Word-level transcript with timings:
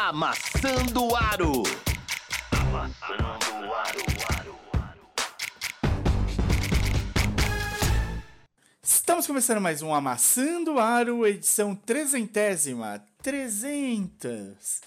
Amassando 0.00 1.16
Aro. 1.16 1.64
Amassando 2.52 3.74
Aro. 3.74 4.58
Estamos 8.80 9.26
começando 9.26 9.60
mais 9.60 9.82
um 9.82 9.92
Amassando 9.92 10.78
Aro, 10.78 11.26
edição 11.26 11.74
trezentésima. 11.74 13.04
Trezentas. 13.20 14.82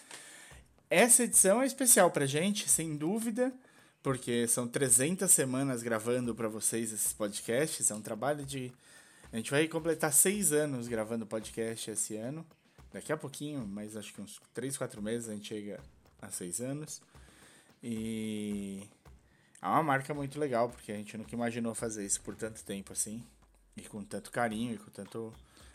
Essa 0.89 1.23
edição 1.25 1.61
é 1.61 1.65
especial 1.65 2.09
pra 2.09 2.25
gente, 2.25 2.69
sem 2.69 2.95
dúvida, 2.95 3.53
porque 4.01 4.47
são 4.47 4.65
300 4.65 5.29
semanas 5.29 5.83
gravando 5.83 6.33
para 6.33 6.47
vocês 6.47 6.93
esses 6.93 7.11
podcasts. 7.11 7.91
É 7.91 7.93
um 7.93 8.01
trabalho 8.01 8.45
de. 8.45 8.71
A 9.33 9.35
gente 9.35 9.51
vai 9.51 9.67
completar 9.67 10.13
seis 10.13 10.53
anos 10.53 10.87
gravando 10.87 11.25
podcast 11.25 11.91
esse 11.91 12.15
ano. 12.15 12.45
Daqui 12.93 13.11
a 13.11 13.17
pouquinho, 13.17 13.65
mas 13.65 13.95
acho 13.95 14.13
que 14.13 14.21
uns 14.21 14.41
3, 14.53 14.77
4 14.77 15.01
meses 15.01 15.29
a 15.29 15.33
gente 15.33 15.47
chega 15.47 15.79
a 16.21 16.29
seis 16.29 16.59
anos. 16.59 17.01
E 17.81 18.83
é 19.61 19.67
uma 19.67 19.83
marca 19.83 20.13
muito 20.13 20.39
legal, 20.39 20.69
porque 20.69 20.91
a 20.91 20.95
gente 20.95 21.17
nunca 21.17 21.33
imaginou 21.33 21.73
fazer 21.73 22.05
isso 22.05 22.21
por 22.21 22.35
tanto 22.35 22.63
tempo 22.63 22.91
assim. 22.93 23.23
E 23.75 23.83
com 23.83 24.03
tanto 24.03 24.31
carinho 24.31 24.75
e 24.75 24.77
com 24.77 24.91
tanto 24.91 25.33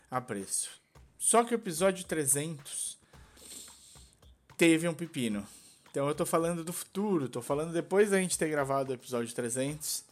apreço. 0.09 0.69
Só 1.17 1.43
que 1.43 1.53
o 1.53 1.55
episódio 1.55 2.05
300 2.05 2.97
teve 4.55 4.87
um 4.87 4.93
pepino. 4.93 5.45
Então 5.89 6.07
eu 6.07 6.13
tô 6.13 6.25
falando 6.25 6.63
do 6.63 6.71
futuro, 6.71 7.27
tô 7.27 7.41
falando 7.41 7.73
depois 7.73 8.11
da 8.11 8.19
gente 8.19 8.37
ter 8.37 8.49
gravado 8.49 8.91
o 8.91 8.93
episódio 8.93 9.33
300, 9.33 10.03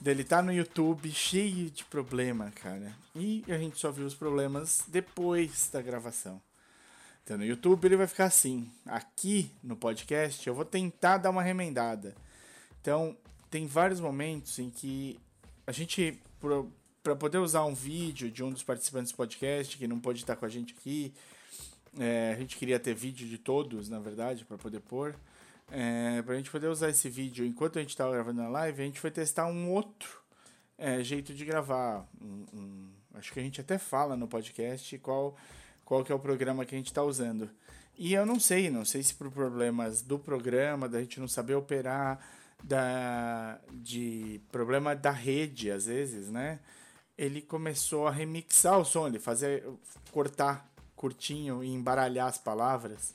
dele 0.00 0.24
tá 0.24 0.40
no 0.40 0.52
YouTube 0.52 1.10
cheio 1.10 1.70
de 1.70 1.84
problema, 1.84 2.50
cara. 2.52 2.96
E 3.14 3.44
a 3.48 3.58
gente 3.58 3.78
só 3.78 3.90
viu 3.90 4.06
os 4.06 4.14
problemas 4.14 4.82
depois 4.88 5.68
da 5.70 5.82
gravação. 5.82 6.40
Então 7.26 7.36
no 7.36 7.44
YouTube 7.44 7.84
ele 7.84 7.96
vai 7.96 8.06
ficar 8.06 8.26
assim. 8.26 8.70
Aqui 8.86 9.50
no 9.60 9.74
podcast 9.74 10.46
eu 10.46 10.54
vou 10.54 10.64
tentar 10.64 11.18
dar 11.18 11.30
uma 11.30 11.42
remendada. 11.42 12.14
Então 12.80 13.16
tem 13.50 13.66
vários 13.66 13.98
momentos 13.98 14.56
em 14.60 14.70
que 14.70 15.18
a 15.66 15.72
gente 15.72 16.22
para 17.02 17.16
poder 17.16 17.38
usar 17.38 17.64
um 17.64 17.74
vídeo 17.74 18.30
de 18.30 18.44
um 18.44 18.50
dos 18.52 18.62
participantes 18.62 19.10
do 19.10 19.16
podcast 19.16 19.76
que 19.76 19.88
não 19.88 19.98
pode 19.98 20.20
estar 20.20 20.36
com 20.36 20.44
a 20.44 20.48
gente 20.48 20.72
aqui. 20.78 21.12
É, 21.98 22.32
a 22.36 22.38
gente 22.38 22.56
queria 22.56 22.78
ter 22.78 22.94
vídeo 22.94 23.26
de 23.26 23.38
todos, 23.38 23.88
na 23.88 23.98
verdade, 23.98 24.44
para 24.44 24.56
poder 24.56 24.78
pôr. 24.78 25.12
É, 25.72 26.22
para 26.22 26.34
a 26.34 26.36
gente 26.36 26.48
poder 26.48 26.68
usar 26.68 26.90
esse 26.90 27.08
vídeo 27.08 27.44
enquanto 27.44 27.76
a 27.76 27.80
gente 27.80 27.90
estava 27.90 28.12
gravando 28.12 28.40
a 28.42 28.48
live, 28.48 28.82
a 28.82 28.84
gente 28.84 29.00
foi 29.00 29.10
testar 29.10 29.46
um 29.48 29.68
outro 29.72 30.22
é, 30.78 31.02
jeito 31.02 31.34
de 31.34 31.44
gravar. 31.44 32.06
Um, 32.22 32.46
um, 32.54 32.88
acho 33.14 33.32
que 33.32 33.40
a 33.40 33.42
gente 33.42 33.60
até 33.60 33.78
fala 33.78 34.16
no 34.16 34.28
podcast 34.28 34.96
qual, 34.98 35.36
qual 35.86 36.04
que 36.04 36.12
é 36.12 36.14
o 36.14 36.18
programa 36.18 36.66
que 36.66 36.74
a 36.74 36.78
gente 36.78 36.88
está 36.88 37.02
usando. 37.02 37.48
E 37.96 38.12
eu 38.12 38.26
não 38.26 38.38
sei, 38.38 38.68
não 38.68 38.84
sei 38.84 39.02
se 39.02 39.14
por 39.14 39.30
problemas 39.30 40.02
do 40.02 40.18
programa, 40.18 40.86
da 40.86 41.00
gente 41.00 41.18
não 41.18 41.26
saber 41.26 41.54
operar, 41.54 42.18
da, 42.62 43.58
de 43.72 44.38
problema 44.52 44.94
da 44.94 45.10
rede, 45.10 45.70
às 45.70 45.86
vezes, 45.86 46.28
né? 46.28 46.58
ele 47.16 47.40
começou 47.40 48.06
a 48.06 48.10
remixar 48.10 48.78
o 48.78 48.84
som, 48.84 49.06
ele 49.06 49.18
fazer 49.18 49.64
cortar 50.12 50.68
curtinho 50.94 51.64
e 51.64 51.68
embaralhar 51.68 52.28
as 52.28 52.38
palavras. 52.38 53.14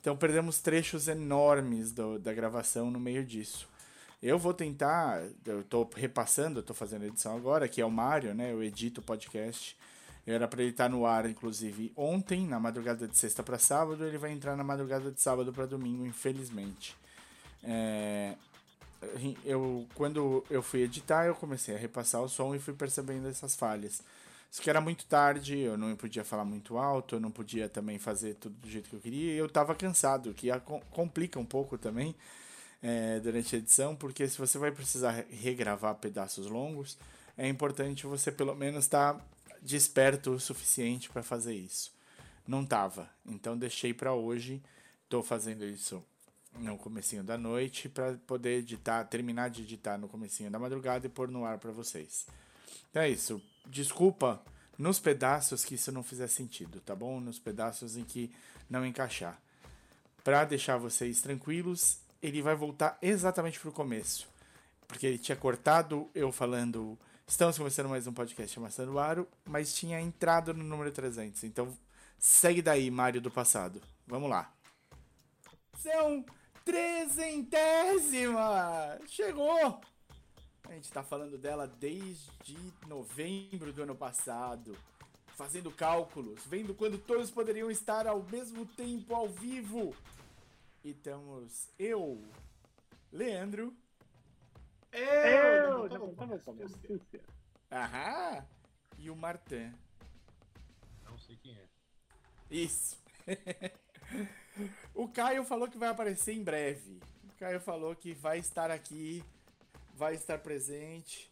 Então 0.00 0.16
perdemos 0.16 0.60
trechos 0.60 1.08
enormes 1.08 1.92
do, 1.92 2.18
da 2.18 2.32
gravação 2.32 2.90
no 2.90 2.98
meio 2.98 3.24
disso. 3.24 3.68
Eu 4.20 4.38
vou 4.38 4.52
tentar, 4.52 5.22
eu 5.46 5.60
estou 5.60 5.88
repassando, 5.94 6.58
eu 6.58 6.62
tô 6.62 6.74
fazendo 6.74 7.04
edição 7.04 7.36
agora, 7.36 7.68
que 7.68 7.80
é 7.80 7.86
o 7.86 7.90
Mário, 7.90 8.34
né? 8.34 8.52
Eu 8.52 8.62
edito 8.62 9.00
o 9.00 9.04
podcast. 9.04 9.76
Era 10.30 10.46
para 10.46 10.60
ele 10.60 10.72
estar 10.72 10.90
no 10.90 11.06
ar, 11.06 11.28
inclusive, 11.28 11.90
ontem, 11.96 12.46
na 12.46 12.60
madrugada 12.60 13.08
de 13.08 13.16
sexta 13.16 13.42
para 13.42 13.58
sábado. 13.58 14.04
Ele 14.04 14.18
vai 14.18 14.30
entrar 14.30 14.56
na 14.56 14.62
madrugada 14.62 15.10
de 15.10 15.20
sábado 15.20 15.52
para 15.52 15.64
domingo, 15.64 16.06
infelizmente. 16.06 16.94
É, 17.64 18.34
eu 19.44 19.86
quando 19.94 20.44
eu 20.50 20.62
fui 20.62 20.82
editar, 20.82 21.26
eu 21.26 21.34
comecei 21.34 21.74
a 21.74 21.78
repassar 21.78 22.22
o 22.22 22.28
som 22.28 22.54
e 22.54 22.58
fui 22.58 22.74
percebendo 22.74 23.26
essas 23.26 23.56
falhas. 23.56 24.02
Isso 24.50 24.62
que 24.62 24.68
era 24.70 24.80
muito 24.80 25.06
tarde, 25.06 25.58
eu 25.58 25.76
não 25.76 25.94
podia 25.96 26.24
falar 26.24 26.44
muito 26.44 26.78
alto, 26.78 27.16
eu 27.16 27.20
não 27.20 27.30
podia 27.30 27.68
também 27.68 27.98
fazer 27.98 28.34
tudo 28.34 28.54
do 28.56 28.68
jeito 28.68 28.88
que 28.88 28.96
eu 28.96 29.00
queria, 29.00 29.34
eu 29.34 29.46
estava 29.46 29.74
cansado, 29.74 30.32
que 30.32 30.48
complica 30.90 31.38
um 31.38 31.44
pouco 31.44 31.76
também 31.76 32.14
é, 32.82 33.20
durante 33.20 33.54
a 33.54 33.58
edição, 33.58 33.94
porque 33.94 34.26
se 34.26 34.38
você 34.38 34.56
vai 34.56 34.72
precisar 34.72 35.24
regravar 35.30 35.94
pedaços 35.96 36.46
longos, 36.46 36.96
é 37.36 37.46
importante 37.46 38.06
você 38.06 38.32
pelo 38.32 38.54
menos 38.54 38.84
estar 38.84 39.14
tá 39.14 39.20
desperto 39.68 40.30
o 40.30 40.40
suficiente 40.40 41.10
para 41.10 41.22
fazer 41.22 41.54
isso. 41.54 41.92
Não 42.46 42.64
tava, 42.64 43.10
então 43.26 43.56
deixei 43.56 43.92
para 43.92 44.14
hoje, 44.14 44.62
estou 45.04 45.22
fazendo 45.22 45.62
isso 45.66 46.02
no 46.54 46.78
comecinho 46.78 47.22
da 47.22 47.36
noite 47.36 47.86
para 47.86 48.14
poder 48.26 48.60
editar, 48.60 49.04
terminar 49.04 49.50
de 49.50 49.62
editar 49.62 49.98
no 49.98 50.08
comecinho 50.08 50.50
da 50.50 50.58
madrugada 50.58 51.06
e 51.06 51.10
pôr 51.10 51.28
no 51.28 51.44
ar 51.44 51.58
para 51.58 51.70
vocês. 51.70 52.26
Então 52.88 53.02
é 53.02 53.10
isso. 53.10 53.42
Desculpa 53.66 54.42
nos 54.78 54.98
pedaços 54.98 55.66
que 55.66 55.74
isso 55.74 55.92
não 55.92 56.02
fizer 56.02 56.28
sentido, 56.28 56.80
tá 56.80 56.96
bom? 56.96 57.20
Nos 57.20 57.38
pedaços 57.38 57.94
em 57.98 58.04
que 58.04 58.32
não 58.70 58.86
encaixar. 58.86 59.38
Para 60.24 60.46
deixar 60.46 60.78
vocês 60.78 61.20
tranquilos, 61.20 61.98
ele 62.22 62.40
vai 62.40 62.54
voltar 62.54 62.96
exatamente 63.02 63.60
pro 63.60 63.70
começo. 63.70 64.26
Porque 64.86 65.06
ele 65.06 65.18
tinha 65.18 65.36
cortado 65.36 66.08
eu 66.14 66.32
falando, 66.32 66.98
estamos 67.28 67.58
começando 67.58 67.90
mais 67.90 68.06
um 68.06 68.12
podcast 68.12 68.58
Amassando 68.58 68.98
Aro, 68.98 69.28
mas 69.44 69.74
tinha 69.74 70.00
entrado 70.00 70.54
no 70.54 70.64
número 70.64 70.90
300. 70.90 71.44
Então 71.44 71.76
segue 72.18 72.62
daí, 72.62 72.90
Mário 72.90 73.20
do 73.20 73.30
passado. 73.30 73.82
Vamos 74.06 74.30
lá. 74.30 74.50
São 75.78 76.24
trezentésima! 76.64 78.98
Chegou! 79.06 79.78
A 80.64 80.72
gente 80.72 80.90
tá 80.90 81.02
falando 81.02 81.36
dela 81.36 81.66
desde 81.66 82.56
novembro 82.86 83.74
do 83.74 83.82
ano 83.82 83.94
passado. 83.94 84.74
Fazendo 85.36 85.70
cálculos, 85.70 86.40
vendo 86.46 86.74
quando 86.74 86.96
todos 86.98 87.30
poderiam 87.30 87.70
estar 87.70 88.06
ao 88.06 88.22
mesmo 88.22 88.64
tempo 88.64 89.14
ao 89.14 89.28
vivo. 89.28 89.94
E 90.82 90.90
estamos 90.90 91.68
eu, 91.78 92.24
Leandro. 93.12 93.76
Eu! 94.98 95.88
Aham! 97.70 98.44
E 98.98 99.10
o 99.10 99.16
Martin. 99.16 99.72
Não 101.04 101.18
sei 101.18 101.36
quem 101.36 101.56
é. 101.56 101.64
Isso. 102.50 102.98
O 104.94 105.08
Caio 105.08 105.44
falou 105.44 105.68
que 105.68 105.78
vai 105.78 105.88
aparecer 105.88 106.32
em 106.34 106.42
breve. 106.42 106.98
O 107.24 107.38
Caio 107.38 107.60
falou 107.60 107.94
que 107.94 108.14
vai 108.14 108.38
estar 108.38 108.70
aqui, 108.70 109.22
vai 109.94 110.14
estar 110.14 110.38
presente. 110.38 111.30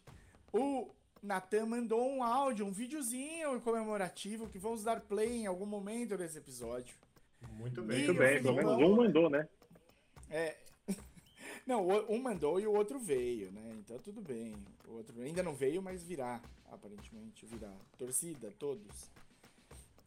O 0.53 0.89
Natan 1.21 1.65
mandou 1.65 2.09
um 2.09 2.23
áudio, 2.23 2.65
um 2.65 2.71
videozinho 2.71 3.59
comemorativo 3.61 4.47
que 4.47 4.57
vamos 4.57 4.83
dar 4.83 5.01
play 5.01 5.41
em 5.41 5.47
algum 5.47 5.65
momento 5.65 6.17
desse 6.17 6.37
episódio. 6.37 6.95
Muito 7.51 7.81
bem. 7.81 8.05
Muito 8.05 8.17
bem, 8.17 8.41
pelo 8.41 8.55
menos 8.55 8.77
um 8.77 8.95
mandou, 8.95 9.29
né? 9.29 9.47
É. 10.29 10.55
Não, 11.67 11.85
um 12.09 12.17
mandou 12.17 12.59
e 12.61 12.65
o 12.65 12.71
outro 12.73 12.97
veio, 12.97 13.51
né? 13.51 13.75
Então 13.79 13.99
tudo 13.99 14.21
bem. 14.21 14.55
O 14.87 14.93
outro 14.93 15.21
ainda 15.21 15.43
não 15.43 15.53
veio, 15.53 15.81
mas 15.81 16.01
virá, 16.01 16.41
aparentemente 16.71 17.45
virá. 17.45 17.71
Torcida, 17.97 18.49
todos. 18.57 19.11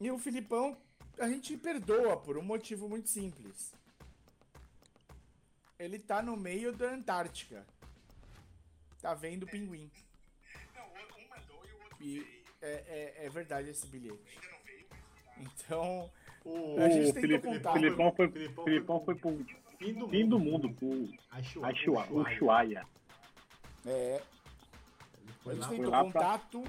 E 0.00 0.10
o 0.10 0.18
Filipão 0.18 0.74
a 1.18 1.28
gente 1.28 1.54
perdoa 1.58 2.16
por 2.16 2.38
um 2.38 2.42
motivo 2.42 2.88
muito 2.88 3.10
simples. 3.10 3.74
Ele 5.78 5.98
tá 5.98 6.22
no 6.22 6.34
meio 6.36 6.72
da 6.72 6.90
Antártica. 6.92 7.66
Tá 9.02 9.12
vendo 9.14 9.42
o 9.42 9.46
pinguim. 9.46 9.90
Não, 10.74 10.86
um 10.86 11.28
mandou 11.28 11.62
e 11.66 11.72
o 11.72 11.82
outro 11.84 11.96
E 12.00 12.20
veio. 12.20 12.44
é, 12.62 12.72
é, 13.20 13.26
é 13.26 13.28
verdade 13.30 13.68
esse 13.68 13.86
bilhete. 13.86 14.18
Ainda 14.34 14.50
não 14.50 14.64
veio, 14.64 14.86
mas 14.90 15.52
Então, 15.52 16.10
O, 16.44 16.78
A 16.80 16.88
gente 16.88 17.10
O 17.10 17.12
tentou 17.12 17.20
Felipe, 17.20 17.46
contar. 17.46 17.72
Filipão 17.74 18.12
foi, 18.14 18.30
Filipão 18.30 18.64
Filipão 18.64 19.04
foi 19.04 19.14
foi 19.14 19.14
pro 19.14 19.30
fim 19.80 19.94
do 19.94 20.08
fim 20.08 20.28
do 20.28 20.38
mundo, 20.38 20.70
pro 20.72 21.08
Aishuaia. 21.30 22.06
Ushuaia. 22.12 22.86
é, 23.86 24.20
foi 25.42 25.54
lá, 25.56 25.68
tentou 25.68 25.90
lá 25.90 26.04
pra- 26.04 26.12
contato, 26.12 26.64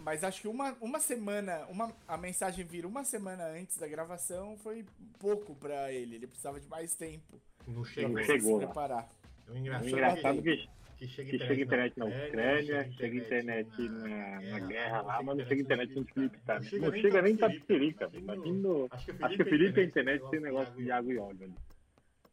mas 0.00 0.24
acho 0.24 0.40
que 0.42 0.48
uma, 0.48 0.74
uma 0.80 0.98
semana, 0.98 1.66
uma, 1.68 1.92
a 2.08 2.16
mensagem 2.16 2.64
vir 2.64 2.86
uma 2.86 3.04
semana 3.04 3.44
antes 3.44 3.76
da 3.76 3.86
gravação 3.86 4.56
foi 4.58 4.84
pouco 5.18 5.54
pra 5.54 5.92
ele. 5.92 6.14
Ele 6.16 6.26
precisava 6.26 6.58
de 6.60 6.66
mais 6.68 6.94
tempo 6.94 7.40
não 7.66 7.74
Não 7.78 7.84
chegou. 7.84 8.12
pra 8.14 8.24
chegou. 8.24 8.60
se 8.60 8.64
preparar. 8.66 9.08
O 9.48 9.52
O 9.52 9.56
engraçado, 9.58 9.88
engraçado 9.88 10.38
é 10.38 10.42
que, 10.42 10.68
que, 10.96 11.08
chega 11.08 11.38
chega 11.38 11.62
internet 11.62 11.98
na 11.98 12.06
Ucrânia, 12.06 12.92
chega 12.92 13.16
internet 13.16 13.88
na, 13.88 14.40
na 14.40 14.60
guerra 14.60 15.02
lá, 15.02 15.22
mas 15.22 15.36
não 15.36 15.46
chega 15.46 15.62
internet 15.62 15.94
no 15.94 16.04
Felipe, 16.04 16.38
cara. 16.46 16.60
Não 16.60 16.92
chega 16.92 17.22
nem 17.22 17.36
pra 17.36 17.48
Tapicerica, 17.48 18.08
velho. 18.08 18.26
Tá 18.26 18.34
vindo. 18.34 18.88
Acho 18.90 19.36
que 19.36 19.42
o 19.42 19.46
Felipe 19.46 19.74
tem 19.74 19.84
internet 19.86 20.30
tem 20.30 20.40
negócio 20.40 20.74
de 20.74 20.90
água 20.90 21.12
e 21.12 21.18
óleo 21.18 21.44
ali. 21.44 21.54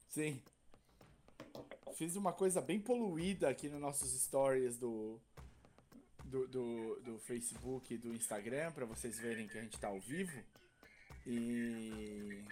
Sim. 0.08 0.42
Fiz 1.96 2.16
uma 2.16 2.34
coisa 2.34 2.62
bem 2.62 2.80
poluída 2.80 3.50
aqui 3.50 3.70
nos 3.70 3.80
nossos 3.80 4.12
stories 4.24 4.78
do, 4.78 5.20
do, 6.26 6.48
do, 6.48 7.02
do 7.02 7.20
Facebook 7.20 7.94
e 7.94 7.98
do 7.98 8.14
Instagram, 8.14 8.72
pra 8.72 8.86
vocês 8.86 9.20
verem 9.20 9.48
que 9.48 9.58
a 9.58 9.62
gente 9.62 9.80
tá 9.80 9.90
ao 9.90 10.00
vivo. 10.00 10.44
E 11.28 12.44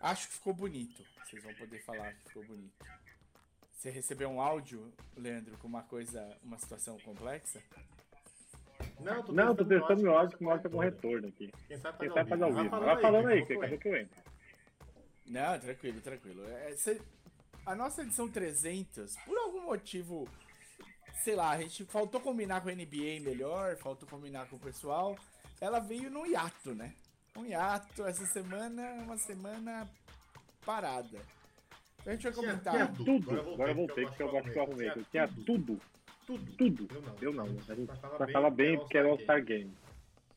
Acho 0.00 0.28
que 0.28 0.34
ficou 0.34 0.54
bonito. 0.54 1.04
Vocês 1.24 1.42
vão 1.42 1.54
poder 1.54 1.78
falar 1.80 2.14
que 2.14 2.28
ficou 2.28 2.44
bonito. 2.44 2.72
Você 3.80 3.88
recebeu 3.88 4.28
um 4.28 4.42
áudio, 4.42 4.92
Leandro, 5.16 5.56
com 5.56 5.66
uma 5.66 5.82
coisa, 5.82 6.36
uma 6.42 6.58
situação 6.58 6.98
complexa? 6.98 7.62
Não, 9.00 9.22
tô 9.22 9.32
Não, 9.32 9.56
tô 9.56 9.64
testando 9.64 10.02
meu 10.02 10.14
áudio 10.18 10.36
que 10.36 10.44
mostra 10.44 10.68
com 10.68 10.76
retorno 10.80 11.28
aqui. 11.28 11.50
Quem 11.66 11.78
sabe 11.78 11.98
Quem 12.00 12.08
faz 12.10 12.28
sabe 12.28 12.28
fazer 12.28 12.44
ao 12.44 12.52
vivo. 12.52 12.68
Vai 12.68 12.80
Vai 12.80 13.00
falando 13.00 13.28
aí, 13.28 13.46
que 13.46 13.54
daqui 13.54 13.64
a 13.64 13.68
pouco 13.68 13.82
pouco 13.82 13.88
eu 13.88 13.96
entro. 14.02 14.22
Não, 15.26 15.58
tranquilo, 15.58 16.00
tranquilo. 16.02 16.44
É, 16.46 16.76
cê- 16.76 17.00
a 17.64 17.74
nossa 17.74 18.02
edição 18.02 18.28
300, 18.28 19.16
por 19.24 19.38
algum 19.38 19.62
motivo, 19.62 20.28
sei 21.24 21.34
lá, 21.34 21.48
a 21.52 21.58
gente 21.62 21.86
faltou 21.86 22.20
combinar 22.20 22.60
com 22.60 22.68
a 22.68 22.72
NBA 22.74 23.18
melhor, 23.22 23.78
faltou 23.78 24.06
combinar 24.06 24.46
com 24.50 24.56
o 24.56 24.60
pessoal. 24.60 25.16
Ela 25.58 25.78
veio 25.80 26.10
no 26.10 26.26
hiato, 26.26 26.74
né? 26.74 26.92
Um 27.34 27.46
hiato, 27.46 28.04
essa 28.04 28.26
semana 28.26 28.82
é 28.82 29.00
uma 29.00 29.16
semana 29.16 29.90
parada. 30.66 31.18
A 32.06 32.12
gente 32.12 32.22
vai 32.22 32.32
Tinha- 32.32 32.32
comentar. 32.32 32.72
tinha 32.74 32.86
Tudo. 33.04 33.40
Agora 33.52 33.70
eu 33.70 33.74
voltei 33.76 34.04
porque 34.06 34.22
eu 34.22 34.30
gosto 34.30 34.50
que 34.50 34.58
eu 34.58 34.62
arrumei. 34.62 34.88
Eu 34.90 35.04
tinha 35.04 35.28
tudo, 35.28 35.80
Tudo. 36.26 36.52
tudo. 36.56 36.88
Eu 36.94 37.02
não. 37.02 37.16
Eu 37.20 37.32
não. 37.32 37.44
A 37.68 37.74
gente 37.74 37.86
Passava 37.86 38.16
passava 38.18 38.50
bem 38.50 38.78
porque 38.78 38.96
era 38.98 39.08
All-Star 39.08 39.36
All-Star 39.36 39.44
Game. 39.44 39.72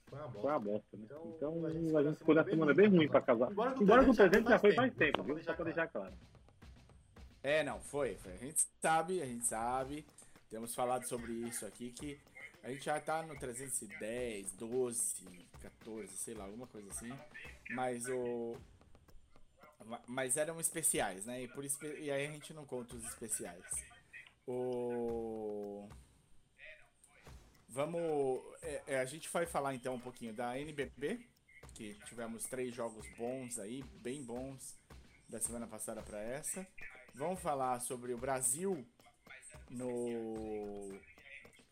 Foi 0.09 0.19
uma 0.19 0.31
Foi 0.31 0.41
uma 0.51 0.59
bosta. 0.59 0.97
né? 0.97 1.03
Então, 1.05 1.33
Então 1.35 1.65
a 1.65 1.69
gente 1.71 1.85
a 1.85 1.87
ficou 1.87 2.03
gente 2.03 2.17
ficou 2.19 2.35
na 2.35 2.43
semana 2.43 2.73
bem 2.73 2.87
ruim 2.89 3.07
pra 3.07 3.21
casar. 3.21 3.51
Embora 3.51 3.71
com 3.71 3.83
Embora 3.83 4.03
com 4.05 4.11
o 4.11 4.15
300 4.15 4.31
300 4.43 4.51
já 4.51 4.59
foi 4.59 4.73
faz 4.73 4.93
tempo, 4.93 5.17
tempo, 5.17 5.23
viu? 5.23 5.43
só 5.43 5.53
pra 5.53 5.65
deixar 5.65 5.87
claro. 5.87 6.13
É, 7.41 7.63
não, 7.63 7.79
foi, 7.81 8.15
foi. 8.15 8.33
A 8.33 8.37
gente 8.37 8.63
sabe, 8.81 9.21
a 9.21 9.25
gente 9.25 9.45
sabe. 9.45 10.05
Temos 10.49 10.75
falado 10.75 11.05
sobre 11.07 11.31
isso 11.33 11.65
aqui 11.65 11.91
que 11.91 12.17
a 12.63 12.69
gente 12.69 12.85
já 12.85 12.99
tá 12.99 13.23
no 13.23 13.35
310, 13.37 14.51
12, 14.53 15.25
14, 15.61 16.07
sei 16.15 16.33
lá, 16.35 16.45
alguma 16.45 16.67
coisa 16.67 16.89
assim. 16.89 17.11
Mas 17.71 18.07
o. 18.07 18.55
ma- 19.85 20.01
Mas 20.07 20.37
eram 20.37 20.59
especiais, 20.59 21.25
né? 21.25 21.43
E, 21.43 21.47
por 21.47 21.63
e 21.65 22.11
aí 22.11 22.27
a 22.27 22.31
gente 22.31 22.53
não 22.53 22.65
conta 22.65 22.95
os 22.95 23.03
especiais. 23.05 23.63
O. 24.47 25.87
Vamos. 27.69 28.41
é, 28.61 28.83
é, 28.87 28.99
a 28.99 29.05
gente 29.05 29.29
vai 29.29 29.45
falar 29.45 29.73
então 29.73 29.95
um 29.95 29.99
pouquinho 29.99 30.33
da 30.33 30.57
NBB, 30.59 31.25
que 31.73 31.95
tivemos 32.05 32.43
três 32.43 32.73
jogos 32.73 33.07
bons 33.17 33.57
aí, 33.57 33.83
bem 34.01 34.23
bons, 34.23 34.75
da 35.29 35.39
semana 35.39 35.67
passada 35.67 36.01
para 36.03 36.21
essa. 36.21 36.67
Vamos 37.15 37.41
falar 37.41 37.79
sobre 37.81 38.13
o 38.13 38.17
Brasil 38.17 38.85
no 39.69 40.99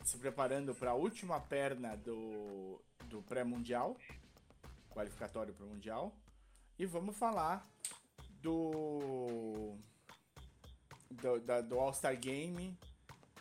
se 0.04 0.18
preparando 0.18 0.74
para 0.74 0.92
a 0.92 0.96
última 0.96 1.40
perna 1.40 1.96
do, 1.96 2.82
do 3.06 3.22
pré-mundial, 3.22 3.96
qualificatório 4.90 5.54
para 5.54 5.66
o 5.66 5.70
mundial, 5.70 6.16
e 6.80 6.86
vamos 6.86 7.18
falar 7.18 7.70
do 8.42 9.76
do, 11.10 11.40
da- 11.40 11.62
do 11.62 11.80
All-Star 11.80 12.18
Game, 12.18 12.78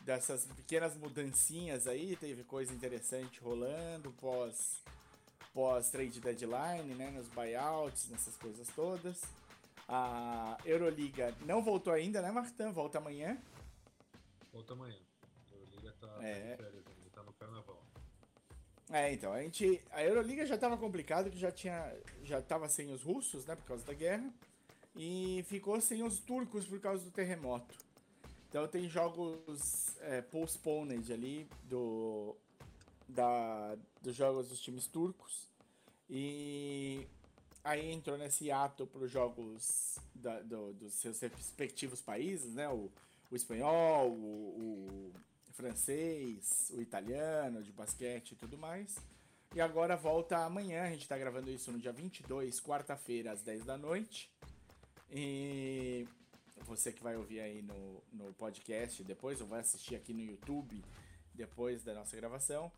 dessas 0.03 0.45
pequenas 0.47 0.97
mudancinhas 0.97 1.87
aí, 1.87 2.17
teve 2.17 2.45
coisa 2.45 2.73
interessante 2.75 3.41
rolando 3.41 4.13
pós 4.13 4.83
pós 5.53 5.91
trade 5.91 6.21
deadline, 6.21 6.95
né, 6.95 7.11
nos 7.11 7.27
buyouts, 7.29 8.09
nessas 8.09 8.37
coisas 8.37 8.69
todas. 8.75 9.21
A 9.89 10.57
Euroliga 10.65 11.35
não 11.45 11.63
voltou 11.63 11.93
ainda, 11.93 12.23
né, 12.23 12.31
Martin? 12.31 12.71
Volta 12.71 12.99
amanhã. 12.99 13.37
Volta 14.53 14.75
amanhã. 14.75 14.97
A 15.53 15.75
Liga 15.77 15.93
tá, 16.01 16.07
tá 16.07 16.23
É. 16.25 16.51
de 16.53 16.63
férias 16.63 16.87
ainda, 16.87 17.11
tá 17.13 17.23
no 17.25 17.33
carnaval. 17.33 17.83
É, 18.93 19.13
então, 19.13 19.33
a 19.33 19.43
gente. 19.43 19.81
A 19.91 20.03
Euroliga 20.05 20.47
já 20.47 20.57
tava 20.59 20.77
complicado, 20.77 21.31
que 21.31 21.39
já 21.39 21.51
tinha. 21.51 21.93
Já 22.23 22.41
tava 22.41 22.69
sem 22.69 22.93
os 22.93 23.03
russos, 23.03 23.45
né? 23.47 23.55
Por 23.57 23.65
causa 23.65 23.85
da 23.85 23.93
guerra. 23.95 24.33
E 24.97 25.45
ficou 25.49 25.81
sem 25.81 26.03
os 26.03 26.19
turcos 26.19 26.67
por 26.67 26.81
causa 26.81 27.05
do 27.05 27.11
terremoto. 27.11 27.75
Então 28.49 28.67
tem 28.67 28.89
jogos 28.89 29.97
é, 30.01 30.21
postponed 30.23 31.13
ali 31.13 31.49
do. 31.65 32.35
Da, 33.09 33.77
dos 34.03 34.15
jogos 34.15 34.49
dos 34.49 34.61
times 34.61 34.87
turcos. 34.87 35.49
E 36.09 37.07
aí 37.63 37.91
entrou 37.93 38.17
nesse 38.19 38.51
ato 38.51 38.87
para 38.87 39.03
os 39.05 39.11
jogos 39.11 39.97
da- 40.15 40.41
do- 40.43 40.73
dos 40.75 40.95
seus 40.95 41.19
respectivos 41.21 42.01
países, 42.01 42.53
né? 42.55 42.69
O, 42.69 42.91
o 43.31 43.37
espanhol, 43.37 44.11
o, 44.11 45.13
o 45.49 45.53
francês, 45.53 46.71
o 46.75 46.81
italiano 46.81 47.63
de 47.63 47.71
basquete 47.73 48.33
e 48.33 48.37
tudo 48.37 48.57
mais. 48.59 48.97
E 49.55 49.61
agora 49.61 49.97
volta 49.97 50.39
amanhã, 50.45 50.85
a 50.85 50.91
gente 50.91 51.09
tá 51.09 51.19
gravando 51.19 51.51
isso 51.51 51.71
no 51.73 51.79
dia 51.79 51.93
22, 51.93 52.61
quarta-feira, 52.61 53.33
às 53.33 53.43
10 53.43 53.65
da 53.65 53.77
noite. 53.77 54.31
E 55.13 56.07
você 56.65 56.93
que 56.93 57.03
vai 57.03 57.17
ouvir 57.17 57.41
aí 57.41 57.63
no, 57.63 58.03
no 58.13 58.33
podcast 58.35 59.03
depois, 59.03 59.41
ou 59.41 59.47
vai 59.47 59.61
assistir 59.61 59.97
aqui 59.97 60.13
no 60.13 60.23
YouTube 60.23 60.83
depois 61.35 61.83
da 61.83 61.95
nossa 61.95 62.17
gravação. 62.17 62.71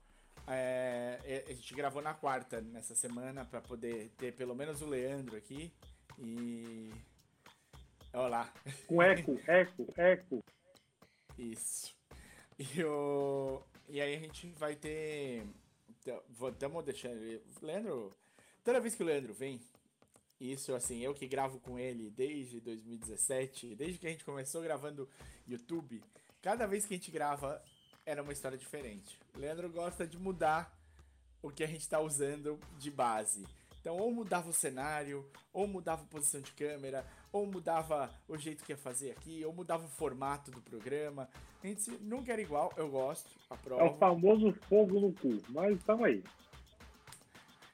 É, 0.46 1.18
é, 1.24 1.44
a 1.48 1.52
gente 1.52 1.74
gravou 1.74 2.02
na 2.02 2.14
quarta 2.14 2.60
nessa 2.60 2.94
semana 2.94 3.44
para 3.44 3.60
poder 3.60 4.10
ter 4.16 4.32
pelo 4.32 4.54
menos 4.54 4.80
o 4.80 4.86
Leandro 4.86 5.36
aqui. 5.36 5.72
E. 6.18 6.90
Olha 8.12 8.28
lá. 8.28 8.54
Com 8.86 9.02
eco, 9.02 9.40
eco, 9.46 9.94
eco. 9.96 10.44
Isso. 11.38 11.94
E, 12.58 12.84
o... 12.84 13.62
e 13.88 14.00
aí 14.00 14.14
a 14.14 14.18
gente 14.18 14.48
vai 14.52 14.74
ter. 14.74 15.46
Estamos 16.04 16.84
deixando. 16.84 17.42
Leandro. 17.60 18.14
Toda 18.64 18.80
vez 18.80 18.94
que 18.94 19.02
o 19.02 19.06
Leandro 19.06 19.34
vem, 19.34 19.60
isso 20.50 20.74
assim, 20.74 21.00
eu 21.00 21.14
que 21.14 21.26
gravo 21.28 21.60
com 21.60 21.78
ele 21.78 22.10
desde 22.10 22.60
2017, 22.60 23.74
desde 23.76 23.98
que 23.98 24.06
a 24.06 24.10
gente 24.10 24.24
começou 24.24 24.62
gravando 24.62 25.08
YouTube, 25.46 26.02
cada 26.40 26.66
vez 26.66 26.84
que 26.84 26.94
a 26.94 26.96
gente 26.96 27.10
grava 27.10 27.62
era 28.04 28.22
uma 28.22 28.32
história 28.32 28.58
diferente. 28.58 29.18
O 29.34 29.38
Leandro 29.38 29.70
gosta 29.70 30.06
de 30.06 30.18
mudar 30.18 30.76
o 31.42 31.50
que 31.50 31.62
a 31.62 31.66
gente 31.66 31.80
está 31.82 32.00
usando 32.00 32.58
de 32.78 32.90
base. 32.90 33.46
Então, 33.80 33.96
ou 33.96 34.12
mudava 34.12 34.48
o 34.48 34.52
cenário, 34.52 35.28
ou 35.52 35.66
mudava 35.66 36.02
a 36.02 36.06
posição 36.06 36.40
de 36.40 36.52
câmera, 36.52 37.04
ou 37.32 37.44
mudava 37.46 38.14
o 38.28 38.36
jeito 38.38 38.64
que 38.64 38.70
ia 38.72 38.76
fazer 38.76 39.10
aqui, 39.10 39.44
ou 39.44 39.52
mudava 39.52 39.84
o 39.84 39.88
formato 39.88 40.52
do 40.52 40.60
programa. 40.60 41.28
A 41.62 41.66
gente 41.66 41.90
nunca 42.00 42.32
era 42.32 42.40
igual, 42.40 42.72
eu 42.76 42.88
gosto, 42.88 43.28
É 43.28 43.52
o 43.52 43.54
aprovo. 43.54 43.98
famoso 43.98 44.52
fogo 44.68 45.00
no 45.00 45.12
cu. 45.12 45.42
Mas 45.48 45.82
tamo 45.82 46.04
aí. 46.04 46.22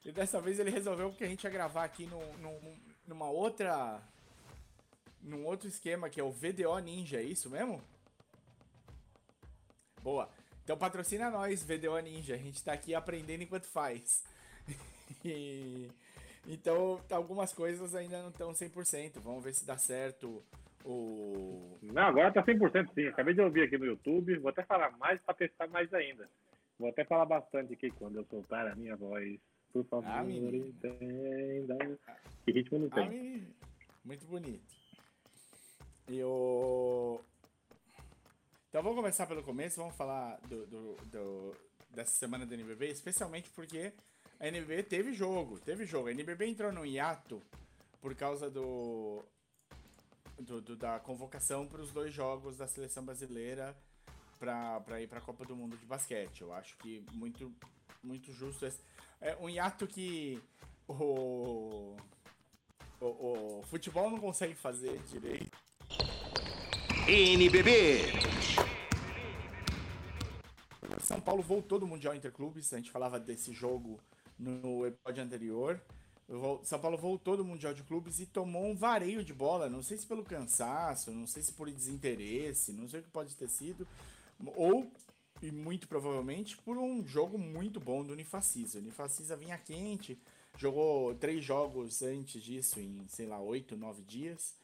E 0.09 0.13
dessa 0.13 0.41
vez 0.41 0.59
ele 0.59 0.71
resolveu 0.71 1.13
que 1.13 1.23
a 1.23 1.27
gente 1.29 1.45
ia 1.45 1.51
gravar 1.51 1.85
aqui 1.85 2.07
num, 2.07 2.33
num- 2.39 2.79
numa 3.07 3.29
outra. 3.29 4.01
num 5.21 5.45
outro 5.45 5.69
esquema 5.69 6.09
que 6.09 6.19
é 6.19 6.25
o 6.25 6.31
VDO 6.33 6.79
Ninja, 6.79 7.19
é 7.19 7.23
isso 7.23 7.51
mesmo? 7.51 7.83
Boa. 10.03 10.31
Então 10.65 10.79
patrocina 10.79 11.31
nós, 11.31 11.63
VDO 11.63 11.99
Ninja. 12.01 12.35
A 12.35 12.39
gente 12.39 12.65
tá 12.65 12.73
aqui 12.73 12.95
aprendendo 12.95 13.43
enquanto 13.43 13.67
faz. 13.67 14.25
Então, 16.51 16.99
algumas 17.11 17.53
coisas 17.53 17.95
ainda 17.95 18.23
não 18.23 18.31
estão 18.31 18.53
100%. 18.53 19.21
Vamos 19.21 19.45
ver 19.45 19.53
se 19.53 19.67
dá 19.67 19.77
certo 19.77 20.43
o. 20.83 21.77
Não, 21.83 22.05
agora 22.05 22.33
tá 22.33 22.43
100% 22.43 22.95
sim. 22.95 23.07
Acabei 23.07 23.35
de 23.35 23.43
ouvir 23.43 23.65
aqui 23.65 23.77
no 23.77 23.85
YouTube. 23.85 24.39
Vou 24.39 24.49
até 24.49 24.63
falar 24.63 24.91
mais 24.97 25.21
pra 25.21 25.35
testar 25.35 25.67
mais 25.67 25.93
ainda. 25.93 26.27
Vou 26.79 26.89
até 26.89 27.05
falar 27.05 27.27
bastante 27.27 27.75
aqui 27.75 27.91
quando 27.91 28.17
eu 28.17 28.25
soltar 28.31 28.67
a 28.67 28.75
minha 28.75 28.97
voz. 28.97 29.39
Por 29.73 29.85
favor, 29.85 30.07
Ah, 30.09 30.25
entenda. 30.25 31.77
Que 32.45 32.53
ritmo 32.53 32.79
não 32.79 32.89
Ah, 32.91 32.95
tem. 32.95 33.09
menino, 33.11 33.55
muito 34.05 34.27
bonito. 34.27 34.75
E 36.09 36.23
o. 36.23 37.21
Então 38.69 38.83
vamos 38.83 38.97
começar 38.97 39.27
pelo 39.27 39.43
começo, 39.43 39.81
vamos 39.81 39.95
falar 39.97 40.39
do, 40.49 40.67
do- 40.67 40.97
do- 41.07 41.57
dessa 41.91 42.13
semana 42.13 42.47
da 42.47 42.55
NBB, 42.55 42.89
especialmente 42.91 43.51
porque 43.51 43.93
a 44.41 44.47
NBB 44.49 44.83
teve 44.85 45.13
jogo, 45.13 45.59
teve 45.61 45.85
jogo. 45.85 46.09
A 46.09 46.13
NBB 46.13 46.47
entrou 46.47 46.73
no 46.73 46.85
hiato 46.87 47.43
por 48.01 48.15
causa 48.15 48.51
do, 48.51 49.23
do- 50.39 50.61
do- 50.63 50.77
da 50.77 50.99
convocação 51.01 51.67
para 51.67 51.81
os 51.83 51.93
dois 51.93 52.13
jogos 52.13 52.57
da 52.57 52.67
seleção 52.67 53.05
brasileira 53.05 53.75
para 54.39 55.01
ir 55.03 55.09
para 55.09 55.19
a 55.19 55.23
Copa 55.23 55.45
do 55.45 55.57
Mundo 55.57 55.77
de 55.77 55.85
basquete. 55.85 56.43
Eu 56.43 56.53
acho 56.53 56.77
que 56.79 57.05
muito, 57.13 57.53
muito 58.09 58.33
justo. 58.33 58.67
É 59.21 59.37
um 59.37 59.49
hiato 59.51 59.87
que 59.87 60.43
o, 60.89 61.95
o, 63.01 63.07
o 63.07 63.63
futebol 63.65 64.11
não 64.11 64.19
consegue 64.19 64.55
fazer 64.55 64.99
direito. 65.03 65.57
NBB. 67.07 68.03
São 71.01 71.21
Paulo 71.21 71.43
voltou 71.43 71.79
do 71.79 71.87
Mundial 71.87 72.15
Interclubes, 72.15 72.73
a 72.73 72.77
gente 72.77 72.91
falava 72.91 73.21
desse 73.21 73.53
jogo 73.53 74.01
no 74.39 74.87
episódio 74.87 75.23
anterior. 75.23 75.81
São 76.63 76.79
Paulo 76.79 76.99
voltou 76.99 77.37
do 77.37 77.45
Mundial 77.45 77.73
de 77.73 77.83
Clubes 77.83 78.21
e 78.21 78.27
tomou 78.27 78.67
um 78.67 78.77
vareio 78.77 79.25
de 79.25 79.33
bola, 79.33 79.71
não 79.71 79.83
sei 79.83 79.97
se 79.97 80.07
pelo 80.07 80.23
cansaço, 80.23 81.11
não 81.11 81.27
sei 81.27 81.43
se 81.43 81.53
por 81.53 81.71
desinteresse, 81.71 82.73
não 82.73 82.87
sei 82.87 83.01
o 83.01 83.03
que 83.03 83.09
pode 83.09 83.35
ter 83.35 83.49
sido, 83.49 83.89
ou, 84.55 84.93
e 85.43 85.51
muito 85.53 85.87
provavelmente, 85.87 86.57
por 86.59 86.77
um 86.77 87.07
jogo 87.07 87.39
muito 87.39 87.79
bom 87.79 88.05
do 88.05 88.13
Unifacisa. 88.13 88.79
O 88.79 88.83
Unifacisa 88.83 89.37
vinha 89.37 89.57
quente, 89.59 90.19
jogou 90.57 91.15
três 91.15 91.45
jogos 91.45 92.03
antes 92.03 92.43
disso, 92.43 92.81
em, 92.81 93.07
sei 93.09 93.27
lá, 93.27 93.41
oito, 93.41 93.77
nove 93.77 94.03
dias. 94.03 94.55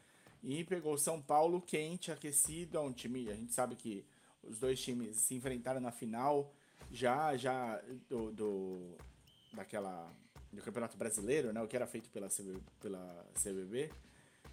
E 0.42 0.64
pegou 0.64 0.98
São 0.98 1.22
Paulo 1.22 1.60
quente, 1.60 2.12
aquecido, 2.12 2.76
é 2.76 2.80
um 2.80 2.92
time, 2.92 3.30
a 3.30 3.34
gente 3.34 3.52
sabe 3.52 3.76
que 3.76 4.04
os 4.42 4.58
dois 4.58 4.80
times 4.80 5.16
se 5.16 5.34
enfrentaram 5.34 5.80
na 5.80 5.90
final 5.90 6.52
já 6.92 7.36
já 7.36 7.80
do, 8.08 8.30
do 8.30 8.96
daquela 9.52 10.12
do 10.52 10.62
Campeonato 10.62 10.96
Brasileiro, 10.96 11.52
né, 11.52 11.60
o 11.62 11.66
que 11.66 11.74
era 11.74 11.86
feito 11.86 12.10
pela 12.10 12.28
CB, 12.28 12.58
pela 12.80 13.26
CBB 13.34 13.90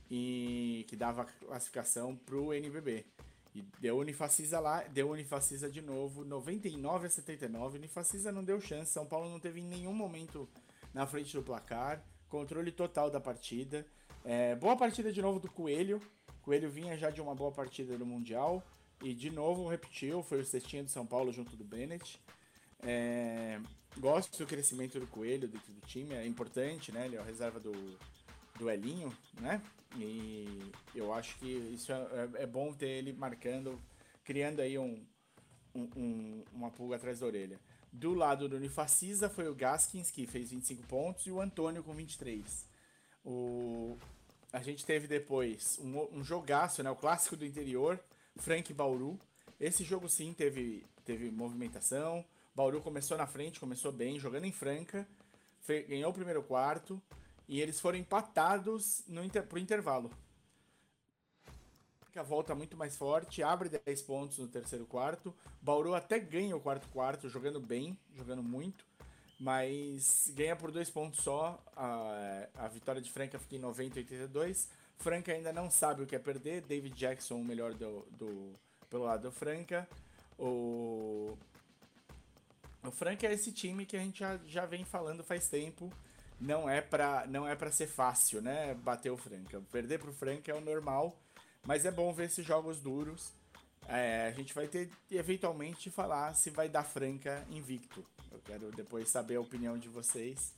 e 0.10 0.86
que 0.88 0.96
dava 0.96 1.25
classificação 1.25 2.16
pro 2.16 2.54
NBB. 2.54 3.06
E 3.53 3.62
deu 3.79 3.98
Unifacisa 3.98 4.60
lá, 4.60 4.84
deu 4.84 5.10
Unifacisa 5.10 5.70
de 5.70 5.81
novo, 5.81 6.24
99 6.24 7.08
a 7.08 7.10
79. 7.10 7.77
Unifacisa 7.77 8.31
não 8.31 8.43
deu 8.43 8.62
chance, 8.62 8.91
São 8.91 9.05
Paulo 9.05 9.29
não 9.29 9.39
teve 9.39 9.60
em 9.60 9.65
nenhum 9.65 9.93
momento 9.93 10.48
na 10.93 11.05
frente 11.05 11.34
do 11.34 11.43
placar, 11.43 12.01
controle 12.29 12.72
total 12.72 13.10
da 13.10 13.20
partida. 13.20 13.86
É, 14.24 14.55
boa 14.55 14.77
partida 14.77 15.12
de 15.12 15.22
novo 15.22 15.39
do 15.39 15.51
Coelho. 15.51 16.01
Coelho 16.41 16.70
vinha 16.70 16.98
já 16.98 17.10
de 17.10 17.22
uma 17.22 17.36
boa 17.36 17.51
partida 17.51 17.98
no 17.98 18.05
Mundial. 18.05 18.63
E 19.03 19.13
de 19.13 19.29
novo 19.31 19.67
repetiu, 19.67 20.22
foi 20.24 20.41
o 20.41 20.46
cestinha 20.46 20.84
do 20.84 20.89
São 20.89 21.05
Paulo 21.05 21.31
junto 21.31 21.55
do 21.55 21.63
Bennett. 21.63 22.22
É, 22.84 23.60
gosto 23.98 24.38
do 24.38 24.46
crescimento 24.46 25.00
do 25.00 25.08
Coelho 25.08 25.48
dentro 25.48 25.74
do 25.74 25.81
time, 25.81 26.13
é 26.13 26.25
importante, 26.25 26.91
né? 26.91 27.05
Ele 27.05 27.15
é 27.15 27.22
o 27.22 27.24
reserva 27.24 27.60
do, 27.60 27.72
do 28.62 28.70
Elinho, 28.70 29.12
né? 29.39 29.60
E 29.98 30.72
eu 30.94 31.12
acho 31.12 31.36
que 31.39 31.48
isso 31.48 31.91
é, 31.91 31.96
é, 31.96 32.44
é 32.44 32.46
bom 32.46 32.72
ter 32.72 32.89
ele 32.89 33.12
marcando, 33.12 33.82
criando 34.24 34.62
aí 34.62 34.77
um, 34.77 35.03
um, 35.74 35.89
um, 35.98 36.44
uma 36.53 36.70
pulga 36.70 36.96
atrás 36.96 37.20
da 37.20 37.25
orelha. 37.25 37.60
Do 37.91 38.13
lado 38.13 38.48
do 38.48 38.56
Unifacisa 38.56 39.30
foi 39.30 39.50
o 39.50 39.56
Gaskins, 39.56 40.12
que 40.12 40.27
fez 40.27 40.51
25 40.51 40.84
pontos, 40.84 41.25
e 41.25 41.32
o 41.32 41.41
Antônio 41.41 41.84
com 41.84 41.94
23. 41.94 42.68
O, 43.25 43.98
a 44.53 44.62
gente 44.62 44.86
teve 44.86 45.08
depois 45.08 45.80
um, 45.82 46.20
um 46.20 46.24
jogaço, 46.24 46.84
né? 46.84 46.91
O 46.91 46.96
clássico 46.96 47.36
do 47.36 47.46
interior, 47.46 48.00
Frank 48.38 48.72
Bauru. 48.74 49.20
Esse 49.60 49.84
jogo 49.84 50.08
sim 50.08 50.34
teve, 50.34 50.86
teve 51.03 51.32
movimentação. 51.32 52.24
Bauru 52.53 52.80
começou 52.80 53.18
na 53.18 53.25
frente, 53.25 53.60
começou 53.60 53.91
bem, 53.91 54.20
jogando 54.20 54.46
em 54.46 54.51
Franca. 54.51 55.08
Ganhou 55.88 56.12
o 56.12 56.13
primeiro 56.13 56.44
quarto. 56.44 57.01
E 57.51 57.60
eles 57.60 57.81
foram 57.81 57.98
empatados 57.98 59.03
no 59.10 59.22
inter, 59.25 59.46
pro 59.46 59.60
intervalo. 59.60 60.10
A 62.15 62.24
volta 62.24 62.55
muito 62.55 62.77
mais 62.77 62.96
forte, 62.96 63.43
abre 63.43 63.67
10 63.67 64.01
pontos 64.03 64.38
no 64.38 64.48
terceiro 64.48 64.86
quarto. 64.86 65.36
Bauru 65.62 65.93
até 65.93 66.17
ganha 66.17 66.55
o 66.55 66.62
quarto 66.62 66.88
quarto, 66.88 67.27
jogando 67.27 67.60
bem, 67.60 68.00
jogando 68.15 68.41
muito. 68.41 68.86
Mas 69.38 70.31
ganha 70.34 70.55
por 70.55 70.72
dois 70.72 70.89
pontos 70.89 71.20
só. 71.20 71.62
A, 71.75 72.48
a 72.55 72.67
vitória 72.70 73.01
de 73.01 73.12
Franca 73.12 73.38
fica 73.38 73.58
em 73.58 73.60
90 73.60 74.00
e 74.00 74.03
82. 74.03 74.70
Franca 74.98 75.34
ainda 75.34 75.51
não 75.51 75.70
sabe 75.70 76.03
o 76.03 76.08
que 76.08 76.15
é 76.15 76.20
perder. 76.20 76.62
David 76.62 76.96
Jackson, 76.96 77.36
o 77.36 77.43
melhor 77.43 77.74
do, 77.74 78.08
do, 78.12 78.53
pelo 78.89 79.03
lado 79.03 79.24
do 79.24 79.31
Franca. 79.31 79.89
O, 80.39 81.38
o 82.81 82.91
Franca 82.91 83.27
é 83.27 83.34
esse 83.34 83.51
time 83.51 83.86
que 83.86 83.98
a 83.98 84.00
gente 84.00 84.20
já, 84.20 84.38
já 84.46 84.65
vem 84.65 84.86
falando 84.86 85.22
faz 85.22 85.50
tempo. 85.50 85.91
Não 86.41 86.67
é 86.67 86.81
para 86.81 87.27
não 87.27 87.48
é 87.48 87.55
para 87.55 87.71
ser 87.71 87.86
fácil, 87.86 88.41
né? 88.41 88.74
Bater 88.74 89.12
o 89.12 89.17
Franca. 89.17 89.62
Perder 89.71 90.00
pro 90.00 90.12
Franca 90.12 90.51
é 90.51 90.55
o 90.55 90.60
normal, 90.60 91.15
mas 91.65 91.86
é 91.86 91.91
bom 91.91 92.12
ver 92.12 92.25
esses 92.25 92.45
jogos 92.45 92.79
duros. 92.79 93.31
É, 93.88 94.27
a 94.27 94.31
gente 94.31 94.53
vai 94.53 94.67
ter 94.67 94.89
eventualmente 95.12 95.91
falar 95.91 96.33
se 96.33 96.50
vai 96.50 96.67
dar 96.67 96.83
Franca 96.83 97.45
invicto. 97.50 98.03
Eu 98.31 98.39
quero 98.43 98.71
depois 98.71 99.07
saber 99.07 99.36
a 99.36 99.41
opinião 99.41 99.77
de 99.77 99.88
vocês. 99.88 100.53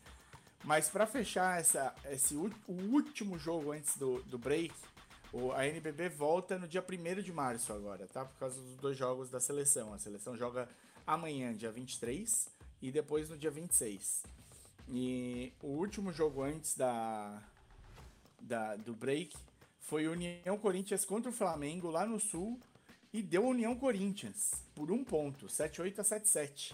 Mas 0.64 0.90
para 0.90 1.06
fechar 1.06 1.60
essa, 1.60 1.94
esse 2.10 2.36
o 2.36 2.50
último 2.68 3.38
jogo 3.38 3.74
antes 3.74 3.98
do, 3.98 4.24
do 4.24 4.38
break, 4.38 4.74
o, 5.34 5.52
a 5.52 5.68
NBB 5.68 6.08
volta 6.10 6.58
no 6.58 6.68
dia 6.68 6.82
1 6.82 7.22
de 7.22 7.34
março 7.34 7.74
agora, 7.74 8.08
tá? 8.08 8.24
Por 8.24 8.38
causa 8.40 8.62
dos 8.62 8.78
dois 8.78 8.98
jogos 8.98 9.30
da 9.30 9.42
seleção. 9.42 9.94
A 9.94 10.00
seleção 10.00 10.38
joga 10.38 10.70
amanhã, 11.06 11.54
dia 11.54 11.72
23, 11.72 12.48
e 12.82 12.92
depois 12.92 13.30
no 13.30 13.38
dia 13.38 13.52
26. 13.52 14.24
E 14.88 15.54
o 15.62 15.68
último 15.68 16.12
jogo 16.12 16.44
antes 16.44 16.76
da, 16.76 17.42
da 18.40 18.76
do 18.76 18.94
break 18.94 19.36
foi 19.80 20.08
União 20.08 20.58
Corinthians 20.58 21.06
contra 21.06 21.30
o 21.30 21.34
Flamengo 21.34 21.90
lá 21.90 22.06
no 22.06 22.20
Sul 22.20 22.60
e 23.12 23.22
deu 23.22 23.46
União 23.46 23.76
Corinthians 23.76 24.52
por 24.74 24.92
um 24.92 25.04
ponto, 25.04 25.46
7-8 25.46 26.00
a 26.00 26.04
7-7. 26.04 26.74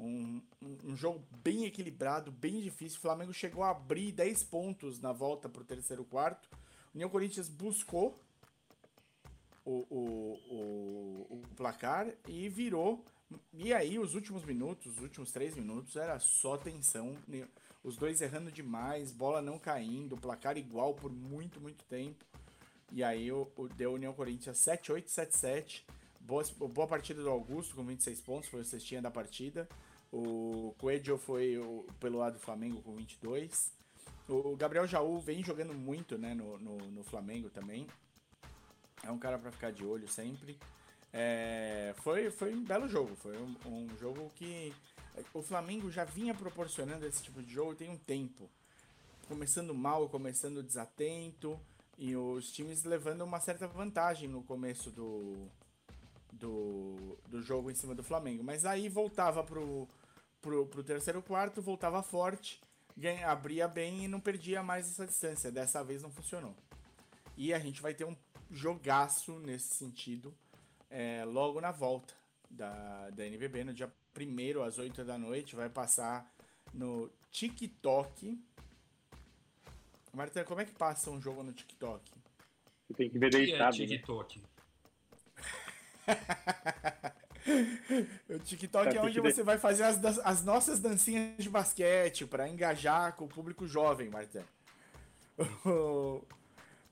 Um, 0.00 0.40
um, 0.84 0.94
jogo 0.94 1.20
bem 1.42 1.64
equilibrado, 1.64 2.30
bem 2.30 2.60
difícil. 2.60 2.98
O 2.98 3.02
Flamengo 3.02 3.32
chegou 3.32 3.64
a 3.64 3.70
abrir 3.70 4.12
10 4.12 4.44
pontos 4.44 5.00
na 5.00 5.12
volta 5.12 5.48
para 5.48 5.62
o 5.62 5.64
terceiro 5.64 6.04
quarto. 6.04 6.48
União 6.94 7.10
Corinthians 7.10 7.48
buscou 7.48 8.16
o, 9.64 9.84
o, 9.90 10.40
o, 10.50 11.26
o, 11.30 11.42
placar 11.56 12.06
e 12.28 12.48
virou. 12.48 13.04
E 13.52 13.72
aí, 13.72 13.98
os 13.98 14.14
últimos 14.14 14.44
minutos, 14.44 14.96
os 14.96 15.02
últimos 15.02 15.32
três 15.32 15.54
minutos, 15.54 15.96
era 15.96 16.18
só 16.18 16.56
tensão. 16.56 17.16
Os 17.82 17.96
dois 17.96 18.20
errando 18.20 18.50
demais, 18.50 19.12
bola 19.12 19.42
não 19.42 19.58
caindo, 19.58 20.16
placar 20.16 20.56
igual 20.56 20.94
por 20.94 21.12
muito, 21.12 21.60
muito 21.60 21.84
tempo. 21.84 22.24
E 22.90 23.04
aí, 23.04 23.30
o, 23.30 23.50
o 23.56 23.68
deu 23.68 23.92
União 23.92 24.12
Corinthians 24.12 24.58
7-8, 24.58 25.06
7-7. 25.06 25.82
Boa, 26.20 26.44
boa 26.68 26.86
partida 26.86 27.22
do 27.22 27.30
Augusto 27.30 27.74
com 27.74 27.84
26 27.84 28.20
pontos, 28.20 28.48
foi 28.48 28.60
o 28.60 28.64
cestinha 28.64 29.02
da 29.02 29.10
partida. 29.10 29.68
O 30.12 30.74
Coelho 30.78 31.18
foi 31.18 31.58
o, 31.58 31.86
pelo 32.00 32.18
lado 32.18 32.34
do 32.34 32.40
Flamengo 32.40 32.80
com 32.82 32.94
22. 32.94 33.72
O 34.28 34.56
Gabriel 34.56 34.86
Jaú 34.86 35.20
vem 35.20 35.42
jogando 35.42 35.74
muito 35.74 36.18
né, 36.18 36.34
no, 36.34 36.58
no, 36.58 36.76
no 36.78 37.02
Flamengo 37.02 37.48
também. 37.50 37.86
É 39.02 39.10
um 39.10 39.18
cara 39.18 39.38
para 39.38 39.50
ficar 39.50 39.72
de 39.72 39.84
olho 39.84 40.08
sempre. 40.08 40.58
É, 41.12 41.94
foi, 41.98 42.30
foi 42.30 42.54
um 42.54 42.64
belo 42.64 42.88
jogo. 42.88 43.16
Foi 43.16 43.36
um, 43.36 43.56
um, 43.66 43.96
jogo 43.98 44.30
que 44.34 44.74
o 45.32 45.42
Flamengo 45.42 45.90
já 45.90 46.04
vinha 46.04 46.34
proporcionando 46.34 47.06
esse 47.06 47.22
tipo 47.22 47.42
de 47.42 47.52
jogo 47.52 47.74
tem 47.74 47.90
um 47.90 47.96
tempo. 47.96 48.48
Começando 49.26 49.74
mal, 49.74 50.08
começando 50.08 50.62
desatento. 50.62 51.58
E 51.96 52.14
os 52.14 52.52
times 52.52 52.84
levando 52.84 53.22
uma 53.22 53.40
certa 53.40 53.66
vantagem 53.66 54.28
no 54.28 54.42
começo 54.44 54.90
do, 54.90 55.48
do, 56.32 57.18
do 57.28 57.42
jogo 57.42 57.70
em 57.70 57.74
cima 57.74 57.94
do 57.94 58.04
Flamengo. 58.04 58.44
Mas 58.44 58.64
aí 58.64 58.88
voltava 58.88 59.42
pro, 59.42 59.88
pro, 60.40 60.66
pro 60.66 60.84
terceiro 60.84 61.20
quarto, 61.20 61.60
voltava 61.60 62.00
forte, 62.02 62.60
ganha, 62.96 63.28
abria 63.28 63.66
bem 63.66 64.04
e 64.04 64.08
não 64.08 64.20
perdia 64.20 64.62
mais 64.62 64.86
essa 64.88 65.06
distância. 65.06 65.50
Dessa 65.50 65.82
vez 65.82 66.02
não 66.02 66.10
funcionou. 66.10 66.54
E 67.36 67.52
a 67.52 67.58
gente 67.58 67.82
vai 67.82 67.94
ter 67.94 68.04
um 68.04 68.16
jogaço 68.48 69.40
nesse 69.40 69.74
sentido 69.74 70.32
é, 70.90 71.24
logo 71.24 71.60
na 71.60 71.70
volta 71.70 72.14
da, 72.50 73.10
da 73.10 73.26
NBB, 73.26 73.64
no 73.64 73.74
dia 73.74 73.92
1 74.16 74.62
às 74.62 74.78
8 74.78 75.04
da 75.04 75.18
noite. 75.18 75.56
Vai 75.56 75.68
passar 75.68 76.30
no 76.72 77.10
TikTok. 77.30 78.40
Marta, 80.12 80.44
como 80.44 80.60
é 80.60 80.64
que 80.64 80.72
passa 80.72 81.10
um 81.10 81.20
jogo 81.20 81.42
no 81.42 81.52
TikTok? 81.52 82.10
Você 82.86 82.94
tem 82.94 83.10
que 83.10 83.18
ver 83.18 83.30
que 83.30 83.36
é 83.36 83.40
deitado. 83.40 83.78
né? 83.78 83.86
TikTok? 83.86 84.42
o 88.30 88.38
TikTok 88.38 88.90
Tá, 88.90 88.96
é 88.96 89.00
onde 89.00 89.14
tem 89.14 89.22
que 89.22 89.32
você 89.32 89.42
vai 89.42 89.58
fazer 89.58 89.84
as, 89.84 90.18
as 90.20 90.44
nossas 90.44 90.80
dancinhas 90.80 91.42
de 91.42 91.50
basquete 91.50 92.26
para 92.26 92.48
engajar 92.48 93.14
com 93.14 93.26
o 93.26 93.28
público 93.28 93.66
jovem, 93.66 94.08
Marta. 94.08 94.44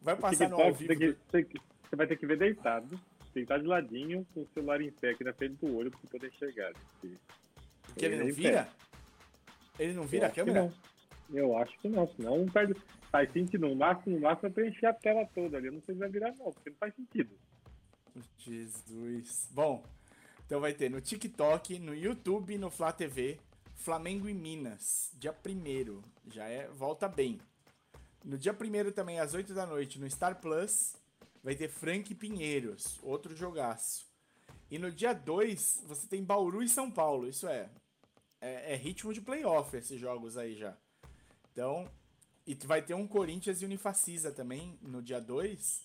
Vai 0.00 0.16
passar 0.16 0.48
no 0.48 0.60
ao 0.60 0.72
vivo. 0.72 0.94
você 0.94 1.96
vai 1.96 2.06
ter 2.06 2.16
que 2.16 2.26
ver 2.26 2.38
deitado. 2.38 3.00
Tem 3.36 3.44
que 3.44 3.52
estar 3.52 3.58
de 3.58 3.66
ladinho, 3.66 4.26
com 4.32 4.40
o 4.40 4.48
celular 4.54 4.80
em 4.80 4.90
pé 4.90 5.10
aqui 5.10 5.22
na 5.22 5.34
frente 5.34 5.56
do 5.56 5.76
olho 5.76 5.90
você 5.90 6.06
poder 6.06 6.28
enxergar. 6.28 6.72
Porque 6.72 7.18
Porque 7.82 8.04
ele 8.06 8.16
não 8.16 8.24
em 8.30 8.34
pé. 8.34 8.34
vira? 8.34 8.68
Ele 9.78 9.92
não 9.92 10.06
vira 10.06 10.24
Eu 10.24 10.30
a 10.30 10.34
câmera? 10.34 10.60
não. 10.62 10.72
Eu 11.28 11.58
acho 11.58 11.78
que 11.78 11.86
não, 11.86 12.08
senão 12.14 12.38
não 12.38 12.46
perde. 12.48 12.74
Faz 13.10 13.30
sentido. 13.34 13.68
No 13.68 13.76
máximo, 13.76 14.16
no 14.16 14.22
máximo 14.22 14.48
é 14.48 14.50
preencher 14.52 14.86
a 14.86 14.94
tela 14.94 15.28
toda 15.34 15.58
ali. 15.58 15.66
Eu 15.66 15.74
não 15.74 15.82
sei 15.82 15.94
se 15.94 15.98
vai 15.98 16.08
virar, 16.08 16.34
não, 16.38 16.50
porque 16.50 16.70
não 16.70 16.76
faz 16.78 16.94
sentido. 16.94 17.38
Jesus. 18.38 19.50
Bom, 19.52 19.84
então 20.46 20.58
vai 20.58 20.72
ter 20.72 20.88
no 20.90 21.02
TikTok, 21.02 21.78
no 21.78 21.94
YouTube, 21.94 22.56
no 22.56 22.70
Flá 22.70 22.90
TV, 22.90 23.38
Flamengo 23.74 24.30
e 24.30 24.32
Minas, 24.32 25.12
dia 25.12 25.34
1 25.46 26.00
Já 26.32 26.48
é, 26.48 26.68
volta 26.68 27.06
bem. 27.06 27.38
No 28.24 28.38
dia 28.38 28.56
1 28.58 28.92
também, 28.92 29.20
às 29.20 29.34
8 29.34 29.52
da 29.52 29.66
noite, 29.66 29.98
no 29.98 30.08
Star 30.08 30.40
Plus, 30.40 30.96
vai 31.46 31.54
ter 31.54 31.68
Frank 31.68 32.12
Pinheiros, 32.12 32.98
outro 33.04 33.32
jogaço. 33.36 34.04
E 34.68 34.80
no 34.80 34.90
dia 34.90 35.12
2, 35.12 35.84
você 35.86 36.08
tem 36.08 36.24
Bauru 36.24 36.60
e 36.60 36.68
São 36.68 36.90
Paulo. 36.90 37.28
Isso 37.28 37.46
é, 37.46 37.70
é, 38.40 38.72
é 38.72 38.76
ritmo 38.76 39.14
de 39.14 39.20
playoff 39.20 39.76
esses 39.76 40.00
jogos 40.00 40.36
aí 40.36 40.56
já. 40.56 40.76
Então, 41.52 41.88
e 42.44 42.52
vai 42.66 42.82
ter 42.82 42.94
um 42.94 43.06
Corinthians 43.06 43.62
e 43.62 43.64
Unifacisa 43.64 44.32
também 44.32 44.76
no 44.82 45.00
dia 45.00 45.20
2, 45.20 45.84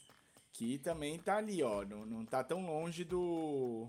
que 0.52 0.80
também 0.80 1.20
tá 1.20 1.38
ali, 1.38 1.62
ó. 1.62 1.86
Não, 1.86 2.08
não 2.08 2.26
tá 2.26 2.44
tão 2.44 2.66
longe 2.66 3.04
do. 3.04 3.88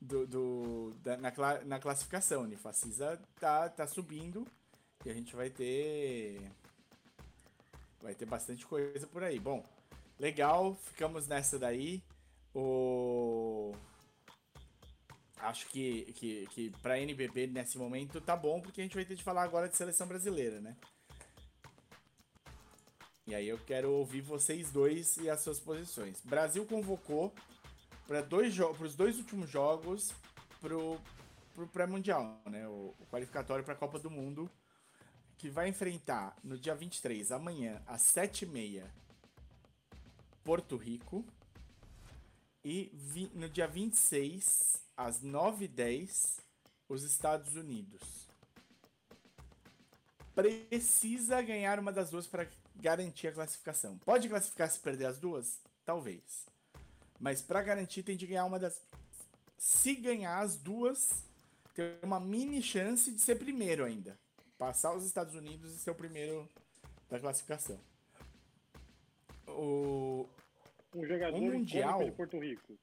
Do, 0.00 0.26
do 0.26 0.94
da- 1.02 1.18
na, 1.18 1.30
na 1.66 1.78
classificação. 1.78 2.44
Unifacisa 2.44 3.20
tá, 3.38 3.68
tá 3.68 3.86
subindo 3.86 4.46
que 5.02 5.10
a 5.10 5.14
gente 5.14 5.36
vai 5.36 5.50
ter. 5.50 6.40
Vai 8.00 8.14
ter 8.14 8.24
bastante 8.24 8.66
coisa 8.66 9.06
por 9.06 9.22
aí. 9.22 9.38
Bom, 9.38 9.62
legal, 10.18 10.76
ficamos 10.82 11.26
nessa 11.26 11.58
daí. 11.58 12.02
O. 12.54 13.74
Acho 15.38 15.66
que, 15.68 16.12
que, 16.14 16.46
que 16.46 16.70
pra 16.82 16.98
NBB 16.98 17.46
nesse 17.46 17.76
momento 17.76 18.20
tá 18.20 18.34
bom, 18.34 18.60
porque 18.60 18.80
a 18.80 18.84
gente 18.84 18.96
vai 18.96 19.04
ter 19.04 19.14
de 19.14 19.22
falar 19.22 19.42
agora 19.42 19.68
de 19.68 19.76
seleção 19.76 20.06
brasileira, 20.06 20.60
né? 20.60 20.76
E 23.26 23.34
aí 23.34 23.48
eu 23.48 23.58
quero 23.58 23.92
ouvir 23.92 24.22
vocês 24.22 24.70
dois 24.70 25.16
e 25.18 25.28
as 25.28 25.40
suas 25.40 25.60
posições. 25.60 26.20
Brasil 26.24 26.64
convocou 26.64 27.34
para 28.06 28.22
dois 28.22 28.56
os 28.58 28.94
dois 28.94 29.18
últimos 29.18 29.50
jogos 29.50 30.12
pro, 30.60 30.98
pro 31.54 31.66
pré-mundial, 31.66 32.40
né? 32.46 32.66
O, 32.66 32.94
o 32.98 33.06
qualificatório 33.10 33.64
para 33.64 33.74
a 33.74 33.76
Copa 33.76 33.98
do 33.98 34.10
Mundo, 34.10 34.50
que 35.36 35.50
vai 35.50 35.68
enfrentar 35.68 36.36
no 36.42 36.56
dia 36.56 36.74
23, 36.74 37.30
amanhã, 37.32 37.82
às 37.86 38.02
7h30, 38.02 38.84
Porto 40.46 40.76
Rico. 40.76 41.24
E 42.64 42.88
vi, 42.94 43.28
no 43.34 43.48
dia 43.48 43.66
26, 43.66 44.80
às 44.96 45.20
9h10, 45.20 46.38
os 46.88 47.02
Estados 47.02 47.56
Unidos. 47.56 48.28
Precisa 50.34 51.42
ganhar 51.42 51.80
uma 51.80 51.92
das 51.92 52.10
duas 52.10 52.28
para 52.28 52.48
garantir 52.76 53.26
a 53.26 53.32
classificação. 53.32 53.98
Pode 53.98 54.28
classificar 54.28 54.70
se 54.70 54.78
perder 54.78 55.06
as 55.06 55.18
duas? 55.18 55.58
Talvez. 55.84 56.46
Mas 57.18 57.42
para 57.42 57.60
garantir 57.62 58.04
tem 58.04 58.16
de 58.16 58.26
ganhar 58.26 58.44
uma 58.44 58.58
das. 58.58 58.80
Se 59.58 59.96
ganhar 59.96 60.38
as 60.38 60.56
duas, 60.56 61.24
tem 61.74 61.98
uma 62.02 62.20
mini 62.20 62.62
chance 62.62 63.10
de 63.10 63.20
ser 63.20 63.36
primeiro 63.36 63.84
ainda. 63.84 64.16
Passar 64.56 64.94
os 64.94 65.04
Estados 65.04 65.34
Unidos 65.34 65.74
e 65.74 65.78
ser 65.78 65.90
o 65.90 65.94
primeiro 65.94 66.48
da 67.08 67.18
classificação. 67.18 67.80
O, 69.56 70.28
Um 70.94 71.04
jogador 71.06 71.36
O 71.36 71.40
Mundial- 71.42 72.04
de 72.04 72.10
Porto 72.12 72.38
Rico. 72.38 72.78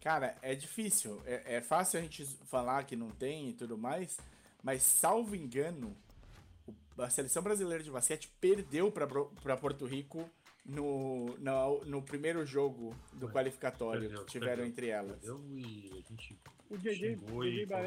Cara, 0.00 0.36
é 0.42 0.54
difícil. 0.54 1.20
É, 1.26 1.56
é 1.56 1.60
fácil 1.60 1.98
a 1.98 2.02
gente 2.02 2.24
falar 2.46 2.84
que 2.84 2.96
não 2.96 3.10
tem 3.10 3.48
e 3.50 3.52
tudo 3.52 3.76
mais, 3.76 4.18
mas 4.62 4.82
salvo 4.82 5.34
engano, 5.34 5.94
o- 6.66 7.02
a 7.02 7.10
seleção 7.10 7.42
brasileira 7.42 7.82
de 7.82 7.90
basquete 7.90 8.28
perdeu 8.40 8.90
para 8.92 9.56
Porto 9.56 9.86
Rico 9.86 10.28
no, 10.64 11.36
no, 11.38 11.84
no 11.84 12.02
primeiro 12.02 12.44
jogo 12.46 12.94
do 13.14 13.26
Foi. 13.26 13.32
qualificatório 13.32 14.02
Perdeu, 14.02 14.24
que 14.24 14.30
tiveram 14.32 14.56
perdeu. 14.56 14.66
entre 14.66 14.88
elas. 14.88 15.24
Eu 15.24 15.40
e 15.56 15.90
a 15.92 16.08
gente 16.12 16.38
O 16.70 16.76
DJ, 16.76 17.16
xingou 17.16 17.38
o 17.38 17.44
e 17.44 17.50
DJ 17.50 17.66
falou 17.66 17.84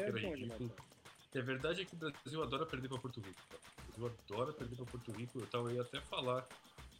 que 1.30 1.38
é 1.38 1.40
a 1.40 1.44
verdade 1.44 1.80
é 1.80 1.84
que 1.86 1.94
o 1.94 1.98
Brasil 1.98 2.42
adora 2.42 2.66
perder 2.66 2.88
pra 2.88 2.98
Porto 2.98 3.20
Rico. 3.20 3.40
Cara. 3.48 3.62
O 3.96 4.00
Brasil 4.00 4.18
adora 4.30 4.52
perder 4.52 4.76
pra 4.76 4.84
Porto 4.84 5.12
Rico. 5.12 5.38
Eu 5.38 5.46
tava 5.46 5.70
aí 5.70 5.78
até 5.80 5.98
falar 6.02 6.46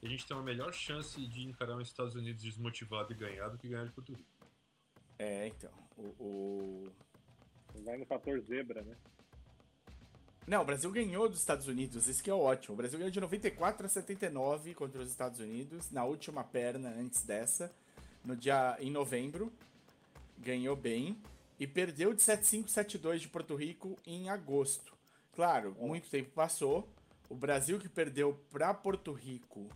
a 0.03 0.09
gente 0.09 0.27
tem 0.27 0.37
uma 0.37 0.43
melhor 0.43 0.73
chance 0.73 1.25
de 1.27 1.43
encarar 1.45 1.77
os 1.77 1.89
Estados 1.89 2.15
Unidos 2.15 2.43
desmotivado 2.43 3.13
e 3.13 3.17
ganhar 3.17 3.49
do 3.49 3.59
que 3.59 3.69
ganhar 3.69 3.85
de 3.85 3.93
Porto 3.93 4.13
Rico. 4.13 4.29
É, 5.19 5.47
então. 5.47 5.71
O, 5.97 6.03
o- 6.19 6.93
Vai 7.85 7.97
no 7.97 8.05
fator 8.05 8.39
zebra, 8.41 8.83
né? 8.83 8.97
Não, 10.47 10.63
o 10.63 10.65
Brasil 10.65 10.91
ganhou 10.91 11.29
dos 11.29 11.39
Estados 11.39 11.67
Unidos, 11.69 12.07
isso 12.09 12.23
que 12.23 12.29
é 12.29 12.35
ótimo. 12.35 12.75
O 12.75 12.77
Brasil 12.77 12.99
ganhou 12.99 13.11
de 13.11 13.21
94 13.21 13.87
a 13.87 13.89
79 13.89 14.75
contra 14.75 15.01
os 15.01 15.09
Estados 15.09 15.39
Unidos, 15.41 15.91
na 15.91 16.05
última 16.05 16.43
perna 16.45 16.91
antes 16.91 17.23
dessa, 17.23 17.73
no 18.25 18.37
dia 18.37 18.77
em 18.81 18.91
novembro. 18.91 19.53
Ganhou 20.39 20.75
bem 20.77 21.17
e 21.59 21.67
perdeu 21.67 22.13
de 22.13 22.21
7-5, 22.21 22.67
7-2 22.67 23.19
de 23.19 23.29
Porto 23.29 23.55
Rico 23.55 23.97
em 24.05 24.29
agosto. 24.29 24.93
Claro, 25.33 25.75
muito 25.79 26.11
tempo 26.11 26.31
passou. 26.33 26.89
O 27.29 27.35
Brasil 27.35 27.79
que 27.79 27.89
perdeu 27.89 28.35
para 28.51 28.75
Porto 28.75 29.13
Rico 29.13 29.69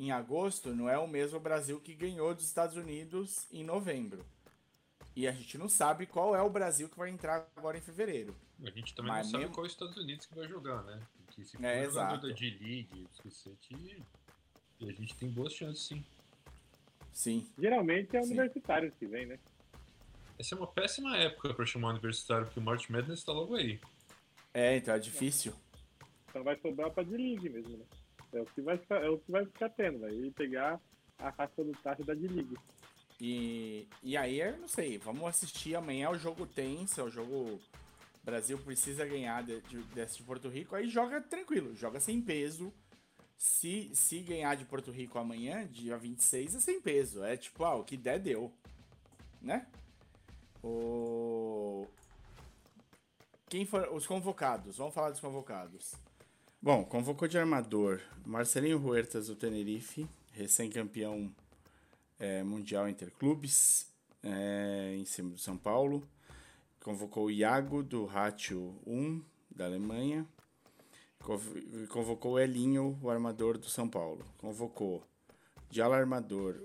em 0.00 0.10
agosto 0.10 0.74
não 0.74 0.88
é 0.88 0.98
o 0.98 1.06
mesmo 1.06 1.38
Brasil 1.38 1.78
que 1.78 1.94
ganhou 1.94 2.34
dos 2.34 2.46
Estados 2.46 2.74
Unidos 2.76 3.46
em 3.52 3.62
novembro. 3.62 4.24
E 5.14 5.28
a 5.28 5.32
gente 5.32 5.58
não 5.58 5.68
sabe 5.68 6.06
qual 6.06 6.34
é 6.34 6.40
o 6.40 6.48
Brasil 6.48 6.88
que 6.88 6.96
vai 6.96 7.10
entrar 7.10 7.46
agora 7.54 7.76
em 7.76 7.80
fevereiro. 7.82 8.34
A 8.64 8.70
gente 8.70 8.94
também 8.94 9.12
Mas 9.12 9.26
não 9.26 9.32
sabe 9.32 9.42
mesmo- 9.44 9.54
qual 9.54 9.64
é 9.64 9.66
os 9.66 9.72
Estados 9.74 9.96
Unidos 9.98 10.24
que 10.26 10.34
vai 10.34 10.48
jogar, 10.48 10.82
né? 10.84 11.00
Porque 11.26 11.44
se 11.44 11.56
for 11.56 11.64
É, 11.64 11.84
jogador 11.84 11.90
exato. 11.90 12.28
da 12.28 12.34
D-League, 12.34 13.06
esquecete, 13.12 14.04
e 14.80 14.88
a 14.88 14.92
gente 14.92 15.14
tem 15.16 15.28
boas 15.28 15.52
chances 15.52 15.84
sim. 15.86 16.04
Sim. 17.12 17.46
Geralmente 17.58 18.16
é 18.16 18.22
Sim. 18.22 18.28
universitário 18.30 18.90
que 18.92 19.04
vem, 19.06 19.26
né? 19.26 19.38
Essa 20.38 20.54
é 20.54 20.58
uma 20.58 20.66
péssima 20.66 21.16
época 21.18 21.52
pra 21.52 21.66
chamar 21.66 21.88
o 21.88 21.90
universitário, 21.90 22.46
porque 22.46 22.60
o 22.60 22.62
March 22.62 22.88
Madness 22.88 23.22
tá 23.22 23.32
logo 23.32 23.54
aí. 23.56 23.78
É, 24.54 24.76
então 24.76 24.94
é 24.94 24.98
difícil. 24.98 25.52
Então 26.30 26.42
vai 26.42 26.56
sobrar 26.60 26.90
pra 26.90 27.02
D-League 27.02 27.50
mesmo, 27.50 27.76
né? 27.76 27.84
É 28.32 28.40
o 28.40 28.46
que 28.46 28.60
vai 28.60 28.78
ficar, 28.78 29.02
é 29.02 29.08
o 29.08 29.18
que 29.18 29.30
vai 29.30 29.44
ficar 29.44 29.68
tendo, 29.70 30.00
vai 30.00 30.30
pegar 30.36 30.80
a 31.18 31.30
raça 31.30 31.64
do 31.64 31.72
taxa 31.82 32.04
da 32.04 32.14
D-League. 32.14 32.56
E, 33.20 33.86
e 34.02 34.16
aí, 34.16 34.40
eu 34.40 34.56
não 34.58 34.68
sei, 34.68 34.96
vamos 34.98 35.24
assistir 35.24 35.74
amanhã 35.74 36.10
o 36.10 36.18
jogo 36.18 36.46
tenso, 36.46 37.00
é 37.00 37.04
o 37.04 37.10
jogo 37.10 37.60
Brasil 38.22 38.58
precisa 38.58 39.04
ganhar 39.06 39.42
de, 39.42 39.60
de, 39.62 39.82
desse 39.94 40.18
de 40.18 40.22
Porto 40.22 40.48
Rico, 40.48 40.76
aí 40.76 40.88
joga 40.88 41.20
tranquilo, 41.20 41.74
joga 41.74 42.00
sem 42.00 42.20
peso. 42.20 42.72
Se, 43.36 43.90
se 43.94 44.20
ganhar 44.20 44.54
de 44.54 44.66
Porto 44.66 44.90
Rico 44.90 45.18
amanhã, 45.18 45.66
dia 45.66 45.96
26, 45.96 46.56
é 46.56 46.60
sem 46.60 46.80
peso. 46.80 47.24
É 47.24 47.36
tipo, 47.38 47.64
ah, 47.64 47.74
o 47.74 47.84
que 47.84 47.96
der, 47.96 48.18
deu. 48.18 48.52
Né? 49.40 49.66
O... 50.62 51.86
Quem 53.48 53.64
for, 53.64 53.88
os 53.94 54.06
convocados, 54.06 54.76
vamos 54.76 54.94
falar 54.94 55.10
dos 55.10 55.20
convocados. 55.20 55.94
Bom, 56.62 56.84
convocou 56.84 57.26
de 57.26 57.38
armador 57.38 58.00
Marcelinho 58.24 58.78
Huertas 58.84 59.28
do 59.28 59.34
Tenerife, 59.34 60.06
recém-campeão 60.32 61.32
é, 62.18 62.42
mundial 62.42 62.88
interclubes 62.88 63.86
é, 64.22 64.94
em 64.96 65.04
cima 65.06 65.30
do 65.30 65.38
São 65.38 65.56
Paulo. 65.56 66.06
Convocou 66.80 67.30
Iago 67.30 67.82
do 67.82 68.04
Ratio 68.04 68.74
1 68.86 69.22
da 69.54 69.64
Alemanha. 69.66 70.26
Conv- 71.22 71.86
Convocou 71.88 72.38
Elinho, 72.38 72.98
o 73.02 73.10
armador 73.10 73.56
do 73.58 73.68
São 73.68 73.88
Paulo. 73.88 74.24
Convocou 74.38 75.02
de 75.70 75.80
ala 75.80 75.96
armador 75.96 76.56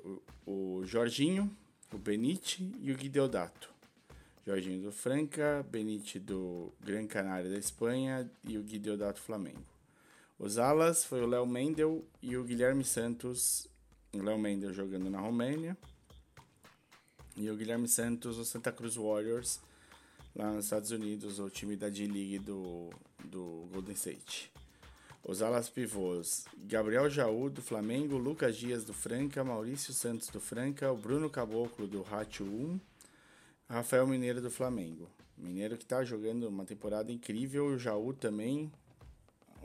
o, 0.45 0.79
o 0.79 0.85
Jorginho, 0.85 1.49
o 1.93 1.97
Benite 1.97 2.69
e 2.81 2.91
o 2.91 2.97
Guideodato. 2.97 3.73
Jorginho 4.45 4.81
do 4.83 4.91
Franca, 4.91 5.65
Benite 5.69 6.19
do 6.19 6.71
Gran 6.81 7.07
Canária 7.07 7.49
da 7.49 7.57
Espanha 7.57 8.29
e 8.43 8.57
o 8.57 8.63
Guideodato 8.63 9.19
Flamengo. 9.21 9.63
Os 10.37 10.57
alas 10.57 11.05
foi 11.05 11.21
o 11.21 11.27
Léo 11.27 11.45
Mendel 11.45 12.05
e 12.21 12.35
o 12.35 12.43
Guilherme 12.43 12.83
Santos 12.83 13.67
o 14.19 14.23
Léo 14.23 14.37
Mendel 14.37 14.73
jogando 14.73 15.09
na 15.09 15.19
Romênia 15.19 15.77
e 17.35 17.49
o 17.49 17.55
Guilherme 17.55 17.87
Santos, 17.87 18.37
o 18.37 18.45
Santa 18.45 18.71
Cruz 18.71 18.95
Warriors, 18.95 19.59
lá 20.33 20.51
nos 20.51 20.65
Estados 20.65 20.91
Unidos, 20.91 21.37
o 21.39 21.49
time 21.49 21.75
da 21.75 21.89
D-League 21.89 22.39
do, 22.39 22.89
do 23.25 23.67
Golden 23.73 23.93
State. 23.93 24.51
Os 25.21 25.41
alas 25.41 25.67
pivôs, 25.67 26.45
Gabriel 26.55 27.09
Jaú, 27.09 27.49
do 27.49 27.61
Flamengo, 27.61 28.17
Lucas 28.17 28.55
Dias, 28.55 28.85
do 28.85 28.93
Franca, 28.93 29.43
Maurício 29.43 29.91
Santos, 29.91 30.29
do 30.29 30.39
Franca, 30.39 30.91
o 30.91 30.97
Bruno 30.97 31.29
Caboclo, 31.29 31.87
do 31.87 32.01
Ratio 32.01 32.45
1, 32.45 32.79
Rafael 33.67 34.07
Mineiro, 34.07 34.39
do 34.39 34.51
Flamengo. 34.51 35.09
Mineiro 35.37 35.75
que 35.75 35.83
está 35.83 36.05
jogando 36.05 36.47
uma 36.47 36.63
temporada 36.63 37.11
incrível, 37.11 37.65
o 37.65 37.77
Jaú 37.77 38.13
também, 38.13 38.71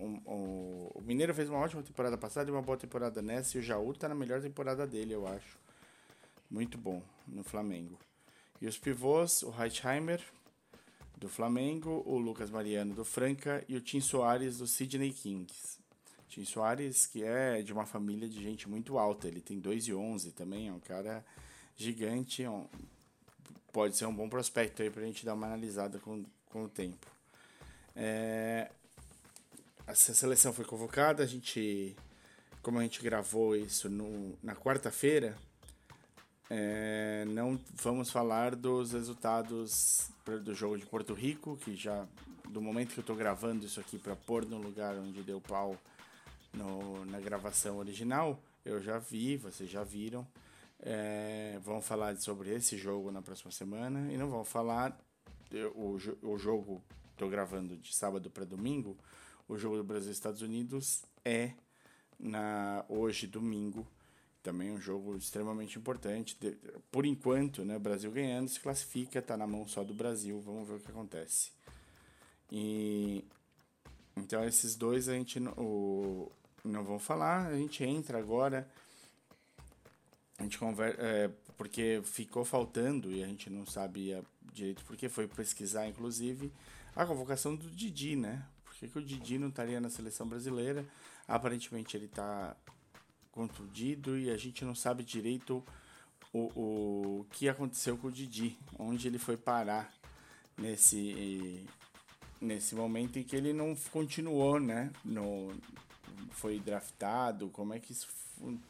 o, 0.01 0.23
o- 0.33 0.93
o 0.97 1.03
Mineiro 1.03 1.35
fez 1.35 1.49
uma 1.49 1.59
ótima 1.59 1.83
temporada 1.83 2.17
passada 2.19 2.49
e 2.51 2.53
uma 2.53 2.63
boa 2.63 2.77
temporada 2.79 3.21
nessa. 3.23 3.57
E 3.57 3.61
o 3.61 3.63
Jaú 3.63 3.93
tá 3.95 4.09
na 4.09 4.15
melhor 4.15 4.41
temporada 4.41 4.87
dele, 4.87 5.13
eu 5.15 5.27
acho. 5.27 5.59
Muito 6.51 6.77
bom 6.79 7.03
no 7.27 7.45
Flamengo. 7.45 7.99
E 8.61 8.67
os 8.67 8.77
pivôs, 8.79 9.43
o 9.43 9.51
Heightheimer, 9.59 10.23
do 11.17 11.29
Flamengo, 11.29 12.03
o 12.07 12.19
Lucas 12.19 12.51
Mariano, 12.51 12.95
do 12.95 13.05
Franca 13.05 13.65
e 13.69 13.77
o 13.77 13.81
Tim 13.81 14.01
Soares, 14.01 14.59
do 14.59 14.67
Sydney 14.67 15.13
Kings. 15.13 15.79
Tim 16.29 16.45
Soares, 16.45 17.07
que 17.07 17.23
é 17.25 17.61
de 17.63 17.73
uma 17.73 17.85
família 17.87 18.29
de 18.29 18.43
gente 18.43 18.69
muito 18.69 18.99
alta. 18.99 19.29
Ele 19.29 19.41
tem 19.41 19.59
2 19.59 19.89
e 19.89 19.95
11 19.95 20.33
também, 20.33 20.69
é 20.69 20.73
um 20.73 20.81
cara 20.81 21.25
gigante. 21.77 22.43
é 22.43 22.51
um- 22.51 22.67
pode 23.73 23.97
ser 23.97 24.07
um 24.07 24.15
bom 24.15 24.29
prospecto 24.29 24.83
aí 24.83 24.91
pra 24.91 25.03
gente 25.05 25.25
dar 25.25 25.35
uma 25.35 25.47
analisada 25.47 25.99
com, 26.01 26.25
com 26.47 26.65
o 26.65 26.69
tempo. 26.69 27.07
É, 27.95 28.71
essa 29.87 30.15
seleção 30.15 30.53
foi 30.53 30.65
convocada, 30.65 31.23
a 31.23 31.27
gente, 31.27 31.97
como 32.63 32.79
a 32.79 32.83
gente 32.83 33.03
gravou 33.03 33.57
isso 33.57 33.89
no, 33.89 34.39
na 34.43 34.55
quarta-feira, 34.55 35.37
é, 36.49 37.25
não 37.29 37.59
vamos 37.75 38.11
falar 38.11 38.57
dos 38.57 38.93
resultados 38.93 40.11
do 40.43 40.55
jogo 40.55 40.77
de 40.79 40.87
Porto 40.87 41.15
Rico, 41.15 41.57
que 41.57 41.75
já 41.77 42.07
do 42.49 42.61
momento 42.61 42.95
que 42.95 42.99
eu 42.99 43.05
tô 43.05 43.15
gravando 43.15 43.65
isso 43.65 43.79
aqui 43.79 43.99
para 43.99 44.17
pôr 44.17 44.45
no 44.45 44.59
lugar 44.59 44.97
onde 44.97 45.23
deu 45.23 45.41
pau 45.41 45.77
no, 46.53 47.05
na 47.07 47.21
gravação 47.21 47.79
original, 47.79 48.41
eu 48.65 48.81
já 48.81 48.99
vi, 48.99 49.37
vocês 49.37 49.71
já 49.71 49.85
viram. 49.85 50.27
É, 50.83 51.61
vamos 51.63 51.87
falar 51.87 52.17
sobre 52.17 52.51
esse 52.55 52.77
jogo 52.77 53.13
na 53.13 53.23
próxima 53.23 53.53
semana 53.53 54.13
e 54.13 54.17
não 54.17 54.29
vamos 54.29 54.49
falar 54.49 54.99
o, 55.75 55.99
o 56.23 56.39
jogo 56.39 56.83
tô 57.17 57.29
gravando 57.29 57.77
de 57.77 57.95
sábado 57.95 58.31
para 58.31 58.45
domingo, 58.45 58.97
o 59.51 59.59
jogo 59.59 59.77
do 59.77 59.85
Brasil 59.85 60.11
e 60.11 60.13
Estados 60.13 60.43
Unidos 60.43 61.03
é 61.25 61.51
na 62.17 62.85
hoje 62.89 63.27
domingo. 63.27 63.85
Também 64.45 64.71
um 64.71 64.81
jogo 64.81 65.17
extremamente 65.17 65.77
importante. 65.77 66.39
Por 66.91 67.05
enquanto, 67.05 67.65
né, 67.65 67.77
o 67.77 67.81
Brasil 67.81 68.13
ganhando 68.13 68.49
se 68.49 68.61
classifica, 68.61 69.21
tá 69.21 69.37
na 69.37 69.49
mão 69.49 69.67
só 69.67 69.83
do 69.83 69.93
Brasil. 69.93 70.41
Vamos 70.41 70.69
ver 70.69 70.75
o 70.75 70.79
que 70.79 70.91
acontece. 70.91 71.51
E 72.51 73.25
então 74.17 74.45
esses 74.45 74.77
dois 74.77 75.09
a 75.09 75.15
gente 75.15 75.41
não, 75.41 75.53
o, 75.53 76.33
não 76.65 76.85
vão 76.85 77.01
falar, 77.01 77.49
a 77.49 77.57
gente 77.57 77.83
entra 77.83 78.19
agora. 78.19 78.71
A 80.39 80.45
gente 80.45 80.59
conversa, 80.59 80.97
é, 81.03 81.29
porque 81.57 82.01
ficou 82.05 82.45
faltando 82.45 83.11
e 83.11 83.23
a 83.23 83.27
gente 83.27 83.51
não 83.51 83.67
sabia 83.67 84.23
direito 84.53 84.85
porque 84.85 85.09
foi 85.09 85.27
pesquisar, 85.27 85.89
inclusive, 85.89 86.53
a 86.95 87.05
convocação 87.05 87.57
do 87.57 87.69
Didi, 87.69 88.15
né? 88.15 88.47
Que, 88.81 88.89
que 88.89 88.99
o 88.99 89.03
Didi 89.03 89.39
não 89.39 89.49
estaria 89.49 89.79
na 89.79 89.91
seleção 89.91 90.27
brasileira? 90.27 90.87
Aparentemente 91.29 91.99
ele 91.99 92.07
está 92.07 92.57
contundido 93.31 94.19
e 94.19 94.31
a 94.31 94.39
gente 94.39 94.65
não 94.65 94.75
sabe 94.75 95.05
direito 95.05 95.63
o, 96.33 97.19
o 97.21 97.27
que 97.31 97.47
aconteceu 97.47 97.99
com 97.99 98.09
o 98.09 98.13
Didi, 98.13 98.59
onde 98.79 99.07
ele 99.07 99.19
foi 99.19 99.37
parar 99.37 99.93
nesse 100.57 101.67
nesse 102.41 102.75
momento 102.75 103.19
em 103.19 103.23
que 103.23 103.37
ele 103.37 103.53
não 103.53 103.77
continuou, 103.93 104.59
né? 104.59 104.91
No, 105.05 105.55
foi 106.31 106.59
draftado, 106.59 107.51
como 107.51 107.75
é 107.75 107.79
que 107.79 107.93
isso 107.93 108.09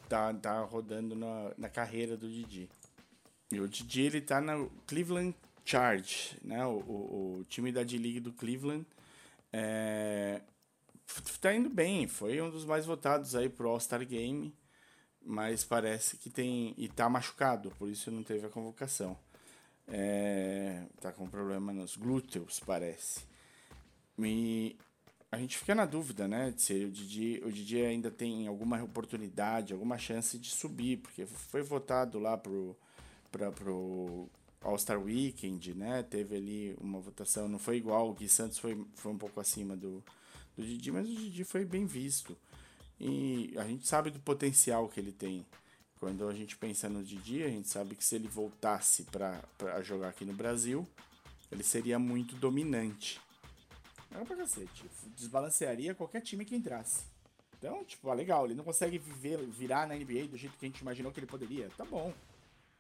tá, 0.09 0.35
tá 0.35 0.61
rodando 0.63 1.15
na, 1.15 1.53
na 1.57 1.69
carreira 1.69 2.17
do 2.17 2.29
Didi. 2.29 2.69
E 3.53 3.61
o 3.61 3.69
Didi, 3.69 4.03
ele 4.03 4.21
tá 4.21 4.41
no 4.41 4.69
Cleveland 4.89 5.37
Charge, 5.65 6.37
né? 6.43 6.67
O, 6.67 6.79
o, 6.81 7.39
o 7.39 7.45
time 7.45 7.71
da 7.71 7.85
D-League 7.85 8.19
do 8.19 8.33
Cleveland. 8.33 8.85
É, 9.53 10.43
tá 11.41 11.55
indo 11.55 11.69
bem, 11.69 12.07
foi 12.07 12.41
um 12.41 12.51
dos 12.51 12.65
mais 12.65 12.87
votados 12.87 13.35
aí 13.35 13.49
pro 13.49 13.69
All-Star 13.69 14.07
Game, 14.07 14.55
mas 15.23 15.65
parece 15.65 16.17
que 16.17 16.31
tem... 16.31 16.75
e 16.77 16.89
tá 16.89 17.09
machucado, 17.09 17.71
por 17.79 17.89
isso 17.89 18.11
não 18.11 18.23
teve 18.23 18.47
a 18.47 18.51
convocação. 18.51 19.17
É, 19.89 20.85
tá 21.01 21.13
com 21.13 21.29
problema 21.29 21.73
nos 21.73 21.97
glúteos, 21.97 22.61
parece. 22.61 23.25
E 24.19 24.77
a 25.33 25.39
gente 25.39 25.59
fica 25.59 25.75
na 25.75 25.85
dúvida, 25.85 26.29
né? 26.29 26.53
de 26.53 26.63
Se 26.63 26.85
o 26.85 26.91
Didi, 26.91 27.43
o 27.45 27.53
Didi 27.53 27.83
ainda 27.83 28.11
tem 28.11 28.47
alguma 28.47 28.83
oportunidade, 28.83 29.73
alguma 29.73 29.99
chance 29.99 30.39
de 30.39 30.51
subir, 30.51 30.99
porque 30.99 31.27
foi 31.27 31.63
votado 31.63 32.19
lá 32.19 32.37
pro, 32.37 32.77
pra, 33.31 33.51
pro 33.51 34.29
All-Star 34.61 35.01
Weekend, 35.01 35.75
né? 35.75 36.03
Teve 36.03 36.37
ali 36.37 36.77
uma 36.81 37.01
votação, 37.01 37.49
não 37.49 37.59
foi 37.59 37.77
igual, 37.77 38.11
o 38.11 38.15
Gui 38.15 38.29
Santos 38.29 38.59
foi, 38.59 38.85
foi 38.95 39.13
um 39.13 39.19
pouco 39.19 39.41
acima 39.41 39.77
do, 39.77 40.03
do 40.57 40.63
Didi, 40.63 40.91
mas 40.93 41.09
o 41.09 41.15
Didi 41.15 41.45
foi 41.45 41.65
bem 41.65 41.87
visto. 41.87 42.37
E 42.99 43.55
a 43.57 43.65
gente 43.65 43.87
sabe 43.87 44.11
do 44.11 44.21
potencial 44.21 44.89
que 44.89 45.01
ele 45.01 45.13
tem. 45.13 45.47
Quando 45.99 46.29
a 46.29 46.35
gente 46.35 46.57
pensa 46.57 46.89
no 46.89 47.03
Didi, 47.03 47.43
a 47.43 47.49
gente 47.49 47.69
sabe 47.69 47.95
que 47.95 48.05
se 48.05 48.15
ele 48.15 48.29
voltasse 48.29 49.05
para 49.05 49.43
jogar 49.83 50.09
aqui 50.09 50.25
no 50.25 50.33
Brasil, 50.33 50.87
ele 51.51 51.63
seria 51.63 51.99
muito 51.99 52.37
dominante. 52.37 53.21
Era 54.11 54.25
pra 54.25 54.37
cacete. 54.37 54.85
Desbalancearia 55.17 55.95
qualquer 55.95 56.21
time 56.21 56.45
que 56.45 56.57
entrasse. 56.57 57.05
Então, 57.59 57.85
tipo, 57.85 58.09
ah, 58.09 58.15
legal, 58.15 58.47
ele 58.47 58.55
não 58.55 58.65
consegue 58.65 58.99
viver, 58.99 59.39
virar 59.47 59.87
na 59.87 59.95
NBA 59.95 60.29
do 60.29 60.37
jeito 60.37 60.57
que 60.59 60.65
a 60.65 60.69
gente 60.69 60.81
imaginou 60.81 61.13
que 61.13 61.21
ele 61.21 61.27
poderia. 61.27 61.69
Tá 61.77 61.85
bom. 61.85 62.13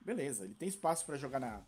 Beleza, 0.00 0.44
ele 0.44 0.54
tem 0.54 0.68
espaço 0.68 1.04
pra 1.04 1.16
jogar 1.16 1.38
na, 1.38 1.62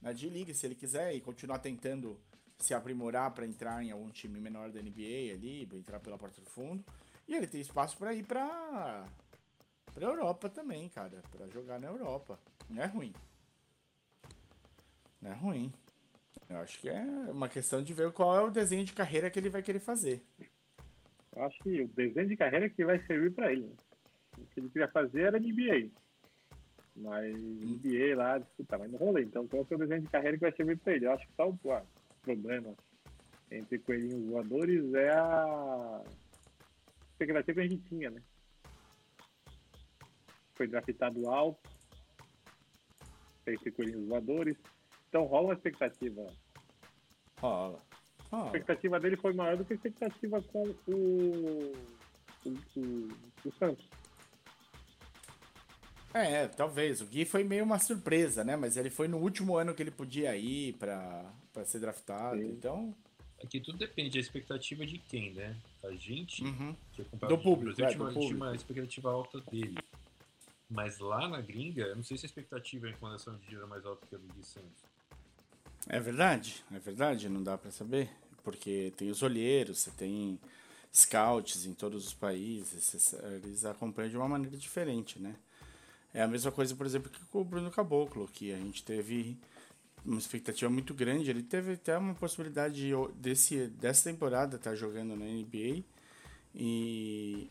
na 0.00 0.12
D-League 0.12 0.54
se 0.54 0.66
ele 0.66 0.74
quiser 0.74 1.14
e 1.14 1.20
continuar 1.20 1.58
tentando 1.58 2.18
se 2.58 2.72
aprimorar 2.72 3.30
pra 3.32 3.46
entrar 3.46 3.82
em 3.82 3.90
algum 3.90 4.10
time 4.10 4.40
menor 4.40 4.70
da 4.70 4.80
NBA 4.80 5.34
ali, 5.34 5.68
entrar 5.72 6.00
pela 6.00 6.16
porta 6.18 6.40
do 6.40 6.48
fundo. 6.48 6.84
E 7.26 7.34
ele 7.34 7.46
tem 7.46 7.60
espaço 7.60 7.96
pra 7.96 8.14
ir 8.14 8.24
pra, 8.24 9.06
pra 9.92 10.06
Europa 10.06 10.48
também, 10.48 10.88
cara. 10.88 11.22
Pra 11.30 11.46
jogar 11.48 11.78
na 11.78 11.88
Europa. 11.88 12.38
Não 12.68 12.82
é 12.82 12.86
ruim. 12.86 13.12
Não 15.20 15.30
é 15.30 15.34
ruim. 15.34 15.72
Eu 16.48 16.58
acho 16.58 16.78
que 16.78 16.88
é 16.88 17.00
uma 17.30 17.48
questão 17.48 17.82
de 17.82 17.94
ver 17.94 18.12
qual 18.12 18.36
é 18.36 18.42
o 18.42 18.50
desenho 18.50 18.84
de 18.84 18.92
carreira 18.92 19.30
que 19.30 19.38
ele 19.38 19.48
vai 19.48 19.62
querer 19.62 19.80
fazer. 19.80 20.22
Eu 21.34 21.42
acho 21.44 21.58
que 21.62 21.82
o 21.82 21.88
desenho 21.88 22.28
de 22.28 22.36
carreira 22.36 22.68
que 22.68 22.84
vai 22.84 22.98
servir 23.06 23.32
pra 23.32 23.50
ele. 23.52 23.66
né? 23.66 23.74
O 24.38 24.46
que 24.46 24.60
ele 24.60 24.68
queria 24.68 24.88
fazer 24.88 25.22
era 25.22 25.40
NBA. 25.40 25.90
Mas 26.96 27.34
NBA 27.36 28.16
lá, 28.16 28.38
disputar, 28.38 28.78
mas 28.78 28.90
não 28.90 28.98
rolei. 28.98 29.24
Então 29.24 29.46
qual 29.48 29.66
é 29.68 29.74
o 29.74 29.78
desenho 29.78 30.02
de 30.02 30.08
carreira 30.08 30.36
que 30.36 30.42
vai 30.42 30.52
servir 30.52 30.78
pra 30.78 30.94
ele? 30.94 31.06
Eu 31.06 31.12
acho 31.12 31.26
que 31.26 31.32
tá 31.32 31.44
o 31.44 31.58
ah, 31.70 31.82
problema 32.22 32.74
entre 33.50 33.78
coelhinhos 33.78 34.28
voadores 34.30 34.94
é 34.94 35.10
a 35.10 36.02
expectativa 37.12 37.54
que 37.54 37.60
a 37.60 37.68
gente 37.68 37.88
tinha, 37.88 38.10
né? 38.10 38.22
Foi 40.54 40.66
draftado 40.66 41.28
alto, 41.28 41.68
fez 43.44 43.60
coelhinhos 43.74 44.08
voadores. 44.08 44.56
Então 45.08 45.24
rola 45.24 45.48
uma 45.48 45.54
expectativa 45.54 46.26
Rola. 47.40 47.80
a 48.30 48.36
Rola. 48.36 48.46
expectativa 48.46 49.00
dele 49.00 49.16
foi 49.16 49.32
maior 49.32 49.56
do 49.56 49.64
que 49.64 49.74
a 49.74 49.76
expectativa 49.76 50.42
com 50.42 50.62
o, 50.62 51.72
o, 52.46 52.52
o, 52.76 53.08
o 53.44 53.52
Santos. 53.58 53.88
É, 56.14 56.46
talvez. 56.46 57.00
O 57.00 57.06
Gui 57.06 57.24
foi 57.24 57.42
meio 57.42 57.64
uma 57.64 57.78
surpresa, 57.80 58.44
né? 58.44 58.54
Mas 58.56 58.76
ele 58.76 58.88
foi 58.88 59.08
no 59.08 59.18
último 59.18 59.56
ano 59.56 59.74
que 59.74 59.82
ele 59.82 59.90
podia 59.90 60.34
ir 60.36 60.74
pra, 60.74 61.24
pra 61.52 61.64
ser 61.64 61.80
draftado. 61.80 62.38
Sim. 62.38 62.46
Então. 62.50 62.94
Aqui 63.42 63.58
tudo 63.60 63.76
depende 63.76 64.10
da 64.10 64.20
expectativa 64.20 64.86
de 64.86 64.96
quem, 64.98 65.34
né? 65.34 65.56
A 65.82 65.90
gente, 65.90 66.42
Uhum. 66.44 66.74
é 67.20 67.26
Do 67.26 67.36
público, 67.36 67.76
Brasil, 67.76 67.84
é, 67.84 67.88
tinha, 67.88 67.98
do 67.98 68.04
uma, 68.04 68.10
tinha 68.12 68.22
público. 68.22 68.44
uma 68.44 68.54
expectativa 68.54 69.10
alta 69.10 69.40
dele. 69.50 69.76
Mas 70.70 70.98
lá 70.98 71.28
na 71.28 71.40
gringa, 71.42 71.82
eu 71.82 71.96
não 71.96 72.02
sei 72.02 72.16
se 72.16 72.24
a 72.24 72.28
expectativa 72.28 72.88
em 72.88 72.94
relação 72.94 73.36
de 73.36 73.54
era 73.54 73.66
mais 73.66 73.84
alta 73.84 74.06
que 74.06 74.14
a 74.14 74.18
do 74.18 74.26
Gui 74.32 74.42
Santos. 74.44 74.82
É 75.88 76.00
verdade, 76.00 76.64
é 76.72 76.78
verdade, 76.78 77.28
não 77.28 77.42
dá 77.42 77.58
pra 77.58 77.70
saber. 77.70 78.08
Porque 78.42 78.92
tem 78.96 79.10
os 79.10 79.20
olheiros, 79.22 79.80
você 79.80 79.90
tem 79.90 80.38
scouts 80.92 81.66
em 81.66 81.74
todos 81.74 82.06
os 82.06 82.14
países, 82.14 83.12
eles 83.42 83.64
acompanham 83.64 84.10
de 84.10 84.16
uma 84.16 84.28
maneira 84.28 84.56
diferente, 84.56 85.18
né? 85.18 85.34
É 86.14 86.22
a 86.22 86.28
mesma 86.28 86.52
coisa, 86.52 86.74
por 86.76 86.86
exemplo, 86.86 87.10
que 87.10 87.24
com 87.26 87.40
o 87.40 87.44
Bruno 87.44 87.70
Caboclo, 87.70 88.28
que 88.28 88.52
a 88.52 88.56
gente 88.56 88.84
teve 88.84 89.36
uma 90.04 90.18
expectativa 90.18 90.70
muito 90.70 90.94
grande. 90.94 91.30
Ele 91.30 91.42
teve 91.42 91.72
até 91.74 91.98
uma 91.98 92.14
possibilidade 92.14 92.76
de, 92.76 92.94
o- 92.94 93.08
desse, 93.12 93.68
dessa 93.68 94.10
temporada 94.10 94.56
estar 94.56 94.74
jogando 94.76 95.16
na 95.16 95.24
NBA 95.26 95.84
e, 96.54 97.50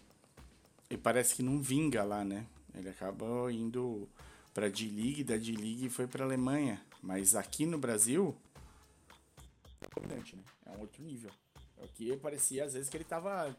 e 0.90 0.98
parece 0.98 1.36
que 1.36 1.44
não 1.44 1.62
vinga 1.62 2.04
lá, 2.04 2.24
né? 2.24 2.46
Ele 2.76 2.90
acaba 2.90 3.52
indo 3.52 4.08
para 4.54 4.70
D-League, 4.70 5.24
da 5.24 5.38
D-League 5.38 5.90
foi 5.90 6.08
para 6.08 6.26
Alemanha, 6.26 6.82
mas 7.02 7.36
aqui 7.36 7.66
no 7.66 7.78
Brasil 7.78 8.36
é? 10.10 10.72
É 10.72 10.78
um 10.78 10.82
outro 10.82 11.04
nível. 11.04 11.32
Aqui 11.84 12.16
parecia 12.18 12.66
às 12.66 12.74
vezes 12.74 12.90
que 12.90 12.98
ele 12.98 13.04
tava 13.04 13.56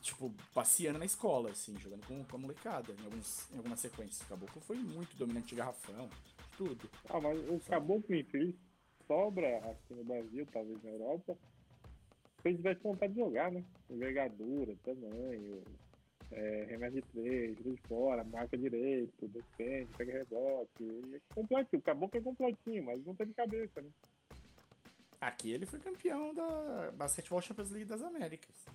tipo 0.00 0.32
passeando 0.54 0.98
na 0.98 1.04
escola 1.04 1.50
assim, 1.50 1.78
jogando 1.78 2.06
com, 2.06 2.24
com 2.24 2.36
a 2.36 2.40
molecada 2.40 2.92
em 2.92 3.04
alguns 3.04 3.50
em 3.52 3.56
algumas 3.56 3.80
sequências. 3.80 4.20
O 4.22 4.26
Caboclo 4.26 4.60
foi 4.62 4.76
muito 4.76 5.16
dominante 5.16 5.48
de 5.48 5.56
garrafão, 5.56 6.08
tudo. 6.56 6.88
Ah, 7.08 7.20
mas 7.20 7.38
o 7.48 7.60
caboclo 7.60 8.14
infeliz 8.14 8.54
sobra 9.06 9.58
aqui 9.58 9.94
no 9.94 10.04
Brasil, 10.04 10.46
talvez 10.52 10.82
na 10.82 10.90
Europa, 10.90 11.36
se 12.42 12.48
ele 12.48 12.56
tivesse 12.56 12.82
vontade 12.82 13.12
de 13.12 13.20
jogar, 13.20 13.50
né? 13.52 13.64
Envergadura, 13.90 14.74
tamanho, 14.84 15.62
é, 16.32 16.66
remédio 16.68 17.02
de 17.02 17.08
três, 17.08 17.56
de 17.56 17.76
fora, 17.88 18.24
marca 18.24 18.56
direito, 18.56 19.28
defende, 19.28 19.88
pega 19.96 20.12
rebote. 20.12 20.84
É 21.14 21.34
completo, 21.34 21.76
o 21.76 21.82
caboclo 21.82 22.18
é 22.18 22.22
completinho, 22.22 22.84
mas 22.84 23.04
não 23.04 23.14
teve 23.14 23.32
cabeça, 23.34 23.80
né? 23.80 23.90
Aqui 25.20 25.52
ele 25.52 25.66
foi 25.66 25.78
campeão 25.78 26.34
da 26.34 26.92
Basketball 26.92 27.40
Champions 27.40 27.70
League 27.70 27.88
das 27.88 28.02
Américas. 28.02 28.66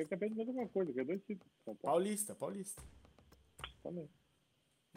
Foi 0.00 0.06
campeão 0.06 0.30
de 0.30 0.34
mais 0.36 0.48
alguma 0.48 0.68
coisa, 0.68 0.92
ganhou 0.92 1.06
dois 1.08 1.20
títulos. 1.24 1.52
São 1.62 1.76
Paulo 1.76 1.98
Paulista, 1.98 2.34
paulista. 2.34 2.82
também. 3.82 4.08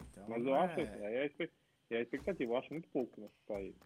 Então, 0.00 0.28
Mas 0.28 0.44
eu 0.46 0.54
é- 0.54 0.58
acho, 0.60 0.80
é 0.80 1.22
a, 1.22 1.26
espe- 1.26 1.52
é 1.90 1.96
a 1.98 2.00
expectativa, 2.00 2.52
eu 2.52 2.56
acho 2.56 2.72
muito 2.72 2.88
pouco, 2.88 3.20
né, 3.20 3.28
pra 3.46 3.60
ele. 3.60 3.76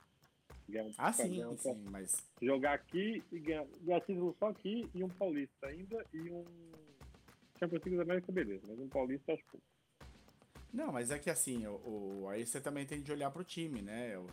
Um- 0.68 0.92
Ah, 0.98 1.12
sim, 1.12 1.44
um- 1.44 1.56
sim, 1.56 1.82
mas 1.90 2.16
jogar 2.40 2.74
aqui 2.74 3.22
e 3.32 3.38
ganhar, 3.40 3.66
ganhar 3.80 4.00
título 4.02 4.36
só 4.38 4.48
aqui 4.48 4.88
e 4.94 5.02
um 5.02 5.08
paulista 5.08 5.66
ainda 5.66 6.04
e 6.12 6.30
um 6.30 6.44
Champions 7.58 7.82
League 7.82 7.96
da 7.96 8.02
América, 8.02 8.30
beleza, 8.30 8.64
mas 8.68 8.78
um 8.78 8.88
paulista 8.88 9.32
acho 9.32 9.44
pouco. 9.50 9.66
Não, 10.72 10.92
mas 10.92 11.10
é 11.10 11.18
que 11.18 11.30
assim, 11.30 11.66
o, 11.66 12.20
o- 12.22 12.28
aí 12.28 12.46
você 12.46 12.60
também 12.60 12.86
tem 12.86 13.02
de 13.02 13.10
olhar 13.10 13.30
pro 13.30 13.42
time, 13.42 13.80
né? 13.82 14.16
O, 14.18 14.26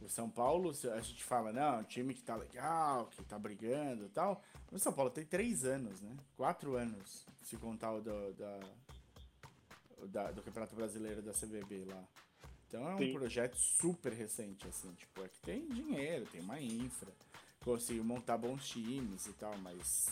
o 0.00 0.08
São 0.08 0.28
Paulo, 0.30 0.70
a 0.70 1.00
gente 1.00 1.24
fala, 1.24 1.52
não, 1.52 1.80
um 1.80 1.84
time 1.84 2.12
que 2.14 2.22
tá 2.22 2.36
legal, 2.36 3.06
que 3.06 3.22
tá 3.24 3.38
brigando 3.38 4.04
e 4.04 4.08
tal. 4.08 4.42
O 4.70 4.78
São 4.78 4.92
Paulo 4.92 5.10
tem 5.10 5.24
três 5.24 5.64
anos, 5.64 6.00
né? 6.00 6.16
Quatro 6.36 6.76
anos, 6.76 7.24
se 7.42 7.56
contar 7.56 7.92
o 7.92 8.00
do, 8.00 8.32
da, 8.34 8.60
o 9.98 10.06
da- 10.06 10.30
do 10.32 10.42
Campeonato 10.42 10.74
Brasileiro 10.76 11.22
da 11.22 11.32
CBB 11.32 11.84
lá. 11.86 12.04
Então 12.68 12.88
é 12.88 12.94
um 12.94 12.98
Sim. 12.98 13.12
projeto 13.12 13.56
super 13.56 14.12
recente, 14.12 14.66
assim, 14.66 14.92
tipo, 14.94 15.22
é 15.24 15.28
que 15.28 15.40
tem 15.40 15.66
dinheiro, 15.68 16.26
tem 16.26 16.40
uma 16.40 16.60
infra, 16.60 17.12
conseguiu 17.64 18.04
montar 18.04 18.36
bons 18.36 18.66
times 18.68 19.26
e 19.26 19.32
tal, 19.34 19.56
mas 19.58 20.08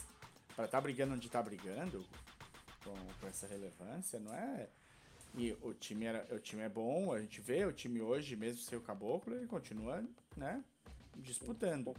pra 0.54 0.68
tá 0.68 0.80
brigando 0.80 1.14
onde 1.14 1.28
tá 1.28 1.42
brigando, 1.42 2.04
com, 2.84 2.94
com 3.20 3.26
essa 3.26 3.46
relevância, 3.48 4.20
não 4.20 4.32
é. 4.32 4.68
E 5.36 5.52
o 5.62 5.74
time, 5.74 6.04
era, 6.06 6.34
o 6.34 6.38
time 6.38 6.62
é 6.62 6.68
bom, 6.68 7.12
a 7.12 7.20
gente 7.20 7.40
vê 7.40 7.64
o 7.64 7.72
time 7.72 8.00
hoje, 8.00 8.36
mesmo 8.36 8.60
sem 8.62 8.78
o 8.78 8.82
caboclo, 8.82 9.34
ele 9.34 9.46
continua, 9.46 10.04
né? 10.36 10.62
Disputando. 11.16 11.94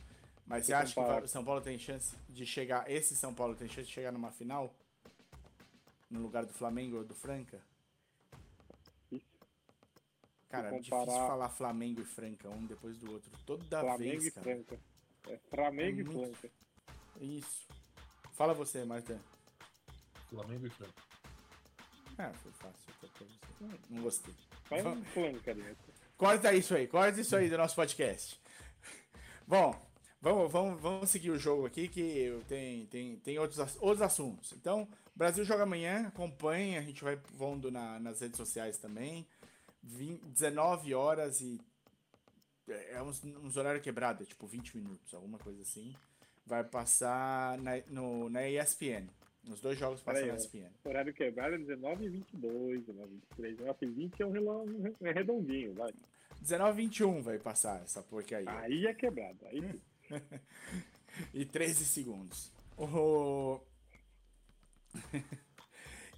Mas 0.45 0.65
você 0.65 0.73
acha 0.73 0.93
que 0.93 1.23
o 1.25 1.27
São 1.27 1.43
Paulo 1.43 1.59
tem 1.59 1.77
chance 1.77 2.15
de 2.29 2.45
chegar. 2.45 2.89
Esse 2.89 3.15
São 3.15 3.33
Paulo 3.33 3.55
tem 3.55 3.67
chance 3.67 3.87
de 3.87 3.93
chegar 3.93 4.11
numa 4.11 4.31
final? 4.31 4.73
No 6.09 6.21
lugar 6.21 6.45
do 6.45 6.53
Flamengo 6.53 6.97
ou 6.97 7.03
do 7.03 7.15
Franca? 7.15 7.59
Isso. 9.11 9.25
Cara, 10.47 10.69
é 10.69 10.79
difícil 10.79 11.05
falar 11.05 11.49
Flamengo 11.49 12.01
e 12.01 12.05
Franca, 12.05 12.49
um 12.49 12.65
depois 12.65 12.97
do 12.99 13.11
outro. 13.11 13.29
Toda 13.45 13.79
Flamengo 13.81 14.21
vez, 14.21 14.25
e 14.27 14.31
cara. 14.31 14.43
Franca. 14.45 14.79
É 15.27 15.37
Flamengo 15.49 15.97
É 15.99 16.01
e 16.01 16.05
muito- 16.05 16.35
Franca. 16.37 16.55
Isso. 17.19 17.67
Fala 18.33 18.53
você, 18.53 18.85
Marta. 18.85 19.19
Flamengo 20.29 20.67
e 20.67 20.69
Franca. 20.69 21.01
Ah, 22.17 22.31
foi 22.33 22.51
fácil. 22.53 22.93
Não 23.89 24.01
gostei. 24.03 24.33
Vai 24.69 24.81
Va- 24.81 24.91
um 24.91 25.03
Franca 25.05 25.51
ali. 25.51 25.63
Corta 26.17 26.53
isso 26.53 26.73
aí, 26.75 26.87
corta 26.87 27.19
isso 27.19 27.35
aí 27.35 27.49
do 27.49 27.57
nosso 27.57 27.75
podcast. 27.75 28.39
Bom, 29.47 29.75
vamos, 30.21 30.51
vamos, 30.51 30.81
vamos 30.81 31.09
seguir 31.09 31.29
o 31.31 31.37
jogo 31.37 31.65
aqui 31.65 31.87
que 31.87 32.41
tem, 32.47 32.85
tem, 32.87 33.15
tem 33.17 33.37
outros, 33.39 33.59
outros 33.81 34.01
assuntos. 34.01 34.53
Então, 34.53 34.87
Brasil 35.13 35.43
joga 35.45 35.63
amanhã, 35.63 36.07
acompanhe, 36.07 36.77
a 36.77 36.81
gente 36.81 37.03
vai 37.03 37.17
pondo 37.37 37.69
na, 37.69 37.99
nas 37.99 38.21
redes 38.21 38.37
sociais 38.37 38.77
também. 38.77 39.27
Vin- 39.83 40.19
19 40.25 40.93
horas 40.93 41.41
e. 41.41 41.59
É 42.67 42.99
uns, 43.01 43.23
uns 43.23 43.57
horários 43.57 43.83
quebrados, 43.83 44.23
é 44.23 44.25
tipo 44.25 44.47
20 44.47 44.75
minutos, 44.77 45.13
alguma 45.13 45.37
coisa 45.37 45.61
assim. 45.61 45.95
Vai 46.47 46.63
passar 46.63 47.57
na, 47.59 47.73
no, 47.87 48.27
na 48.29 48.47
ESPN. 48.49 49.07
Os 49.49 49.61
dois 49.61 49.77
jogos 49.77 50.01
passam 50.01 50.21
Peraí, 50.23 50.31
na. 50.37 50.37
ESPN. 50.43 50.69
Horário 50.83 51.13
quebrado 51.13 51.55
é 51.55 51.57
19 51.57 52.05
e 52.05 52.09
22, 52.09 52.85
19 52.85 53.11
e 53.11 53.15
23. 53.15 53.57
19 53.57 53.77
e 53.81 53.89
20 53.89 54.21
é 54.21 54.25
um 54.25 54.31
relógio 54.31 54.95
é 55.01 55.11
redondinho, 55.11 55.73
vai. 55.73 55.93
19 56.41 56.81
e 56.81 56.85
21 56.87 57.21
vai 57.21 57.37
passar 57.39 57.81
essa 57.83 58.01
porcaria. 58.01 58.49
Aí 58.59 58.85
é 58.87 58.93
quebrado. 58.93 59.37
Aí 59.45 59.79
e 61.33 61.45
13 61.45 61.85
segundos. 61.85 62.51
O- 62.77 63.59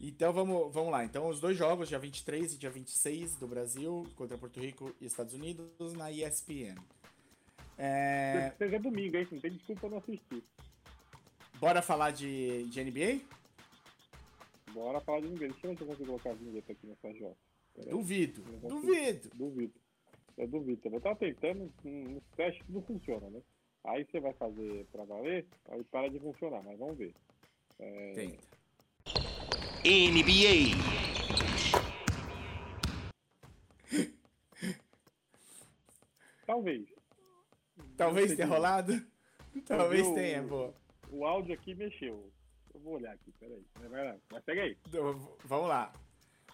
então 0.02 0.32
vamos, 0.32 0.74
vamos 0.74 0.92
lá. 0.92 1.04
Então 1.04 1.28
os 1.28 1.40
dois 1.40 1.58
jogos, 1.58 1.90
dia 1.90 2.00
23 2.00 2.54
e 2.54 2.58
dia 2.58 2.70
26 2.70 3.36
do 3.36 3.48
Brasil, 3.48 4.08
contra 4.16 4.38
Porto 4.38 4.60
Rico 4.60 4.96
e 5.02 5.06
Estados 5.06 5.34
Unidos, 5.34 5.94
na 5.94 6.12
ESPN. 6.12 6.76
É, 7.78 8.54
Seja 8.58 8.80
domingo, 8.80 9.18
hein? 9.18 9.28
Não 9.32 9.40
tem 9.40 9.52
desculpa 9.52 9.90
não 9.90 9.98
assistir. 9.98 10.44
Bora 11.60 11.82
falar 11.82 12.12
de, 12.12 12.64
de 12.66 12.84
NBA? 12.84 13.22
Bora 14.74 15.02
falar 15.02 15.22
de 15.22 15.30
ninguém. 15.30 15.50
Deixa 15.50 15.68
eu 15.68 15.72
ver 15.72 15.78
se 15.78 15.84
eu 15.84 15.88
consigo 15.88 16.08
colocar 16.08 16.30
a 16.32 16.34
vinheta 16.34 16.72
aqui 16.72 16.88
nessa 16.88 17.08
aí. 17.08 17.36
Duvido, 17.90 18.42
consigo. 18.42 18.70
duvido. 18.70 19.30
Duvido. 19.36 19.74
Eu 20.38 20.48
duvido 20.48 20.82
também. 20.82 20.98
Eu 20.98 21.02
tava 21.02 21.16
tentando, 21.16 21.72
nos 21.84 22.24
testes 22.36 22.64
não 22.70 22.82
funciona, 22.84 23.30
né? 23.30 23.42
Aí 23.84 24.06
você 24.06 24.20
vai 24.20 24.34
fazer 24.34 24.86
pra 24.92 25.04
valer, 25.06 25.46
aí 25.70 25.84
para 25.86 26.10
de 26.10 26.20
funcionar, 26.20 26.62
mas 26.64 26.78
vamos 26.78 26.98
ver. 26.98 27.14
É, 27.80 28.14
Tenta. 28.14 28.44
NBA. 29.86 30.76
Talvez. 36.46 36.88
Talvez 37.96 38.36
tenha 38.36 38.48
rolado. 38.48 39.06
Talvez 39.66 40.08
tenha, 40.12 40.44
pô. 40.44 40.74
O 41.12 41.26
áudio 41.26 41.54
aqui 41.54 41.74
mexeu. 41.76 42.32
Eu 42.74 42.80
vou 42.82 42.94
olhar 42.96 43.14
aqui, 43.14 43.32
peraí. 43.40 43.66
Mas 43.80 43.90
vai 43.90 44.06
lá. 44.06 44.18
Mas 44.32 44.44
pega 44.44 44.64
aí. 44.64 44.78
Vamos 45.46 45.70
lá. 45.70 45.92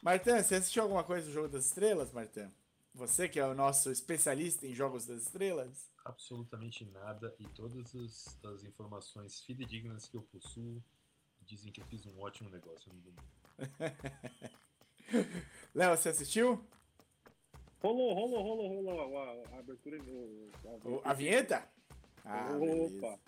Martã, 0.02 0.42
você 0.42 0.56
assistiu 0.56 0.84
alguma 0.84 1.04
coisa 1.04 1.28
do 1.28 1.34
Jogo 1.34 1.48
das 1.48 1.66
Estrelas, 1.66 2.12
Martã? 2.12 2.52
Você 2.94 3.28
que 3.28 3.40
é 3.40 3.46
o 3.46 3.56
nosso 3.56 3.92
especialista 3.92 4.68
em 4.68 4.74
Jogos 4.76 5.06
das 5.06 5.24
Estrelas? 5.24 5.90
Absolutamente 6.06 6.86
nada 6.86 7.34
e 7.40 7.48
todas 7.50 7.96
as, 7.96 8.44
as 8.46 8.64
informações 8.64 9.42
fidedignas 9.42 10.08
que 10.08 10.16
eu 10.18 10.22
possuo 10.24 10.84
dizem 11.42 11.72
que 11.72 11.82
eu 11.82 11.86
fiz 11.86 12.06
um 12.06 12.20
ótimo 12.22 12.50
negócio 12.50 12.92
no 12.94 13.00
domingo. 13.02 13.24
Léo, 15.74 15.98
você 15.98 16.10
assistiu? 16.10 16.64
Rolou, 17.82 18.14
rolou, 18.14 18.42
rolou, 18.42 18.68
rolou 18.68 19.18
a, 19.18 19.56
a 19.56 19.60
abertura. 19.60 20.02
O, 20.04 20.50
a, 20.66 20.88
O- 20.88 21.02
A 21.04 21.14
vinheta? 21.14 21.68
Ah, 22.24 22.54
beleza. 22.54 23.20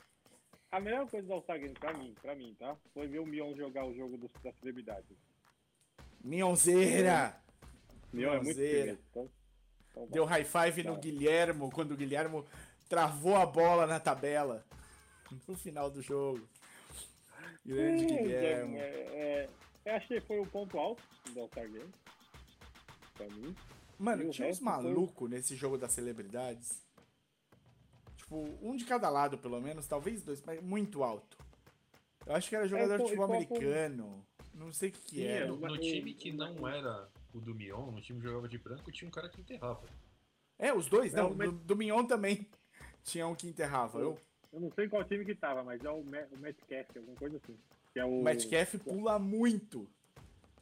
A 0.76 0.80
melhor 0.82 1.10
coisa 1.10 1.26
do 1.26 1.42
Game 1.42 1.74
pra 1.74 1.94
mim, 1.94 2.14
pra 2.22 2.36
mim, 2.36 2.54
tá? 2.60 2.76
Foi 2.94 3.08
ver 3.08 3.20
o 3.20 3.26
Mion 3.26 3.56
jogar 3.56 3.86
o 3.86 3.96
jogo 3.96 4.18
dos, 4.18 4.30
das 4.44 4.54
celebridades. 4.60 5.16
Minhonzeira! 6.22 7.40
Mion 8.12 8.34
é 8.34 8.36
muito 8.42 8.48
Mionzeira. 8.58 8.86
feliz. 8.88 9.00
Então, 9.10 9.30
então. 9.92 10.08
Deu 10.08 10.26
high 10.26 10.44
five 10.44 10.84
no 10.84 10.96
Tá. 10.96 11.00
Guilhermo 11.00 11.72
quando 11.72 11.92
o 11.92 11.96
Guilhermo 11.98 12.46
travou 12.90 13.36
a 13.38 13.46
bola 13.46 13.88
na 13.88 14.02
tabela 14.02 14.66
no 15.48 15.56
final 15.56 15.90
do 15.90 16.02
jogo. 16.02 16.46
Grande 17.66 18.04
É, 18.04 18.18
Guilhermo. 18.18 18.78
é, 18.78 18.82
é, 18.82 19.50
eu 19.86 19.94
achei 19.96 20.20
que 20.20 20.28
foi 20.28 20.40
o 20.42 20.46
ponto 20.46 20.78
alto 20.78 21.02
do 21.34 21.48
Game. 21.56 21.90
Pra 23.14 23.28
mim. 23.30 23.56
Mano, 23.98 24.24
e 24.24 24.30
tinha 24.32 24.48
uns 24.48 24.58
resto 24.60 24.64
foi- 24.66 24.74
malucos 24.74 25.30
nesse 25.30 25.56
jogo 25.56 25.78
das 25.78 25.94
celebridades. 25.94 26.85
Tipo, 28.26 28.44
um 28.62 28.76
de 28.76 28.86
cada 28.86 29.08
lado, 29.10 29.38
pelo 29.38 29.62
menos, 29.62 29.88
talvez 29.88 30.24
dois, 30.24 30.42
mas 30.44 30.62
muito 30.62 31.04
alto. 31.04 31.38
Eu 32.26 32.36
acho 32.36 32.50
que 32.50 32.56
era 32.56 32.68
jogador 32.68 32.98
de 32.98 33.04
pô, 33.04 33.10
futebol 33.10 33.28
foi- 33.28 33.36
americano. 33.38 34.26
Não 34.54 34.72
sei 34.74 34.90
o 34.90 34.92
que, 34.94 35.00
que 35.02 35.16
Sim, 35.18 35.24
era. 35.26 35.48
No, 35.48 35.56
no 35.56 35.62
mas- 35.62 35.80
time 35.80 36.14
que 36.14 36.32
não 36.32 36.68
era 36.68 37.08
o 37.34 37.40
do 37.40 37.54
Mion, 37.54 37.92
no 37.92 38.02
time 38.02 38.20
que 38.20 38.26
jogava 38.26 38.48
de 38.48 38.58
branco, 38.58 38.92
tinha 38.92 39.08
um 39.08 39.12
cara 39.12 39.30
que 39.30 39.40
enterrava. 39.42 39.84
É, 40.58 40.74
os 40.74 40.88
dois, 40.88 41.14
Não, 41.14 41.30
não. 41.30 41.36
mas- 41.36 41.52
Do, 41.52 41.58
do 41.60 41.76
Mignon 41.76 42.06
também 42.06 42.48
tinha 43.04 43.28
um 43.28 43.36
que 43.36 43.48
enterrava. 43.48 44.00
Eu, 44.00 44.18
Eu 44.52 44.62
não 44.62 44.72
sei 44.72 44.88
qual 44.88 45.04
time 45.04 45.26
que 45.26 45.36
tava, 45.36 45.62
mas 45.64 45.84
é 45.84 45.90
o, 45.90 46.02
Ma- 46.04 46.26
o 46.32 46.38
Metcalf, 46.38 46.98
alguma 46.98 47.18
coisa 47.18 47.38
assim. 47.38 47.58
Que 47.94 48.00
é 48.00 48.06
o, 48.06 48.22
o 48.22 48.24
Metcalf 48.24 48.76
pula 48.84 49.20
muito. 49.20 49.88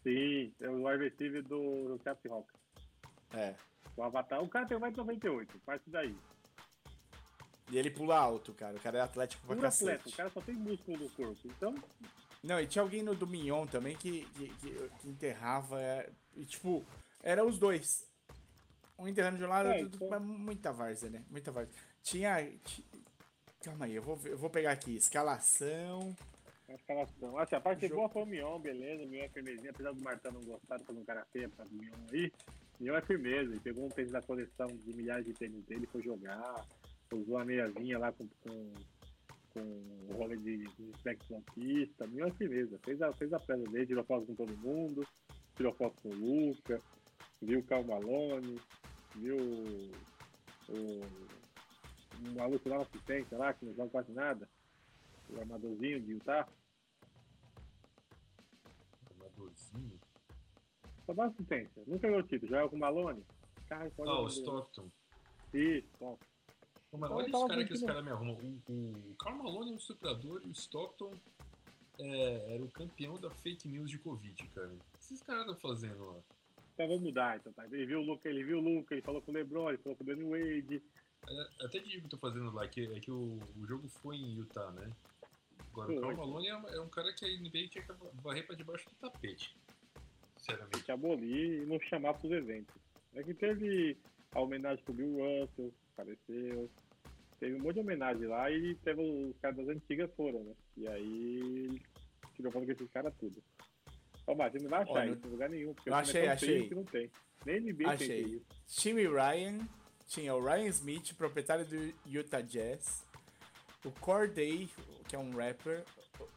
Sim, 0.03 0.51
é 0.59 0.67
o 0.69 0.85
wide 0.87 1.03
receiver 1.03 1.43
do, 1.43 1.95
do 1.95 2.03
Seattle 2.03 2.33
Hawks. 2.33 2.53
É. 3.33 3.55
O 3.95 4.01
Avatar. 4.03 4.43
O 4.43 4.49
cara 4.49 4.65
tem 4.65 4.77
1,98m, 4.77 5.47
parte 5.65 5.89
daí. 5.89 6.13
E 7.71 7.77
ele 7.77 7.89
pula 7.89 8.17
alto, 8.17 8.53
cara. 8.53 8.75
O 8.77 8.79
cara 8.79 8.97
é 8.99 9.01
atlético 9.01 9.45
pra 9.45 9.55
Puro 9.55 9.67
atleta, 9.67 9.97
cacete. 9.97 10.13
o 10.13 10.17
cara 10.17 10.29
só 10.29 10.41
tem 10.41 10.55
músculo 10.55 10.97
no 10.97 11.09
corpo. 11.11 11.37
Então, 11.45 11.75
Não, 12.43 12.59
e 12.59 12.67
tinha 12.67 12.81
alguém 12.81 13.01
no 13.01 13.15
do 13.15 13.25
Mignon 13.25 13.65
também 13.65 13.95
que, 13.95 14.25
que, 14.35 14.49
que- 14.55 14.89
que 14.99 15.07
enterrava. 15.09 15.81
é, 15.81 16.09
e, 16.35 16.43
tipo, 16.45 16.83
era 17.23 17.43
os 17.45 17.57
dois. 17.57 18.05
Um 18.99 19.07
enterrando 19.07 19.37
de 19.37 19.45
um 19.45 19.47
lado, 19.49 19.69
É, 19.69 19.81
outro- 19.83 19.95
então- 19.95 20.09
mas 20.09 20.21
muita 20.21 20.71
várzea, 20.71 21.09
né? 21.09 21.23
Muita 21.29 21.51
várzea. 21.51 21.73
Tinha. 22.03 22.45
ti- 22.63 22.85
Calma 23.63 23.85
aí, 23.85 23.95
eu 23.95 24.01
vou, 24.03 24.19
eu 24.25 24.37
vou 24.37 24.49
pegar 24.49 24.71
aqui. 24.71 24.95
Escalação. 24.97 26.15
escalação. 26.69 27.37
Assim, 27.37 27.55
a 27.55 27.61
parte 27.61 27.81
Jogo- 27.87 27.95
boa 27.95 28.09
foi 28.09 28.23
o 28.23 28.25
Mion, 28.25 28.59
beleza. 28.59 29.03
O 29.03 29.07
Mion 29.07 29.23
é 29.23 29.29
firmezinho. 29.29 29.69
Apesar 29.69 29.93
do 29.93 30.01
Martão 30.01 30.31
não 30.33 30.41
gostar 30.41 30.77
de 30.77 30.83
fazer 30.83 30.99
um 30.99 31.05
cara 31.05 31.25
feio 31.31 31.49
pra 31.49 31.63
Mion 31.65 31.93
aí, 32.11 32.31
Mion 32.79 32.95
é 32.95 33.01
firmeza. 33.01 33.51
Ele 33.51 33.59
pegou 33.59 33.85
um 33.85 33.89
tênis 33.89 34.11
da 34.11 34.21
coleção 34.21 34.67
de 34.67 34.93
milhares 34.93 35.25
de 35.25 35.33
tênis 35.33 35.63
dele, 35.65 35.87
foi 35.91 36.01
jogar. 36.01 36.65
Usou 37.13 37.37
a 37.37 37.45
meiazinha 37.45 37.99
lá 37.99 38.11
com, 38.11 38.27
com, 38.41 38.73
com 39.53 39.59
o 40.09 40.13
rolê 40.13 40.37
de, 40.37 40.57
de 40.57 40.83
reflexo 40.91 41.33
na 41.33 41.41
pista. 41.53 42.05
É 42.05 42.31
firmeza. 42.31 42.79
Fez 42.83 43.01
a, 43.01 43.13
fez 43.13 43.33
a 43.33 43.39
presa 43.39 43.63
dele, 43.65 43.87
tirou 43.87 44.03
foto 44.03 44.25
com 44.25 44.35
todo 44.35 44.57
mundo, 44.57 45.07
tirou 45.55 45.73
foto 45.73 45.95
com 46.01 46.09
o 46.09 46.15
Luca, 46.15 46.81
viu 47.41 47.59
o 47.59 47.63
Cal 47.63 47.83
Malone, 47.83 48.59
viu 49.15 49.37
o, 49.37 49.91
o 50.69 51.01
maluco 52.35 52.67
lá 52.69 52.77
na 52.77 52.83
assistência 52.83 53.37
lá, 53.37 53.53
que 53.53 53.65
não 53.65 53.73
joga 53.75 53.89
quase 53.89 54.11
nada. 54.11 54.49
O 55.29 55.39
armadorzinho 55.39 56.01
de 56.01 56.11
Utah. 56.13 56.47
Amadorzinho. 59.19 59.99
Só 61.05 61.13
dá 61.13 61.25
assistência. 61.25 61.83
Nunca 61.87 62.07
ganhou 62.07 62.23
título. 62.23 62.49
Joga 62.51 62.69
com 62.69 62.75
o 62.75 62.79
Malone. 62.79 63.23
Cara, 63.67 63.89
pode 63.91 64.09
Ah, 64.09 64.21
o. 64.21 64.27
Stockton. 64.27 64.89
Isso, 65.53 65.87
Stockton. 65.95 66.32
Pô, 66.93 66.99
mas 66.99 67.09
olha 67.09 67.31
tava 67.31 67.37
esse 67.45 67.47
cara 67.47 67.65
que 67.65 67.73
os 67.73 67.81
caras 67.81 68.03
me 68.05 68.11
arrumam. 68.11 68.35
O, 68.69 68.73
o 68.73 69.15
Karl 69.17 69.35
Malone 69.35 69.71
é 69.71 69.73
um 69.73 69.77
estuprador 69.77 70.41
e 70.45 70.47
o 70.47 70.51
Stockton 70.51 71.11
é, 71.97 72.53
era 72.53 72.63
o 72.63 72.69
campeão 72.69 73.19
da 73.19 73.31
fake 73.31 73.67
news 73.67 73.89
de 73.89 73.97
Covid, 73.97 74.35
cara. 74.53 74.67
O 74.67 74.77
que 74.77 74.99
esses 74.99 75.23
caras 75.23 75.41
estão 75.41 75.55
fazendo 75.57 76.05
lá? 76.05 76.19
Então 76.75 76.87
vamos 76.87 77.01
mudar. 77.01 77.37
Então, 77.37 77.51
tá? 77.51 77.65
Ele 77.65 77.87
viu 77.87 77.99
o 77.99 78.03
Luca, 78.05 78.29
ele 78.29 78.43
viu 78.43 78.59
o 78.59 78.61
Luca, 78.61 78.93
ele 78.93 79.01
falou 79.01 79.23
com 79.23 79.31
o 79.31 79.33
Lebron, 79.33 79.69
ele 79.69 79.79
falou 79.79 79.95
com 79.97 80.03
o 80.03 80.07
Danny 80.07 80.23
Wade. 80.23 80.83
É, 81.27 81.65
Até 81.65 81.79
digo 81.79 82.01
que 82.01 82.05
eu 82.05 82.09
tô 82.11 82.17
fazendo 82.17 82.51
lá, 82.51 82.67
que, 82.67 82.85
é 82.85 82.99
que 82.99 83.09
o, 83.09 83.39
o 83.57 83.65
jogo 83.65 83.87
foi 83.87 84.17
em 84.17 84.35
Utah, 84.37 84.69
né? 84.73 84.87
Agora, 85.71 85.87
Foi. 85.87 85.97
o 85.97 86.01
Karl 86.01 86.15
Malone 86.17 86.47
é, 86.47 86.55
um- 86.57 86.67
é 86.69 86.79
um 86.81 86.89
cara 86.89 87.11
que 87.11 87.25
a 87.25 87.27
NBA 87.27 87.69
tinha 87.69 87.83
que 87.83 87.91
varrer 88.21 88.45
pra 88.45 88.55
debaixo 88.55 88.87
do 88.87 88.95
tapete. 88.97 89.55
Sinceramente. 90.37 90.83
que 90.83 90.91
abolir 90.91 91.63
e 91.63 91.65
não 91.65 91.79
chamar 91.79 92.13
para 92.13 92.27
os 92.27 92.31
eventos. 92.33 92.75
É 93.15 93.23
que 93.23 93.33
teve 93.33 93.97
a 94.33 94.41
homenagem 94.41 94.83
pro 94.83 94.93
Bill 94.93 95.15
Russell, 95.15 95.73
apareceu. 95.93 96.69
Teve 97.39 97.55
um 97.55 97.59
monte 97.63 97.75
de 97.75 97.79
homenagem 97.81 98.25
lá 98.27 98.49
e 98.51 98.75
teve 98.75 99.01
os 99.01 99.37
caras 99.39 99.57
das 99.57 99.67
antigas 99.69 100.09
foram, 100.15 100.43
né? 100.43 100.53
E 100.77 100.87
aí 100.87 101.81
tirou 102.35 102.51
foto 102.51 102.65
com 102.65 102.71
esses 102.71 102.91
caras 102.91 103.13
tudo. 103.19 103.43
Ó, 104.25 104.33
você 104.35 104.57
não 104.59 104.69
vai 104.69 104.83
achar 104.83 105.05
no- 105.05 105.13
isso 105.13 105.27
em 105.27 105.29
lugar 105.31 105.49
nenhum, 105.49 105.73
porque 105.73 105.89
Eu 105.89 105.95
achei, 105.95 106.21
é 106.25 106.31
achei. 106.31 106.49
feio 106.49 106.69
que 106.69 106.75
não 106.75 106.85
tem. 106.85 107.11
Nem 107.45 107.57
NBA 107.57 107.83
tem 107.97 108.07
Achei. 108.07 108.21
isso. 108.21 108.45
Time 108.67 109.03
Ryan, 109.05 109.67
tinha 110.07 110.33
o 110.33 110.41
Ryan 110.43 110.67
Smith, 110.69 111.13
proprietário 111.15 111.65
do 111.65 111.93
Utah 112.05 112.39
Jazz, 112.41 113.03
o 113.83 113.91
Corday, 113.91 114.69
que 115.09 115.15
é 115.15 115.19
um 115.19 115.31
rapper, 115.35 115.83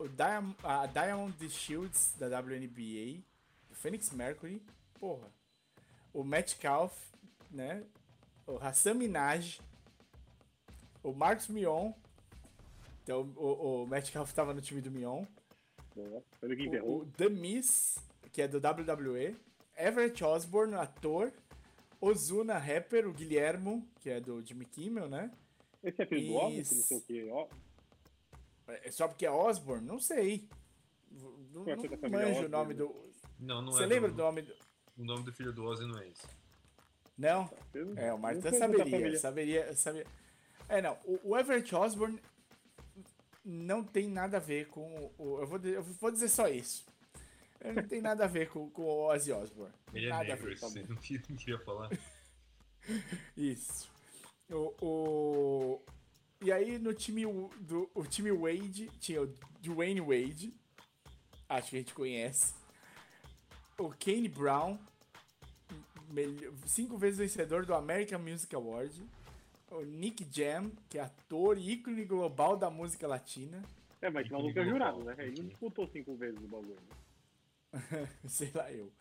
o 0.01 0.09
Diam 0.09 0.53
a 0.65 0.85
Diamond 0.87 1.49
Shields 1.49 2.17
da 2.19 2.27
WNBA, 2.41 3.23
o 3.71 3.75
Phoenix 3.75 4.11
Mercury, 4.11 4.61
porra, 4.99 5.29
o 6.13 6.25
Metcalf, 6.25 6.93
né, 7.53 7.85
o 8.49 8.57
Hassan 8.59 8.95
Minaj, 8.95 9.61
o 11.09 11.15
Marcos 11.15 11.49
Mion, 11.49 11.93
então 13.03 13.23
o, 13.37 13.83
o 13.83 13.87
Metcalf 13.87 14.33
tava 14.33 14.53
no 14.53 14.61
time 14.61 14.81
do 14.81 14.91
Mion, 14.91 15.25
Boa. 15.95 16.23
Quem 16.41 16.49
o, 16.51 16.53
enterrou. 16.67 16.99
o 17.01 17.07
The 17.07 17.29
Miz, 17.29 17.99
que 18.33 18.43
é 18.43 18.49
do 18.49 18.59
WWE, 18.59 19.35
Everett 19.79 20.23
Osborne, 20.25 20.75
ator, 20.75 21.33
Ozuna, 22.01 22.59
rapper, 22.59 23.07
o 23.09 23.13
Guilhermo, 23.13 23.87
que 24.01 24.11
é 24.11 24.21
do 24.21 24.45
Jimmy 24.45 24.67
Kimmel, 24.67 25.09
né? 25.09 25.31
Esse 25.83 26.03
é 26.03 26.07
filho 26.07 26.27
do 26.29 26.35
Osmo, 26.35 26.63
que 26.65 26.75
não 26.75 26.83
sei 26.83 26.97
o 26.99 27.01
quê. 27.03 27.29
Ó, 27.31 27.47
É 28.69 28.91
só 28.91 29.07
porque 29.09 29.25
é 29.25 29.31
Osborne? 29.31 29.87
Não 29.87 29.99
sei. 30.01 30.49
Não, 31.11 31.65
não 31.65 31.77
foi 31.79 31.89
da 31.89 31.97
família 31.97 32.27
manjo 32.27 32.41
o 32.41 32.45
Osborne, 32.45 32.49
nome 32.49 32.75
do... 32.75 32.95
Não, 33.39 33.63
não 33.63 33.73
Você 33.73 33.85
é. 33.85 33.87
lembra 33.87 34.11
do, 34.11 34.17
do 34.17 34.23
nome 34.23 34.43
do... 34.43 34.55
O 34.99 35.05
nome 35.05 35.23
do 35.25 35.33
filho 35.33 35.53
do 35.53 35.65
Ozzy 35.65 35.87
não 35.87 35.99
é 35.99 36.09
esse. 36.09 36.27
Não? 37.17 37.51
não- 37.75 37.99
É, 37.99 38.09
o 38.09 38.17
não 38.17 38.19
Martin 38.19 38.41
saberia, 38.59 39.19
saberia, 39.19 39.75
saberia. 39.77 40.07
É, 40.69 40.83
não, 40.83 40.99
o, 41.05 41.31
o 41.31 41.39
Everett 41.39 41.75
Osborne 41.75 42.21
não 43.45 43.85
tem 43.85 44.09
nada 44.09 44.39
a 44.39 44.41
ver 44.41 44.67
com 44.69 45.13
o... 45.19 45.39
Eu 45.41 45.47
vou, 45.47 45.59
eu 45.61 45.83
vou 45.83 46.11
dizer 46.11 46.29
só 46.29 46.49
isso. 46.49 46.85
Ele 47.61 47.81
não 47.81 47.89
tem 47.89 48.01
nada 48.01 48.25
a 48.25 48.29
ver 48.29 48.49
com, 48.51 48.69
com 48.71 48.83
o 48.83 49.07
Ozzy 49.09 49.33
Osbourne. 49.33 49.73
Ele 49.95 50.07
é 50.07 50.09
nada 50.11 50.23
a 50.25 50.27
negro, 50.27 50.47
ver. 50.47 50.53
esse, 50.55 50.61
você 50.69 50.83
não 50.89 50.97
queria, 50.97 51.59
falar. 51.61 51.91
Isso. 53.37 53.89
O, 54.51 54.75
o- 54.81 55.83
E 56.41 56.53
aí 56.53 56.79
no 56.79 56.93
time 56.95 57.23
do 57.61 57.91
o 57.95 58.05
time 58.05 58.31
Wade 58.31 58.91
tinha 59.01 59.23
o 59.23 59.27
Dwayne 59.61 60.01
Wade, 60.01 60.55
acho 61.49 61.71
que 61.71 61.77
a 61.77 61.79
gente 61.81 61.95
conhece. 61.95 62.55
O 63.79 63.91
Kane 63.91 64.29
Brown, 64.29 64.79
melhor- 66.11 66.53
cinco 66.67 66.97
vezes 66.99 67.19
vencedor 67.19 67.65
do 67.67 67.75
American 67.75 68.19
Music 68.21 68.55
Award. 68.55 69.03
O 69.79 69.85
Nick 69.85 70.27
Jam, 70.31 70.71
que 70.89 70.99
é 70.99 71.03
ator 71.03 71.59
e 71.59 71.73
ícone 71.73 72.05
global 72.05 72.57
da 72.57 72.71
música 72.71 73.07
latina. 73.07 73.63
É, 74.01 74.11
mas 74.11 74.27
Ícone 74.27 74.43
maluco 74.43 74.59
é 74.61 74.65
jurado, 74.65 75.05
né? 75.05 75.15
Ele 75.19 75.41
não 75.43 75.49
disputou 75.49 75.89
cinco 75.89 76.15
vezes 76.17 76.39
o 76.39 76.49
bagulho. 76.49 76.77
né? 77.73 78.09
sei 78.29 78.51
lá 78.55 78.73
eu. 78.73 78.93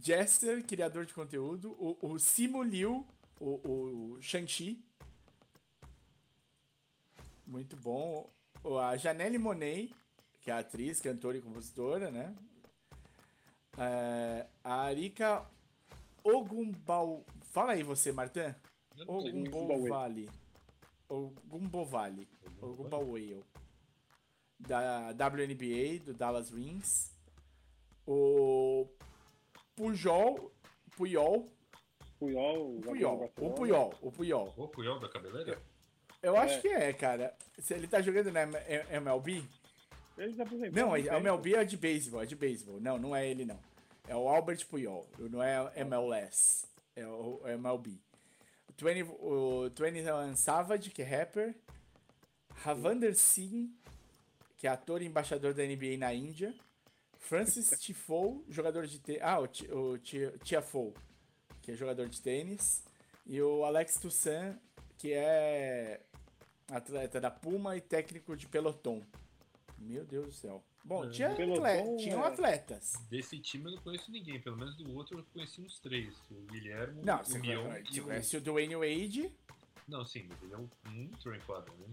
Jester, 0.00 0.64
criador 0.64 1.04
de 1.06 1.12
conteúdo. 1.14 1.72
O, 1.78 1.96
o 2.12 2.18
Simu 2.18 2.62
Liu, 2.62 3.06
o, 3.40 4.14
o 4.16 4.22
Shang-Chi. 4.22 4.82
Muito 7.46 7.76
bom. 7.76 8.30
O- 8.62 8.78
A 8.78 8.96
Janelle 8.96 9.38
Monet, 9.38 9.92
que 10.40 10.50
é 10.50 10.54
atriz, 10.54 11.00
cantora 11.00 11.36
e 11.38 11.42
compositora, 11.42 12.10
né? 12.10 12.34
É, 13.78 14.46
a 14.62 14.82
Arika 14.82 15.44
Ogumbal... 16.22 17.24
Fala 17.50 17.72
aí 17.72 17.82
você, 17.82 18.12
Martin. 18.12 18.54
Eu 18.96 19.06
não 19.06 19.20
sei. 19.20 19.30
Ogumbovali. 19.32 20.30
Ogumbovali. 21.08 22.28
Ogumbawale. 22.60 23.44
Da 24.58 25.10
WNBA, 25.12 26.04
do 26.04 26.14
Dallas 26.14 26.52
Wings. 26.52 27.12
O 28.06 28.86
Pujol, 29.74 30.52
Puyol, 30.96 31.50
Puyol, 32.18 32.76
o 32.76 32.80
Puyol, 32.80 33.32
o. 33.36 33.50
Puyol, 33.50 33.94
o 34.00 34.12
Puyol. 34.12 34.54
O 34.56 34.68
Puyol 34.68 35.00
da 35.00 35.08
cabeleira? 35.08 35.58
Eu 36.22 36.36
acho 36.36 36.54
É. 36.54 36.60
que 36.60 36.68
é, 36.68 36.92
cara. 36.92 37.34
Se 37.58 37.74
ele 37.74 37.88
tá 37.88 38.00
jogando 38.00 38.30
na 38.30 38.42
MLB? 38.42 39.44
Ele 40.16 40.34
se 40.34 40.42
aposentou. 40.42 40.72
Não, 40.72 40.94
há 40.94 40.98
a 40.98 41.02
tempo. 41.02 41.16
MLB 41.16 41.54
é 41.54 41.64
de 41.64 41.76
beisebol, 41.76 42.22
é 42.22 42.26
de 42.26 42.36
beisebol. 42.36 42.80
Não, 42.80 42.98
não 42.98 43.16
é 43.16 43.26
ele 43.28 43.44
não. 43.44 43.58
É 44.06 44.14
o 44.16 44.28
Albert 44.28 44.66
Puyol, 44.66 45.06
não 45.18 45.42
é 45.42 45.72
MLS. 45.76 46.66
É 46.94 47.06
o 47.06 47.40
é 47.44 47.54
MLB. 47.54 47.98
O 48.80 48.84
20, 48.84 49.02
o 49.20 49.68
21 49.70 50.36
Savage, 50.36 50.90
que 50.90 51.02
é 51.02 51.04
rapper. 51.04 51.54
Ravander 52.56 53.14
Singh, 53.16 53.70
que 54.56 54.66
é 54.66 54.70
ator 54.70 55.02
e 55.02 55.06
embaixador 55.06 55.54
da 55.54 55.62
NBA 55.64 55.96
na 55.98 56.12
Índia. 56.14 56.54
Francis 57.18 57.70
Tiafoe, 57.80 58.44
jogador 58.48 58.86
de 58.86 58.98
tênis. 59.00 59.22
Ah, 59.22 59.40
o, 59.40 59.44
o 59.44 59.98
Ti- 59.98 60.32
Tiafoe, 60.44 60.92
que 61.60 61.72
é 61.72 61.74
jogador 61.74 62.08
de 62.08 62.20
tênis. 62.20 62.82
E 63.26 63.40
o 63.40 63.64
Alex 63.64 63.94
Toussaint, 63.94 64.56
que 64.98 65.12
é 65.12 66.00
atleta 66.68 67.20
da 67.20 67.30
Puma 67.30 67.76
e 67.76 67.80
técnico 67.80 68.36
de 68.36 68.46
pelotão. 68.48 69.02
Meu 69.82 70.04
Deus 70.04 70.26
do 70.26 70.32
céu. 70.32 70.64
Bom, 70.84 71.04
É, 71.04 71.10
tinha, 71.10 71.34
pelotão 71.34 71.64
atle- 71.66 71.96
tinham 71.96 72.24
é- 72.24 72.28
atletas. 72.28 72.92
Desse 73.08 73.38
time 73.38 73.66
eu 73.66 73.72
não 73.72 73.78
conheço 73.82 74.10
ninguém, 74.10 74.40
pelo 74.40 74.56
menos 74.56 74.76
do 74.76 74.94
outro 74.96 75.18
eu 75.18 75.24
conheci 75.32 75.60
uns 75.60 75.78
três. 75.80 76.14
O 76.30 76.34
Guilhermo, 76.50 77.02
Não, 77.04 77.20
o 77.20 77.24
você 77.24 77.38
Mion 77.38 77.62
conhece, 77.64 77.82
e 77.90 77.94
você 77.94 78.00
o... 78.00 78.04
conhece 78.04 78.36
o 78.36 78.40
Dwayne 78.40 78.76
Wade. 78.76 79.32
Não, 79.88 80.04
sim, 80.04 80.26
mas 80.28 80.42
ele 80.42 80.54
é 80.54 80.56
um, 80.56 80.68
um 80.88 81.02
entrou 81.04 81.34
em 81.34 81.40
quadra, 81.40 81.72
né? 81.74 81.86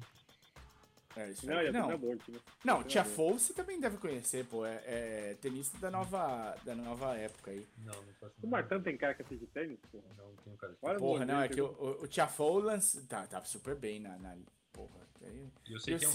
É, 1.15 1.32
isso 1.32 1.45
Não, 1.47 1.60
ele 1.60 1.69
é 1.69 1.71
não, 1.71 1.88
treinador, 1.88 2.17
time. 2.23 2.39
não, 2.63 2.82
é 2.82 2.84
Tia. 2.84 3.04
Foe 3.04 3.34
você 3.34 3.52
também 3.52 3.80
deve 3.80 3.97
conhecer, 3.97 4.45
pô. 4.45 4.63
É, 4.65 4.82
é 4.86 5.38
tenista 5.41 5.78
da 5.80 5.89
nova, 5.89 6.56
da 6.63 6.75
nova 6.75 7.17
época 7.17 7.49
aí. 7.52 7.67
Não, 7.80 7.93
não 7.93 8.13
faço 8.13 8.36
O 8.43 8.47
Martão 8.47 8.82
tem 8.82 8.95
cara 8.95 9.15
que 9.15 9.23
assiste 9.23 9.45
tênis, 9.47 9.80
porra. 9.91 10.06
Não, 10.15 10.36
tem 10.36 10.54
um 10.54 10.56
cara 10.56 10.73
que... 10.73 10.80
Olha 10.86 10.99
Porra, 10.99 11.25
não, 11.25 11.41
é 11.41 11.49
que 11.49 11.60
o, 11.60 11.65
o, 11.67 12.04
o 12.04 12.08
Tia 12.08 12.28
Foe 12.28 12.62
lança- 12.63 13.04
tá, 13.10 13.25
tá 13.25 13.43
super 13.43 13.75
bem 13.75 13.99
na. 13.99 14.17
na 14.19 14.38
porra. 14.71 14.99
Aí- 15.23 15.49
E 15.67 15.71
eu 15.73 15.78
E 15.78 15.82
sei 15.82 15.95
o 15.95 15.99
que 15.99 16.06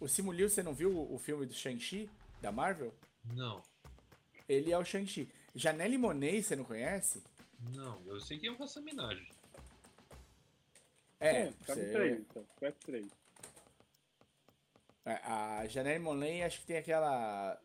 o 0.00 0.08
Simu 0.08 0.32
Liu, 0.32 0.48
você 0.48 0.62
não 0.62 0.72
viu 0.74 0.90
o, 1.12 1.18
filme 1.18 1.46
do 1.46 1.52
Shang-Chi, 1.54 2.08
da 2.40 2.50
Marvel? 2.50 2.92
Não, 3.34 3.62
Ele 4.48 4.72
é 4.72 4.78
o 4.78 4.84
Shang-Chi. 4.84 5.28
Janelle 5.54 5.98
Monet, 5.98 6.42
você 6.42 6.56
não 6.56 6.64
conhece? 6.64 7.22
não, 7.74 8.00
eu 8.06 8.18
sei 8.20 8.38
que 8.38 8.46
é 8.46 8.50
um 8.50 8.56
caçaminagem. 8.56 9.28
É, 11.20 11.42
É, 11.42 11.52
cabe 11.66 11.80
você- 11.82 11.92
três, 11.92 12.20
então. 12.20 12.44
Conhece 12.58 12.78
três. 12.80 13.06
É, 15.04 15.12
A 15.24 15.66
Janelle 15.66 15.98
Monáe 16.02 16.42
acho 16.42 16.60
que 16.60 16.66
tem 16.66 16.78
aquela. 16.78 17.60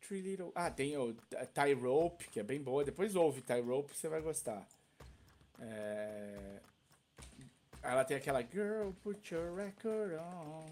Three 0.00 0.20
Little. 0.22 0.52
Ah, 0.54 0.70
tem 0.70 0.96
o 0.96 1.14
Tie 1.14 1.72
Rope, 1.74 2.28
que 2.30 2.38
é 2.40 2.42
bem 2.42 2.60
boa. 2.62 2.84
Depois 2.84 3.14
ouve 3.16 3.42
Tie 3.42 3.60
Rope, 3.60 3.96
você 3.96 4.08
vai 4.08 4.20
gostar. 4.20 4.66
É, 5.60 6.60
Ela 7.82 8.04
tem 8.04 8.16
aquela 8.16 8.42
Girl, 8.42 8.90
put 9.02 9.34
your 9.34 9.54
record 9.54 10.14
on. 10.14 10.66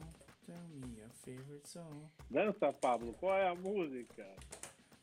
Tell 0.46 0.56
me 0.74 0.98
your 0.98 1.10
favorite 1.24 1.68
song. 1.68 2.06
Dança, 2.30 2.72
Pablo, 2.72 3.12
qual 3.14 3.36
é 3.36 3.48
a 3.48 3.54
música? 3.54 4.26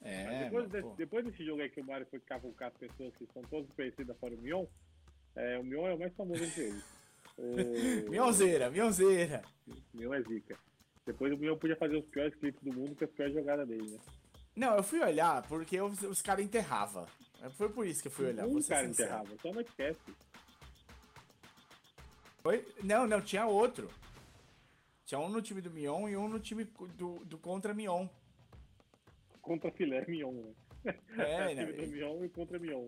É, 0.02 0.24
Mas 0.26 0.40
depois, 0.40 0.52
mano, 0.52 0.70
desse, 0.70 0.88
pô. 0.88 0.96
depois 0.96 1.26
desse 1.26 1.46
jogo 1.46 1.62
aí 1.62 1.70
que 1.70 1.82
o 1.82 1.86
Mario 1.86 2.06
foi 2.10 2.20
cavucar 2.20 2.68
as 2.70 2.78
pessoas 2.78 3.16
que 3.16 3.26
são 3.34 3.42
todas 3.44 3.72
conhecidas 3.72 4.16
fora 4.20 4.36
o 4.36 4.38
Mion, 4.38 4.66
é, 5.36 5.58
o 5.58 5.64
Mion 5.64 5.88
é 5.88 5.94
o 5.94 6.00
mais 6.00 6.14
famoso 6.16 6.44
entre 6.44 6.62
eles. 6.64 6.84
O... 7.38 8.06
Mionzeira, 8.10 8.70
Mionzeira. 8.70 9.42
Mion 9.94 10.14
é 10.14 10.22
zica. 10.22 10.58
Depois 11.06 11.34
o 11.34 11.38
Mion 11.38 11.58
podia 11.58 11.76
fazer 11.76 11.98
os 11.98 12.06
piores 12.06 12.36
clipes 12.36 12.62
do 12.62 12.74
mundo 12.74 12.96
com 12.96 13.04
as 13.04 13.12
piores 13.12 13.34
jogadas 13.34 13.68
dele, 13.68 13.92
né? 13.92 14.00
Não, 14.56 14.78
eu 14.78 14.84
fui 14.84 15.02
olhar 15.02 15.42
porque 15.48 15.82
os, 15.82 16.02
os 16.04 16.22
caras 16.22 16.46
enterravam. 16.46 17.06
Foi 17.58 17.70
por 17.70 17.86
isso 17.86 18.02
que 18.02 18.08
eu 18.08 18.12
fui 18.12 18.28
olhar. 18.28 18.48
ser 18.48 18.70
cara 18.70 18.88
sincero. 18.88 18.90
enterrava, 18.90 19.30
só 19.42 19.54
não 19.54 19.62
esquece. 19.62 20.00
Foi? 22.46 22.64
Não, 22.84 23.08
não, 23.08 23.20
tinha 23.22 23.48
outro. 23.48 23.90
Tinha 25.04 25.20
um 25.20 25.30
no 25.30 25.42
time 25.42 25.62
do 25.62 25.72
Mion 25.72 26.08
e 26.08 26.16
um 26.16 26.30
no 26.30 26.40
time 26.40 26.64
do, 26.96 27.26
do 27.26 27.40
contra 27.40 27.74
Mion. 27.74 28.08
Contra 29.42 29.72
filé 29.72 30.06
Mion, 30.08 30.32
né? 30.32 30.54
É, 31.18 31.48
time 31.58 31.72
né? 31.72 31.72
do 31.72 31.88
Mion 31.88 32.24
e 32.24 32.30
contra 32.30 32.60
Mion. 32.60 32.86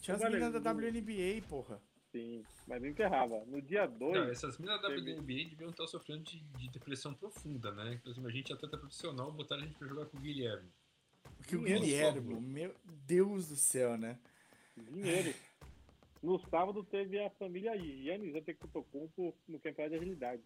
Tinha 0.00 0.16
as 0.16 0.22
meninas 0.24 0.52
da 0.60 0.72
WNBA, 0.72 1.46
porra. 1.48 1.80
Sim, 2.10 2.42
mas 2.66 2.82
não 2.82 2.88
enterrava. 2.88 3.44
No 3.46 3.62
dia 3.62 3.86
2, 3.86 4.14
Não, 4.14 4.28
essas 4.28 4.58
minas 4.58 4.82
da 4.82 4.88
WNBA 4.88 5.50
deviam 5.50 5.70
estar 5.70 5.86
sofrendo 5.86 6.24
de, 6.24 6.40
de 6.40 6.68
depressão 6.68 7.14
profunda, 7.14 7.70
né? 7.70 8.00
Exemplo, 8.04 8.28
a 8.28 8.32
gente 8.32 8.50
é 8.50 8.56
atleta 8.56 8.76
profissional, 8.76 9.30
botaram 9.30 9.62
a 9.62 9.64
gente 9.64 9.78
pra 9.78 9.86
jogar 9.86 10.06
com 10.06 10.18
o 10.18 10.20
Guilherme. 10.20 10.68
Porque 11.36 11.54
o 11.54 11.62
Guilherme, 11.62 12.34
meu 12.40 12.74
Deus 13.06 13.46
do 13.46 13.54
céu, 13.54 13.96
né? 13.96 14.18
dinheiro. 14.76 15.32
No 16.22 16.38
sábado 16.48 16.84
teve 16.84 17.18
a 17.18 17.30
família 17.30 17.76
Giannis 17.76 18.34
Antetokounmpo 18.34 19.34
no 19.48 19.58
campeonato 19.58 19.90
de 19.90 19.96
agilidade. 20.00 20.42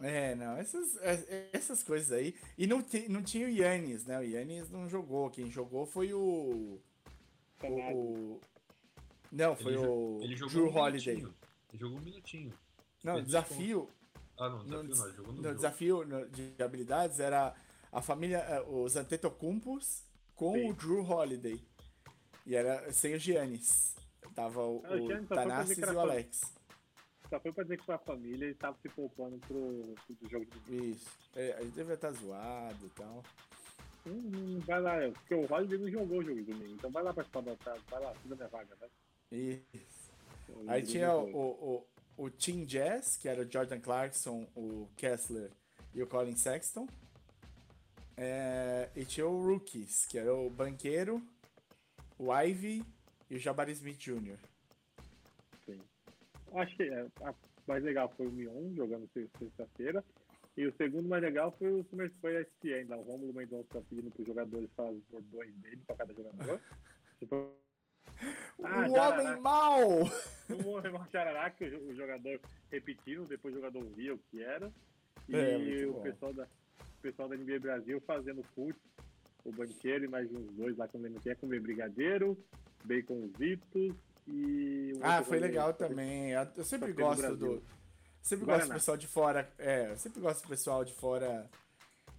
É, 0.00 0.34
não, 0.34 0.56
essas, 0.56 0.96
é- 1.02 1.50
essas 1.52 1.82
coisas 1.82 2.10
aí. 2.12 2.34
E 2.56 2.66
não, 2.66 2.82
ti- 2.82 3.08
não 3.08 3.22
tinha 3.22 3.46
o 3.46 3.50
Yannis, 3.50 4.06
né? 4.06 4.18
O 4.18 4.22
Yannis 4.22 4.70
não 4.70 4.88
jogou. 4.88 5.30
Quem 5.30 5.50
jogou 5.50 5.84
foi 5.86 6.12
o. 6.14 6.18
O. 6.18 6.80
Canado. 7.58 7.96
o- 7.96 8.40
não, 9.30 9.54
foi 9.54 9.74
Ele 9.74 9.86
o 9.86 10.18
Ele 10.22 10.34
jogou 10.36 10.54
Drew 10.54 10.70
um 10.70 10.76
Holiday. 10.76 11.14
minutinho. 11.16 11.34
Ele 11.70 11.78
jogou 11.78 11.98
um 11.98 12.02
minutinho. 12.02 12.52
Não, 13.04 13.12
Eles 13.14 13.26
desafio. 13.26 13.88
Ah, 14.38 14.48
não, 14.48 14.64
No, 14.64 14.64
desafio 14.64 14.82
não, 14.82 14.86
des- 14.88 15.14
jogou 15.16 15.32
no 15.32 15.36
no 15.38 15.42
jogo. 15.44 15.54
desafio 15.56 16.04
no- 16.04 16.28
de 16.30 16.62
habilidades 16.62 17.20
era 17.20 17.54
a 17.92 18.02
família, 18.02 18.38
eh, 18.38 18.62
os 18.62 18.96
Antetokounmpos 18.96 20.02
com 20.34 20.54
Sim. 20.54 20.70
o 20.70 20.74
Drew 20.74 21.02
Holiday. 21.04 21.60
E 22.46 22.56
era 22.56 22.90
sem 22.92 23.14
o 23.14 23.18
Giannis. 23.18 23.94
Tava 24.34 24.62
o, 24.62 24.82
Ah, 24.84 24.96
o 24.96 25.26
Tanassis 25.26 25.78
e 25.78 25.84
o 25.84 26.00
Alex. 26.00 26.40
Só 27.28 27.40
foi 27.40 27.52
pra 27.52 27.62
dizer 27.62 27.78
que 27.78 27.86
foi 27.86 27.94
a 27.94 27.98
família 27.98 28.46
e 28.46 28.54
tava 28.54 28.76
se 28.82 28.88
poupando 28.90 29.38
pro, 29.38 29.94
pro 30.06 30.28
jogo 30.28 30.46
de 30.66 30.90
Isso. 30.90 31.08
É, 31.34 31.60
ele 31.60 31.70
devia 31.70 31.94
estar 31.94 32.10
zoado 32.12 32.86
e 32.86 32.90
tal. 32.90 33.22
Hum, 34.06 34.32
hum, 34.34 34.60
vai 34.66 34.80
lá, 34.80 35.02
é, 35.02 35.10
porque 35.10 35.34
o 35.34 35.50
Holiday 35.50 35.78
não 35.78 35.90
jogou 35.90 36.18
o 36.18 36.22
jogo 36.22 36.42
de 36.42 36.52
domingo. 36.52 36.74
Então 36.74 36.90
vai 36.90 37.02
lá 37.02 37.14
pra 37.14 37.24
participar 37.24 37.72
da 37.72 37.80
vai 37.88 38.02
lá, 38.02 38.12
tira 38.20 38.36
minha 38.36 38.48
vaga, 38.48 38.76
vai. 38.78 38.90
Isso. 39.30 40.12
Aí 40.66 40.82
tinha 40.82 41.14
o, 41.14 41.34
o, 41.34 41.86
o, 42.18 42.24
o 42.24 42.30
Team 42.30 42.64
Jazz, 42.64 43.16
que 43.16 43.28
era 43.28 43.42
o 43.42 43.50
Jordan 43.50 43.80
Clarkson, 43.80 44.46
o 44.54 44.88
Kessler 44.96 45.50
e 45.94 46.02
o 46.02 46.06
Colin 46.06 46.36
Sexton. 46.36 46.86
É, 48.16 48.90
e 48.94 49.04
tinha 49.04 49.26
o 49.26 49.42
Rookies, 49.42 50.04
que 50.06 50.18
era 50.18 50.34
o 50.34 50.50
Banqueiro, 50.50 51.22
o 52.18 52.34
Ivy 52.36 52.84
e 53.32 53.36
o 53.36 53.38
Jabari 53.38 53.72
Smith 53.72 53.98
Jr. 53.98 54.36
Sim. 55.64 55.80
Acho 56.54 56.76
que 56.76 56.82
é, 56.82 57.06
a 57.22 57.34
mais 57.66 57.82
legal 57.82 58.12
foi 58.16 58.26
o 58.26 58.30
Mion 58.32 58.74
jogando 58.74 59.08
se- 59.14 59.30
sexta-feira. 59.38 60.04
E 60.54 60.66
o 60.66 60.76
segundo 60.76 61.08
mais 61.08 61.22
legal 61.22 61.50
foi 61.58 61.72
o 61.80 61.84
Summer 61.88 62.12
foi 62.20 62.36
a 62.36 62.40
SPN, 62.42 62.90
lá, 62.90 62.98
o 62.98 63.02
Romulo 63.04 63.32
Mendonça 63.32 63.82
pedindo 63.88 64.10
para 64.10 64.20
os 64.20 64.26
jogadores 64.28 64.70
falar 64.76 64.90
os 64.90 65.02
bordões 65.10 65.54
dele 65.56 65.80
para 65.86 65.96
cada 65.96 66.12
jogador. 66.12 66.60
Tipo, 67.18 67.54
Ah, 68.64 68.86
o 68.86 68.90
Jararaca. 68.94 69.22
Homem 69.30 69.40
Mal! 69.40 69.88
um 70.50 70.78
irmão 70.84 71.06
Charará, 71.10 71.50
que 71.50 71.64
o 71.64 71.70
jo- 71.70 71.88
o 71.90 71.94
jogador 71.94 72.38
repetindo, 72.70 73.26
depois 73.26 73.54
o 73.54 73.58
jogador 73.58 73.82
via 73.94 74.12
o 74.14 74.18
que 74.18 74.42
era. 74.42 74.70
E 75.28 75.34
É, 75.36 75.86
o 75.86 75.92
bom. 75.94 76.02
pessoal 76.02 76.34
da, 76.34 76.44
o 76.44 77.00
pessoal 77.00 77.28
da 77.28 77.36
NBA 77.36 77.60
Brasil 77.60 77.98
fazendo 78.02 78.42
fute, 78.54 78.78
o 79.44 79.52
banqueiro 79.52 80.04
e 80.04 80.08
mais 80.08 80.30
uns 80.32 80.52
dois 80.54 80.76
lá 80.76 80.86
que 80.86 80.96
eu 80.96 81.00
não 81.00 81.06
lembro 81.06 81.22
quem 81.22 81.32
é, 81.32 81.34
comer 81.36 81.60
brigadeiro, 81.60 82.36
baconzitos 82.84 83.94
e. 84.28 84.92
Ah, 85.02 85.22
foi 85.22 85.38
legal 85.38 85.72
também. 85.74 86.30
Eu 86.30 86.64
sempre 86.64 86.88
teve 86.92 87.02
gosto 87.02 87.36
do. 87.36 87.62
Sempre 88.20 88.46
Guaraná. 88.46 88.58
gosto 88.66 88.70
do 88.70 88.74
pessoal 88.78 88.96
de 88.96 89.06
fora. 89.08 89.52
É, 89.58 89.90
eu 89.90 89.96
sempre 89.98 90.20
gosto 90.20 90.42
do 90.42 90.48
pessoal 90.48 90.84
de 90.84 90.92
fora 90.94 91.50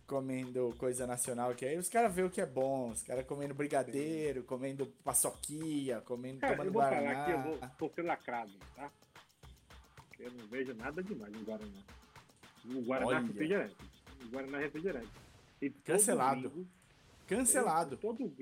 comendo 0.06 0.76
coisa 0.78 1.08
nacional, 1.08 1.56
que 1.56 1.66
aí 1.66 1.78
os 1.78 1.88
caras 1.88 2.14
veem 2.14 2.28
o 2.28 2.30
que 2.30 2.42
é 2.42 2.46
bom. 2.46 2.90
Os 2.92 3.02
caras 3.02 3.26
comendo 3.26 3.54
brigadeiro, 3.54 4.44
comendo 4.44 4.86
paçoquia, 5.04 6.02
comendo 6.02 6.40
Cara, 6.40 6.54
tomando 6.58 6.68
eu 6.68 6.74
vou 6.74 6.82
falar 6.82 7.00
guaraná. 7.02 7.22
aqui, 7.24 7.32
eu 7.32 7.42
vou, 7.42 7.70
vou 7.80 7.90
ser 7.96 8.02
lacrado, 8.02 8.52
tá? 8.76 8.92
Eu 10.20 10.32
não 10.34 10.46
vejo 10.48 10.74
nada 10.74 11.02
demais 11.02 11.32
no 11.34 11.44
Guaraná. 11.44 11.82
O 12.66 12.82
Guaraná 12.82 13.08
Olha. 13.08 13.18
é 13.18 13.22
refrigerante. 13.22 13.76
O 14.24 14.28
Guaraná 14.30 14.58
é 14.58 14.62
refrigerante. 14.62 15.10
E 15.62 15.70
Cancelado. 15.70 16.50
gringo- 16.50 16.68
Cancelado. 17.28 17.94
Eu- 17.96 17.98
todo, 17.98 18.34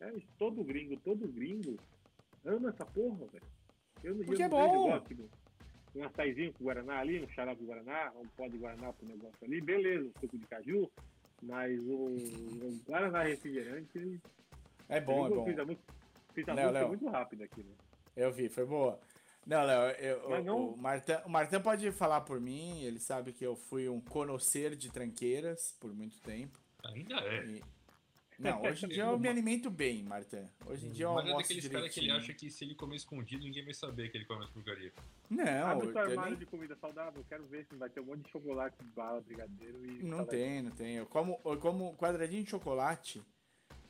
é, 0.00 0.12
todo 0.38 0.64
gringo, 0.64 0.96
todo 0.98 1.28
gringo 1.28 1.76
ama 2.44 2.70
essa 2.70 2.84
porra, 2.86 3.26
velho. 3.26 3.44
Eu, 4.02 4.14
não- 4.14 4.24
Porque 4.24 4.42
eu 4.42 4.46
é 4.46 4.48
bom. 4.48 5.00
tipo, 5.00 5.28
um 5.94 6.04
açaizinho 6.04 6.52
com 6.54 6.64
Guaraná 6.64 6.98
ali, 7.00 7.22
um 7.22 7.28
xarope 7.28 7.60
de 7.60 7.66
Guaraná, 7.66 8.12
um 8.16 8.26
pó 8.28 8.48
de 8.48 8.56
Guaraná 8.58 8.92
pro 8.92 9.06
negócio 9.06 9.36
ali, 9.42 9.60
beleza, 9.60 10.08
um 10.08 10.20
suco 10.20 10.38
de 10.38 10.46
caju, 10.46 10.90
mas 11.42 11.78
o, 11.84 12.06
o 12.16 12.80
Guaraná 12.86 13.22
refrigerante, 13.24 14.20
É 14.88 15.00
bom, 15.00 15.26
é 15.26 15.30
bom. 15.30 15.44
Fiz 15.44 15.58
a 15.58 15.64
música, 15.64 15.94
fiz 16.34 16.48
a 16.48 16.54
Léo, 16.54 16.64
música 16.66 16.78
Léo. 16.80 16.88
muito 16.88 17.08
rápida 17.08 17.44
aqui, 17.44 17.62
né? 17.62 17.74
Eu 18.16 18.32
vi, 18.32 18.48
foi 18.48 18.64
boa. 18.64 18.98
Não, 19.46 19.64
Léo, 19.64 19.96
eu- 19.98 20.42
não- 20.44 20.70
o, 20.70 20.76
Martin, 20.78 21.12
o 21.24 21.28
Martin 21.30 21.60
pode 21.60 21.90
falar 21.92 22.20
por 22.22 22.40
mim, 22.40 22.82
ele 22.82 22.98
sabe 23.00 23.32
que 23.32 23.44
eu 23.44 23.56
fui 23.56 23.88
um 23.88 24.00
conhecer 24.00 24.76
de 24.76 24.90
tranqueiras 24.90 25.74
por 25.80 25.92
muito 25.94 26.18
tempo. 26.20 26.58
Ainda 26.84 27.16
é. 27.16 27.44
E- 27.46 27.62
Não, 28.40 28.62
hoje 28.62 28.86
em 28.86 28.88
dia 28.88 29.02
eu 29.04 29.18
me 29.18 29.28
alimento 29.28 29.70
bem, 29.70 30.02
Martin. 30.02 30.48
Hoje 30.66 30.86
em 30.86 30.90
dia 30.90 31.04
eu 31.04 31.12
Mas 31.14 31.26
é 31.26 31.28
almoço 31.28 31.48
daqueles 31.48 31.68
caras 31.68 31.92
que 31.94 32.00
ele 32.00 32.10
acha 32.10 32.32
que 32.32 32.50
se 32.50 32.64
ele 32.64 32.74
comer 32.74 32.96
escondido, 32.96 33.44
ninguém 33.44 33.64
vai 33.64 33.74
saber 33.74 34.10
que 34.10 34.16
ele 34.16 34.24
come 34.24 34.42
essa 34.44 34.52
porcaria. 34.52 34.92
Não, 35.28 35.44
Abre 35.66 35.86
o 35.86 35.88
eu, 35.90 35.92
seu 35.92 36.02
eu 36.02 36.08
armário 36.10 36.30
nem- 36.30 36.38
de 36.38 36.46
comida 36.46 36.74
saudável, 36.76 37.24
quero 37.28 37.44
ver 37.46 37.66
se 37.66 37.74
vai 37.76 37.90
ter 37.90 38.00
um 38.00 38.04
monte 38.06 38.22
de 38.24 38.30
chocolate, 38.30 38.76
bala, 38.96 39.20
brigadeiro 39.20 39.84
e. 39.84 40.02
não 40.02 40.24
tem, 40.24 40.62
não 40.62 40.70
tem. 40.70 40.96
Eu 40.96 41.06
como, 41.06 41.38
eu 41.44 41.58
como 41.58 41.94
quadradinho 41.96 42.42
de 42.42 42.50
chocolate 42.50 43.22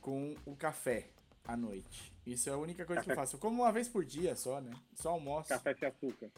com 0.01 0.35
o 0.45 0.55
café 0.55 1.07
à 1.45 1.55
noite. 1.55 2.11
Isso 2.25 2.49
é 2.49 2.53
a 2.53 2.57
única 2.57 2.85
coisa 2.85 3.01
que 3.01 3.09
eu 3.09 3.15
Café- 3.15 3.21
faço. 3.21 3.35
Eu 3.37 3.39
como 3.39 3.63
uma 3.63 3.71
vez 3.71 3.87
por 3.87 4.03
dia 4.05 4.35
só, 4.35 4.59
né? 4.61 4.71
Só 4.93 5.11
almoço. 5.11 5.49
Café, 5.49 5.73
Café 5.73 5.79
sem 5.79 5.87
açúcar. 5.87 6.29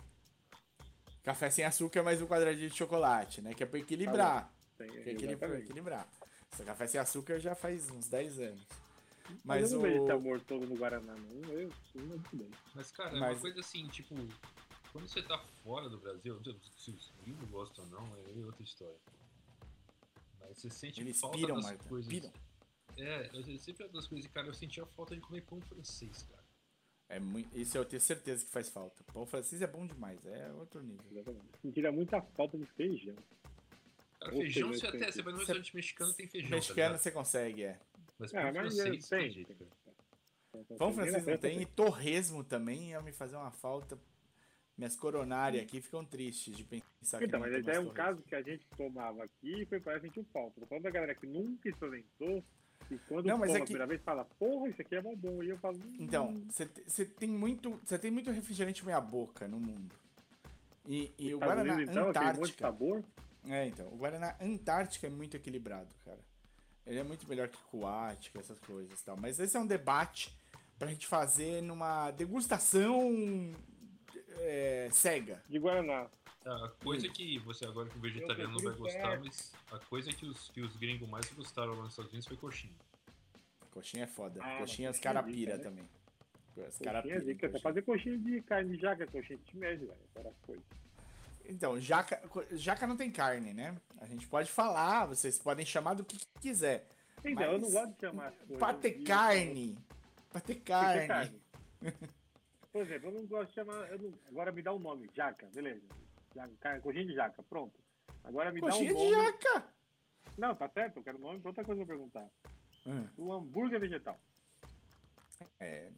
sem 1.52 1.66
açúcar, 1.66 2.04
mas 2.04 2.22
o 2.22 2.28
quadradinho 2.28 2.70
de 2.70 2.78
chocolate, 2.78 3.42
né? 3.42 3.54
Que 3.54 3.64
é 3.64 3.66
pra 3.66 3.80
equilibrar. 3.80 4.54
Tem, 4.78 4.90
Que 4.90 4.98
é 5.10 5.12
equilibrar. 5.12 6.08
Esse 6.54 6.64
café 6.64 6.88
sem 6.88 7.00
açúcar 7.00 7.40
já 7.40 7.56
faz 7.56 7.90
uns 7.90 8.08
10 8.08 8.40
anos. 8.40 8.68
Mas 9.44 9.62
Mas 9.62 9.72
eu 9.72 9.80
não 9.80 9.84
vejo 9.88 10.04
esse 10.04 10.12
o. 10.12 10.16
amor 10.16 10.42
todo 10.42 10.68
no 10.68 10.76
Guaraná, 10.76 11.16
não. 11.16 11.50
Eu, 11.54 11.72
não 11.96 12.18
bem. 12.34 12.50
Mas, 12.76 12.92
cara, 12.92 13.16
é 13.16 13.20
Mas- 13.20 13.32
uma 13.36 13.42
coisa 13.42 13.60
assim, 13.62 13.88
tipo, 13.88 14.16
quando 14.92 15.08
você 15.08 15.22
tá 15.24 15.38
fora 15.64 15.90
do 15.90 15.98
Brasil, 15.98 16.36
não 16.36 16.44
sei 16.44 16.56
se 16.78 16.92
os 16.92 17.12
gringos 17.24 17.50
gostam 17.50 17.84
ou 17.86 17.90
não, 17.92 18.16
é 18.18 18.46
outra 18.46 18.62
história. 18.64 18.98
Mas 20.40 20.58
você 20.58 20.70
sente 20.70 21.02
Eles 21.02 21.20
falta 21.20 21.38
piram, 21.38 21.56
das 21.56 21.64
Marta. 21.66 21.90
coisas. 21.90 22.10
Piram. 22.12 22.32
É, 22.98 23.30
eu 23.34 23.58
sempre 23.58 23.88
das 23.88 24.06
coisas, 24.08 24.30
cara, 24.32 24.48
eu 24.48 24.54
sentia 24.54 24.86
falta 24.86 25.16
de 25.16 25.22
comer 25.22 25.42
pão 25.42 25.60
francês, 25.62 26.24
cara. 26.30 26.44
É 27.10 27.20
muito, 27.20 27.58
isso 27.58 27.78
eu 27.78 27.86
tenho 27.86 28.02
certeza 28.02 28.46
que 28.46 28.52
faz 28.52 28.70
falta. 28.70 29.04
Pão 29.12 29.26
francês 29.26 29.62
é 29.62 29.68
bom 29.68 29.86
demais, 29.88 30.24
é 30.26 30.52
outro 30.54 30.82
nível. 30.84 31.04
Exatamente. 31.12 31.58
Sentiria 31.62 31.92
muita 31.92 32.22
falta 32.22 32.58
de 32.58 32.66
feijão. 32.66 33.16
Cara, 34.24 34.36
feijão 34.38 34.70
você 34.70 34.88
até, 34.88 34.98
tem- 34.98 35.12
você 35.12 35.22
vai 35.22 35.34
no 35.34 35.40
você- 35.40 35.44
restaurante 35.46 35.76
mexicano 35.76 36.14
tem 36.14 36.28
feijão, 36.28 36.50
Mexicano 36.52 36.92
tá 36.96 36.98
você 37.00 37.12
consegue, 37.12 37.64
é. 37.64 37.80
Mas 38.20 38.34
Ah, 38.34 38.44
mas 38.44 38.54
francês 38.56 38.80
é, 38.80 38.90
tem 39.18 39.20
tem. 39.20 39.32
jeito, 39.32 39.56
cara. 39.56 39.72
Pão 40.78 40.94
francês 40.94 41.26
não 41.26 41.38
tem 41.38 41.62
e 41.62 41.66
torresmo 41.66 42.44
também 42.44 42.90
ia 42.92 43.02
me 43.02 43.12
fazer 43.12 43.36
uma 43.36 43.52
falta. 43.52 43.98
Minhas 44.78 44.96
coronárias 44.96 45.64
aqui 45.64 45.82
ficam 45.82 46.04
tristes 46.06 46.56
de 46.56 46.64
pensar 46.64 47.20
que 47.20 47.26
Então, 47.26 47.40
não 47.40 47.48
mas 47.48 47.64
tem 47.64 47.76
é 47.76 47.80
um 47.80 47.86
torresmo. 47.86 47.94
caso 47.94 48.22
que 48.24 48.36
a 48.36 48.42
gente 48.42 48.66
tomava 48.78 49.24
aqui 49.24 49.62
e 49.62 49.66
foi 49.66 49.80
para 49.80 50.00
sentir 50.00 50.24
falta. 50.34 50.60
Tô 50.60 50.66
falando 50.68 50.84
da 50.84 50.90
galera 50.92 51.14
que 51.16 51.28
nunca 51.28 51.70
experimentou 51.70 52.44
e 52.90 52.98
quando 53.08 53.28
Não, 53.28 53.38
mas 53.38 53.48
toma 53.50 53.58
é 53.60 53.62
a 53.62 53.62
que- 53.62 53.66
primeira 53.66 53.88
vez 53.88 54.02
fala, 54.02 54.26
porra, 54.26 54.70
isso 54.70 54.82
aqui 54.82 54.96
é 54.96 55.02
mó 55.02 55.16
bom. 55.16 55.44
E 55.44 55.50
eu 55.50 55.58
falo, 55.60 55.78
hum, 55.78 55.98
Então, 56.00 56.42
você 56.50 57.06
tem 57.06 57.30
muito, 57.30 57.80
você 57.84 58.00
tem 58.00 58.10
muito 58.12 58.32
refrigerante 58.32 58.84
meia 58.86 59.00
boca 59.02 59.48
no 59.48 59.60
mundo. 59.60 59.96
E, 60.88 61.12
e 61.20 61.34
o 61.34 61.40
Guaraná 61.40 61.74
Unidos, 61.76 61.92
então, 61.92 62.10
aquele 62.10 62.26
monte 62.26 62.34
de 62.34 62.40
Antártica. 62.42 62.62
sabor. 62.68 63.04
É, 63.48 63.68
então, 63.68 63.88
o 63.88 63.98
Guaraná 63.98 64.36
Antártica 64.42 65.08
é 65.08 65.10
muito 65.10 65.36
equilibrado, 65.36 65.94
cara. 66.06 66.20
Ele 66.86 67.00
é 67.00 67.04
muito 67.04 67.28
melhor 67.28 67.48
que 67.48 67.58
Coática, 67.72 68.40
essas 68.40 68.60
coisas 68.60 69.00
e 69.00 69.06
tal. 69.06 69.18
Mas 69.18 69.40
esse 69.40 69.56
é 69.56 69.60
um 69.60 69.68
debate 69.68 70.36
pra 70.78 70.88
gente 70.88 71.08
fazer 71.08 71.62
numa 71.62 72.12
degustação 72.12 73.54
é, 74.40 74.90
cega. 74.92 75.42
De 75.48 75.60
Guaraná. 75.60 76.08
A 76.46 76.70
coisa 76.84 77.08
que 77.08 77.40
você 77.40 77.66
agora 77.66 77.88
que 77.88 77.98
o 77.98 78.02
vegetariano 78.02 78.54
não 78.54 78.60
vai 78.60 78.74
gostar, 78.74 79.18
mas 79.20 79.54
a 79.72 79.80
coisa 79.80 80.12
que 80.12 80.26
os, 80.26 80.50
que 80.50 80.60
os 80.60 80.76
gringos 80.76 81.08
mais 81.08 81.26
gostaram 81.32 81.72
lá 81.74 81.84
nos 81.84 81.94
Estados 81.94 82.12
Unidos 82.12 82.28
foi 82.28 82.36
coxinha. 82.36 82.74
Coxinha 83.72 84.04
é 84.04 84.08
foda. 84.08 84.42
Ah, 84.44 84.58
coxinha 84.60 84.92
os 84.92 84.98
coxinha 84.98 85.14
caras 85.14 85.24
é 85.24 85.32
dica, 85.32 85.38
pira 85.38 85.58
né? 85.58 85.64
também. 85.64 85.90
Os 86.68 86.78
caras 86.80 87.04
Coxinha 87.04 87.22
pira. 87.22 87.40
coxinha. 87.40 87.62
fazer 87.62 87.82
coxinha 87.84 88.18
de 88.18 88.42
carne 88.42 88.76
de 88.76 88.82
jaca, 88.82 89.08
coxinha 89.08 89.40
de 89.40 89.52
shimeji, 89.52 89.86
velho. 89.86 89.98
Aquelas 90.14 90.38
coisas. 90.46 90.66
Então, 91.46 91.80
jaca, 91.80 92.22
jaca 92.52 92.88
não 92.88 92.96
tem 92.98 93.12
carne, 93.12 93.54
né? 93.54 93.76
A 94.00 94.06
gente 94.06 94.28
pode 94.28 94.50
falar, 94.52 95.06
vocês 95.06 95.38
podem 95.40 95.66
chamar 95.66 95.94
do 95.94 96.04
que 96.06 96.18
quiser. 96.42 96.88
Então, 97.24 97.34
Mas 97.36 97.52
eu 97.54 97.60
não 97.60 97.72
gosto 97.72 97.94
de 97.94 98.00
chamar. 98.02 98.32
Pra 98.60 98.74
ter 98.74 98.98
de- 98.98 99.04
carne. 99.04 99.78
Pra 100.30 100.42
ter 100.42 100.56
carne. 100.56 101.08
carne. 101.08 101.42
Por 102.72 102.82
exemplo, 102.82 103.10
eu 103.10 103.14
não 103.14 103.26
gosto 103.28 103.50
de 103.50 103.56
chamar. 103.56 103.90
eu 103.92 104.00
não- 104.00 104.14
agora 104.30 104.52
me 104.52 104.62
dá 104.62 104.74
um 104.74 104.80
nome, 104.80 105.10
jaca, 105.16 105.48
beleza. 105.54 105.82
Jaca, 106.36 106.80
coxinha 106.82 107.06
de 107.06 107.14
jaca, 107.14 107.44
pronto. 107.44 107.80
Agora 108.24 108.52
me 108.52 108.60
Coxinha 108.62 108.94
dá 108.94 109.00
um 109.00 109.06
de 109.06 109.12
nome. 109.12 109.26
jaca. 109.26 109.66
Não, 110.38 110.56
tá 110.56 110.68
certo, 110.70 110.98
eu 110.98 111.04
quero 111.04 111.20
nome 111.20 111.40
pra 111.40 111.50
outra 111.50 111.64
coisa 111.64 111.86
pra 111.86 111.94
perguntar. 111.96 112.28
Hum, 112.86 113.08
O 113.18 113.32
hambúrguer 113.34 113.80
vegetal. 113.80 114.20
É, 115.60 115.90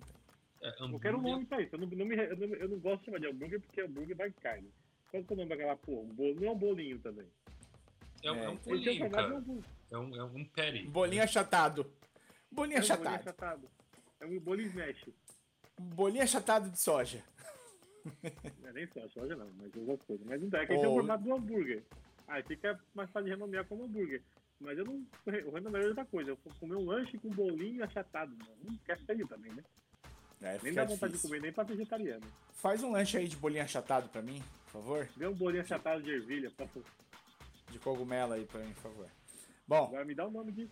É, 0.61 0.69
Eu 0.69 0.99
quero 0.99 1.17
um 1.17 1.19
hambúrguer- 1.19 1.21
nome 1.21 1.45
pra 1.45 1.61
isso. 1.61 1.75
Eu 1.75 1.79
não, 1.79 1.87
não 1.87 2.05
me- 2.05 2.15
eu 2.15 2.35
não- 2.37 2.55
eu 2.55 2.69
não 2.69 2.79
gosto 2.79 2.99
de 2.99 3.05
chamar 3.05 3.19
de 3.19 3.27
hambúrguer 3.27 3.61
porque 3.61 3.81
hambúrguer 3.81 4.15
vai 4.17 4.31
carne. 4.31 4.71
Qual 5.11 5.23
que 5.23 5.31
é 5.31 5.33
o 5.33 5.37
nome 5.37 5.49
daquela 5.49 5.75
porra? 5.77 6.01
Um 6.01 6.13
bolo, 6.13 6.35
não 6.35 6.47
é 6.47 6.51
um 6.51 6.57
bolinho 6.57 6.99
também. 6.99 7.27
É, 8.23 8.31
um- 8.31 8.35
é 8.43 8.49
um 8.49 8.53
É, 8.53 8.55
bolinho, 8.57 8.93
chamado 8.93 9.09
de 9.09 9.15
cara. 9.15 9.65
É 9.91 9.97
um, 9.97 10.15
é 10.15 10.23
um 10.23 10.45
patty. 10.45 10.87
bolinho 10.87 11.23
achatado. 11.23 11.93
Bolinho 12.51 12.77
É 12.77 12.81
um 12.81 12.87
bolinho 12.87 12.93
achatado. 13.13 13.15
achatado. 13.15 13.69
É 14.19 14.25
um 14.25 14.39
bolinho 14.39 14.67
smash. 14.69 15.09
Bolinho 15.79 16.23
achatado 16.23 16.69
de 16.69 16.79
soja. 16.79 17.23
Não 18.61 18.69
é 18.69 18.73
nem 18.73 18.87
só, 18.87 19.07
soja 19.09 19.35
não, 19.35 19.49
mas 19.57 19.75
outras 19.75 20.01
coisas. 20.03 20.25
Mas 20.27 20.41
então, 20.43 20.59
é 20.59 20.65
que 20.67 20.73
esse 20.73 20.83
é 20.83 20.87
o 20.87 20.91
Ou- 20.91 20.97
formato 20.97 21.23
do 21.23 21.33
hambúrguer. 21.33 21.83
Aí 22.27 22.43
fica 22.43 22.79
mais 22.93 23.09
fácil 23.09 23.25
de 23.25 23.31
renomear 23.31 23.65
como 23.65 23.83
hambúrguer. 23.85 24.21
Mas 24.59 24.77
eu 24.77 24.85
não. 24.85 25.03
O 25.47 25.51
renomeio 25.51 25.85
é 25.85 25.87
outra 25.89 26.05
coisa. 26.05 26.29
Eu 26.31 26.37
vou 26.43 26.53
comer 26.59 26.75
um 26.75 26.85
lanche 26.85 27.17
com 27.17 27.29
bolinho 27.29 27.83
achatado, 27.83 28.35
mano. 28.37 28.55
Hum, 28.69 28.77
que 28.85 28.91
é 28.91 28.95
feio 28.95 29.27
também, 29.27 29.51
né? 29.53 29.63
É, 30.45 30.59
Nem 30.61 30.73
dá 30.73 30.83
vontade 30.83 31.13
de 31.13 31.17
difícil. 31.17 31.29
comer 31.29 31.41
nem 31.41 31.51
pra 31.51 31.63
vegetariano. 31.63 32.25
Faz 32.53 32.83
um 32.83 32.91
lanche 32.91 33.17
aí 33.17 33.27
de 33.27 33.35
bolinho 33.35 33.63
achatado 33.63 34.07
pra 34.09 34.21
mim, 34.21 34.43
por 34.65 34.73
favor. 34.73 35.09
Dê 35.15 35.27
um 35.27 35.33
bolinho 35.33 35.63
achatado 35.63 36.03
de 36.03 36.11
ervilha. 36.11 36.51
Pra... 36.51 36.67
De 37.71 37.79
cogumelo 37.79 38.33
aí 38.33 38.45
pra 38.45 38.59
mim, 38.61 38.71
por 38.73 38.83
favor. 38.83 39.07
Bom, 39.67 39.85
Agora 39.85 40.05
me 40.05 40.13
dá 40.13 40.27
o 40.27 40.31
nome 40.31 40.51
de. 40.51 40.69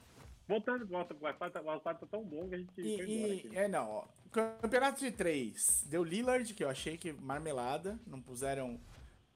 Voltando, 0.47 0.85
volta, 0.85 1.13
o 1.13 1.23
Wi-Fi 1.23 1.49
tá, 1.49 1.79
tá 1.95 2.05
tão 2.05 2.23
bom 2.23 2.47
que 2.49 2.55
a 2.55 2.57
gente 2.59 2.69
e, 2.77 2.97
foi 2.97 3.11
embora 3.11 3.33
aqui. 3.33 3.57
é 3.57 3.67
não, 3.67 3.89
ó. 3.89 4.05
Campeonato 4.31 4.99
de 4.99 5.11
três. 5.11 5.83
Deu 5.87 6.03
Lillard, 6.03 6.53
que 6.53 6.63
eu 6.63 6.69
achei 6.69 6.97
que 6.97 7.11
marmelada. 7.13 7.99
Não 8.05 8.21
puseram. 8.21 8.79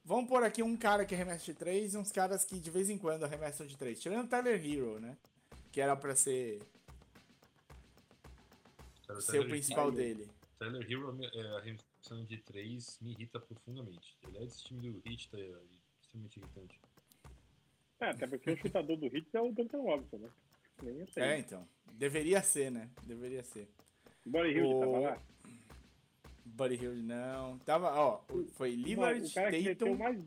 Vamos 0.04 0.30
pôr 0.30 0.44
aqui 0.44 0.62
um 0.62 0.76
cara 0.78 1.06
que 1.06 1.16
arremessa 1.16 1.46
de 1.46 1.54
três 1.54 1.94
e 1.94 1.98
uns 1.98 2.12
caras 2.12 2.46
que 2.46 2.60
de 2.60 2.70
vez 2.70 2.90
em 2.90 2.98
quando 2.98 3.24
arremessam 3.24 3.66
de 3.66 3.76
três. 3.78 4.00
Tirando 4.00 4.26
o 4.26 4.28
Tyler 4.28 4.64
Hero, 4.64 5.00
né? 5.00 5.18
Que 5.72 5.82
era 5.82 5.96
pra 5.96 6.16
ser, 6.16 6.60
Ser 9.16 9.30
o 9.40 9.42
Tyler 9.42 9.50
principal 9.50 9.88
Hero- 9.88 9.96
dele. 9.96 10.28
Tyler 10.60 10.92
Hero, 10.92 11.18
é, 11.24 11.58
a 11.58 11.60
remissão 11.62 12.26
de 12.26 12.38
3 12.40 13.00
me 13.02 13.12
irrita 13.12 13.40
profundamente. 13.40 14.18
Ele 14.28 14.38
é 14.38 14.42
desse 14.42 14.64
time 14.64 14.90
do 14.92 15.00
Hit, 15.08 15.30
tá 15.30 15.38
é, 15.40 15.54
extremamente 16.02 16.38
irritante. 16.40 16.82
É, 18.00 18.10
até 18.10 18.28
porque 18.28 18.52
o 18.52 18.58
chutador 18.58 18.98
do 18.98 19.06
Hits 19.08 19.34
é 19.34 19.42
o 19.42 19.52
Duncan 19.52 19.82
Robinson, 19.82 20.18
né? 20.18 20.30
Nem. 20.84 21.08
É, 21.16 21.40
então. 21.40 21.68
Deveria 21.94 22.42
ser, 22.44 22.70
né? 22.72 22.90
Deveria 23.04 23.44
ser. 23.44 23.68
Body 24.26 24.50
Hill 24.50 24.70
O- 24.70 24.80
tava 24.80 25.00
lá. 25.00 25.22
Buddy 26.46 26.76
Hill 26.76 26.96
não. 27.04 27.58
Tava, 27.60 27.94
ó. 27.94 28.22
Foi 28.54 28.76
Lillard, 28.76 29.26
o 29.26 29.34
cara 29.34 29.52
que 29.52 29.62
meteu 29.62 29.88
Tatum. 29.88 29.98
mais. 30.04 30.24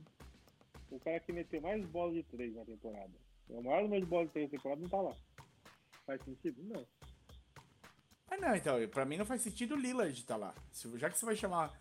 O 0.91 0.99
cara 1.01 1.21
que 1.21 1.33
meteu 1.33 1.61
mais 1.61 1.85
bola 1.87 2.13
de 2.13 2.23
três 2.25 2.55
na 2.55 2.65
temporada. 2.65 3.13
O 3.49 3.63
maior 3.63 3.83
número 3.83 4.05
de 4.05 4.11
bola 4.11 4.27
de 4.27 4.33
três 4.33 4.51
na 4.51 4.57
temporada 4.57 4.81
não 4.81 4.89
tá 4.89 5.01
lá. 5.01 5.17
Faz 6.07 6.23
sentido? 6.25 6.63
Não. 6.65 6.87
Ah, 8.31 8.37
não, 8.37 8.55
então, 8.55 8.89
pra 8.89 9.05
mim 9.05 9.17
não 9.17 9.27
faz 9.27 9.43
sentido 9.43 9.75
o 9.75 9.79
Lillard 9.79 10.25
tá 10.25 10.37
lá. 10.37 10.55
Se- 10.71 10.97
Já 10.99 11.11
que 11.11 11.19
você 11.19 11.27
vai 11.27 11.35
chamar 11.37 11.73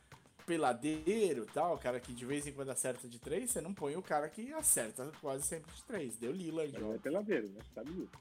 peladeiro 0.45 1.43
e 1.43 1.47
tal, 1.53 1.75
o 1.75 1.79
cara 1.79 1.99
que 1.99 2.11
de 2.11 2.25
vez 2.25 2.47
em 2.47 2.51
quando 2.51 2.71
acerta 2.71 3.07
de 3.07 3.19
três, 3.19 3.51
você 3.51 3.61
não 3.61 3.73
põe 3.73 3.95
o 3.95 4.01
cara 4.01 4.27
que 4.27 4.51
acerta 4.53 5.11
quase 5.21 5.43
sempre 5.45 5.71
de 5.73 5.83
três. 5.83 6.17
Deu 6.17 6.31
Lillard, 6.31 6.73
Mas 6.73 6.83
ó. 6.83 6.93
é 6.93 6.97
peladeiro, 6.97 7.47
né? 7.49 7.61
Sabe 7.73 7.91
disso. 7.93 8.11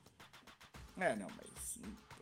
É, 0.99 1.16
não, 1.16 1.29
mas 1.31 1.79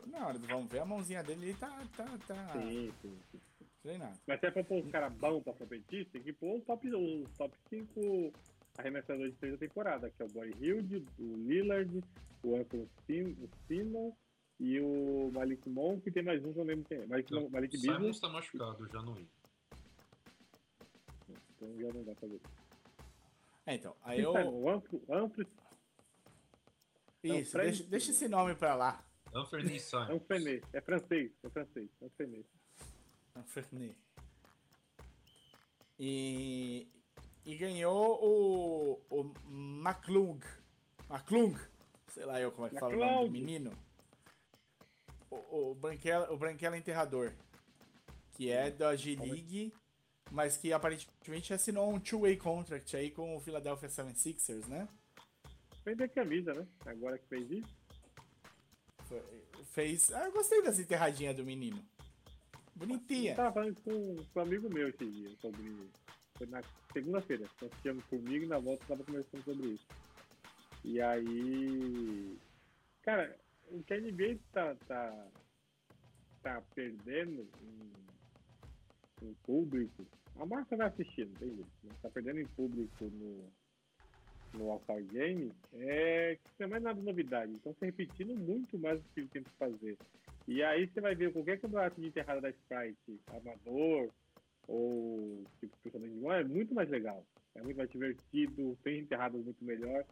na 0.06 0.26
hora 0.28 0.38
do 0.38 0.46
vamos 0.46 0.70
ver, 0.70 0.78
a 0.80 0.84
mãozinha 0.84 1.22
dele 1.24 1.46
ele 1.48 1.54
tá, 1.58 1.82
tá, 1.96 2.06
tá 2.26 2.52
Sim, 2.52 2.92
sim, 3.02 3.18
sim. 3.32 3.40
treinado. 3.82 4.16
Mas 4.26 4.38
se 4.38 4.46
é 4.46 4.50
pra 4.50 4.62
pôr 4.62 4.84
os 4.84 4.90
caras 4.92 5.12
bons 5.14 5.42
pra 5.42 5.52
competir, 5.54 6.06
tem 6.10 6.22
que 6.22 6.32
pôr 6.32 6.58
os 6.58 6.64
top, 6.64 6.86
os 6.94 7.30
top 7.36 7.54
5 7.68 8.32
arremessadores 8.78 9.32
de 9.32 9.38
três 9.38 9.54
da 9.54 9.58
temporada, 9.66 10.10
que 10.10 10.22
é 10.22 10.26
o 10.26 10.28
Boy 10.28 10.54
Hilde, 10.60 11.04
o 11.18 11.36
Lillard, 11.36 12.04
o 12.44 12.56
Anthony 12.56 12.88
Sim- 13.06 13.36
o 13.42 13.48
Simon 13.66 14.12
e 14.58 14.80
o 14.80 15.30
Malik 15.32 15.68
Monk, 15.68 16.10
tem 16.10 16.22
mais 16.22 16.42
um 16.44 16.52
que 16.52 16.58
eu 16.58 16.64
não 16.64 16.68
lembro 16.70 16.84
quem 16.88 16.98
é. 16.98 17.06
Malik, 17.06 17.32
Então, 17.34 17.50
Malik 17.50 17.76
Simons 17.76 17.98
Beasley, 17.98 18.20
tá 18.20 18.28
machucado, 18.28 18.88
já 18.88 19.02
não 19.02 19.18
ia. 19.18 19.26
então 21.54 21.78
já 21.78 21.92
não 21.92 22.04
dá 22.04 22.14
pra 22.14 22.28
ver. 22.28 22.40
É, 23.66 23.74
então, 23.74 23.96
aí 24.02 24.20
eu. 24.20 24.32
sabe? 24.32 24.48
O 24.48 24.68
Anthony, 24.70 25.02
Anthony 25.10 25.48
Isso, 27.22 27.56
deixa, 27.58 27.84
deixa 27.84 28.10
esse 28.12 28.28
nome 28.28 28.54
pra 28.54 28.74
lá. 28.74 29.04
Anthony 29.34 29.78
Simons. 29.80 30.10
Anthony, 30.10 30.62
é 30.72 30.80
francês, 30.80 31.32
é 31.42 31.50
francês, 31.50 31.90
Anthony. 32.00 32.46
Anthony. 33.34 33.96
E, 35.98 36.88
e 37.44 37.56
ganhou 37.56 38.18
o, 38.22 39.00
o 39.10 39.32
McClung. 39.50 40.40
McClung. 41.10 41.56
Sei 42.08 42.24
lá 42.24 42.40
eu 42.40 42.52
como 42.52 42.66
é 42.66 42.70
que 42.70 42.78
fala 42.78 42.94
o 42.94 42.98
nome 42.98 43.26
do 43.26 43.32
menino. 43.32 43.85
O, 45.50 45.70
o, 45.70 45.74
Branquela, 45.74 46.32
o 46.32 46.36
Branquela 46.36 46.76
Enterrador. 46.76 47.32
Que 48.32 48.50
é 48.50 48.70
da 48.70 48.94
G-League, 48.94 49.72
mas 50.30 50.56
que 50.56 50.72
aparentemente 50.72 51.54
assinou 51.54 51.90
um 51.92 51.98
two-way 51.98 52.36
contract 52.36 52.94
aí 52.96 53.10
com 53.10 53.36
o 53.36 53.40
Philadelphia 53.40 53.88
76ers, 53.88 54.66
né? 54.66 54.86
Vender 55.84 56.08
camisa, 56.08 56.52
né? 56.52 56.66
Agora 56.84 57.16
que 57.18 57.26
fez 57.28 57.50
isso. 57.50 57.76
Foi- 59.08 59.22
Fez. 59.72 60.10
Ah, 60.12 60.24
eu 60.24 60.32
gostei 60.32 60.62
dessa 60.62 60.80
enterradinha 60.82 61.32
do 61.32 61.44
menino. 61.44 61.82
Bonitinha. 62.74 63.32
Eu 63.32 63.36
tava 63.36 63.52
falando 63.54 63.80
com, 63.82 64.16
com 64.32 64.38
um 64.40 64.42
amigo 64.42 64.68
meu 64.72 64.88
esse 64.88 65.04
dia 65.06 65.30
sobre. 65.40 65.90
Foi 66.36 66.46
na 66.46 66.62
segunda-feira. 66.92 67.48
Nós 67.62 67.70
tínhamos 67.80 68.04
comigo 68.04 68.44
e 68.44 68.48
na 68.48 68.58
volta 68.58 68.84
tava 68.86 69.04
conversando 69.04 69.42
sobre 69.44 69.68
isso. 69.68 69.86
E 70.84 71.00
aí. 71.00 72.38
Cara, 73.02 73.38
o 73.70 73.82
que 73.82 73.94
a 73.94 74.00
NBA 74.00 74.38
tá, 74.52 74.74
tá, 74.86 75.26
tá 76.42 76.62
perdendo 76.74 77.48
em, 77.60 79.26
em 79.26 79.34
público. 79.44 80.06
A 80.36 80.46
marca 80.46 80.76
vai 80.76 80.88
assistir, 80.88 81.26
não 81.26 81.34
tem 81.34 81.54
jeito. 81.54 82.00
Tá 82.02 82.10
perdendo 82.10 82.40
em 82.40 82.46
público 82.46 83.04
no, 83.04 83.50
no 84.54 84.70
All-Star 84.70 85.02
Game 85.04 85.52
é 85.74 86.36
que 86.36 86.50
não 86.60 86.66
é 86.66 86.70
mais 86.70 86.82
nada 86.82 87.00
novidade. 87.00 87.52
Então 87.52 87.72
tá 87.74 87.86
repetindo 87.86 88.34
muito 88.34 88.78
mais 88.78 89.00
do 89.00 89.08
que 89.10 89.20
ele 89.20 89.28
tenta 89.28 89.50
fazer. 89.58 89.96
E 90.48 90.62
aí 90.62 90.86
você 90.86 91.00
vai 91.00 91.14
ver 91.14 91.32
qualquer 91.32 91.58
campeonato 91.60 92.00
de 92.00 92.06
enterrada 92.06 92.40
da 92.40 92.50
Sprite, 92.50 93.20
amador, 93.28 94.10
ou 94.68 95.44
tipo 95.60 95.76
personagem 95.82 96.18
de 96.18 96.26
é 96.26 96.44
muito 96.44 96.74
mais 96.74 96.88
legal. 96.88 97.24
É 97.54 97.62
muito 97.62 97.76
mais 97.76 97.90
divertido, 97.90 98.76
tem 98.82 99.00
enterradas 99.00 99.42
muito 99.42 99.64
melhor. 99.64 100.04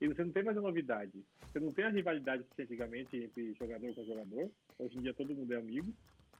E 0.00 0.06
você 0.06 0.24
não 0.24 0.32
tem 0.32 0.44
mais 0.44 0.56
a 0.56 0.60
novidade. 0.60 1.24
Você 1.46 1.58
não 1.58 1.72
tem 1.72 1.84
a 1.84 1.90
rivalidade 1.90 2.44
que 2.54 2.62
antigamente 2.62 3.16
entre 3.16 3.52
jogador 3.54 3.94
com 3.94 4.04
jogador. 4.04 4.50
Hoje 4.78 4.98
em 4.98 5.02
dia 5.02 5.14
todo 5.14 5.34
mundo 5.34 5.52
é 5.52 5.56
amigo. 5.56 5.92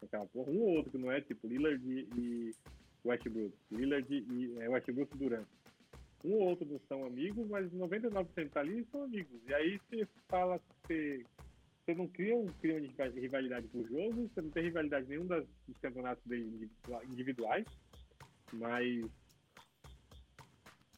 Aquela 0.02 0.26
porra, 0.26 0.50
um 0.52 0.61
ou 0.61 0.76
outro 0.76 0.92
que 0.92 0.98
não 0.98 1.11
é, 1.11 1.20
tipo 1.20 1.48
Lillard 1.48 1.82
e 2.16 2.54
Westbrook. 3.04 3.52
Lillard 3.72 4.14
e 4.14 4.61
é, 4.61 4.68
Westbrook 4.68 5.14
e 5.14 5.18
Durant. 5.18 5.46
Um 6.24 6.34
ou 6.34 6.48
outro 6.48 6.66
não 6.66 6.80
são 6.88 7.04
amigos, 7.04 7.48
mas 7.48 7.70
99% 7.72 8.50
tá 8.50 8.61
ali 8.61 8.84
são 8.92 9.04
amigos. 9.04 9.40
E 9.48 9.54
aí 9.54 9.78
você 9.78 10.06
fala 10.28 10.61
você, 10.84 11.24
você 11.84 11.94
não 11.94 12.06
cria 12.06 12.36
um 12.36 12.46
clima 12.61 12.80
de 12.80 13.20
rivalidade 13.20 13.66
pro 13.68 13.86
jogo, 13.88 14.28
você 14.28 14.40
não 14.40 14.50
tem 14.50 14.64
rivalidade 14.64 15.09
nenhum 15.09 15.26
das, 15.26 15.44
dos 15.66 15.78
campeonatos 15.78 16.24
individuais, 17.11 17.66
mas 18.52 19.04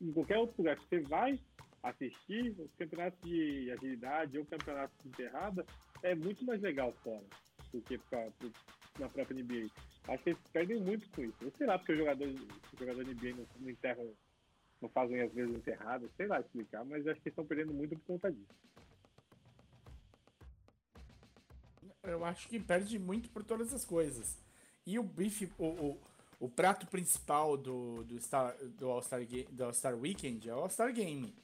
em 0.00 0.12
qualquer 0.12 0.38
outro 0.38 0.56
lugar 0.58 0.76
que 0.76 0.88
você 0.88 1.00
vai 1.00 1.38
assistir, 1.82 2.54
os 2.58 2.72
campeonatos 2.74 3.18
de 3.22 3.70
agilidade 3.70 4.38
ou 4.38 4.44
campeonatos 4.46 4.96
de 5.02 5.08
enterrada 5.08 5.64
é 6.02 6.14
muito 6.14 6.44
mais 6.44 6.60
legal 6.60 6.92
fora 7.02 7.24
do 7.72 7.80
que 7.82 7.98
pra, 7.98 8.28
na 8.98 9.08
própria 9.08 9.42
NBA. 9.42 9.70
Acho 10.08 10.22
que 10.22 10.30
eles 10.30 10.40
perdem 10.52 10.80
muito 10.80 11.08
com 11.10 11.22
isso. 11.22 11.36
Eu 11.40 11.52
sei 11.56 11.66
lá 11.66 11.78
porque 11.78 11.92
os 11.92 11.98
jogadores, 11.98 12.34
os 12.34 12.78
jogadores 12.78 13.06
da 13.06 13.14
NBA 13.14 13.36
não, 13.36 13.46
não 13.60 13.70
enterram, 13.70 14.12
não 14.80 14.88
fazem 14.88 15.20
as 15.20 15.32
vezes 15.32 15.54
enterradas, 15.54 16.10
sei 16.16 16.26
lá 16.26 16.40
explicar, 16.40 16.84
mas 16.84 17.06
acho 17.06 17.20
que 17.20 17.28
estão 17.28 17.46
perdendo 17.46 17.72
muito 17.72 17.96
por 17.96 18.06
conta 18.06 18.32
disso. 18.32 18.70
Eu 22.02 22.24
acho 22.24 22.48
que 22.48 22.58
perde 22.58 22.98
muito 22.98 23.28
por 23.30 23.44
todas 23.44 23.72
as 23.74 23.84
coisas. 23.84 24.38
E 24.86 24.98
o 24.98 25.02
bife, 25.02 25.52
o, 25.58 25.66
o, 25.66 26.00
o 26.40 26.48
prato 26.48 26.86
principal 26.86 27.56
do, 27.56 28.02
do, 28.04 28.18
Star, 28.20 28.56
do 28.56 28.88
All-Star 28.88 29.20
All-Star 29.60 29.94
Weekend 29.94 30.48
é 30.48 30.54
o 30.54 30.60
All-Star 30.60 30.92
Game. 30.92 31.34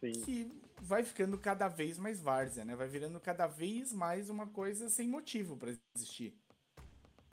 Sim. 0.00 0.12
Que 0.24 0.50
vai 0.80 1.02
ficando 1.02 1.38
cada 1.38 1.68
vez 1.68 1.98
mais 1.98 2.20
várzea, 2.20 2.64
né? 2.64 2.74
Vai 2.74 2.88
virando 2.88 3.20
cada 3.20 3.46
vez 3.46 3.92
mais 3.92 4.30
uma 4.30 4.46
coisa 4.46 4.88
sem 4.88 5.08
motivo 5.08 5.56
pra 5.56 5.72
existir. 5.96 6.34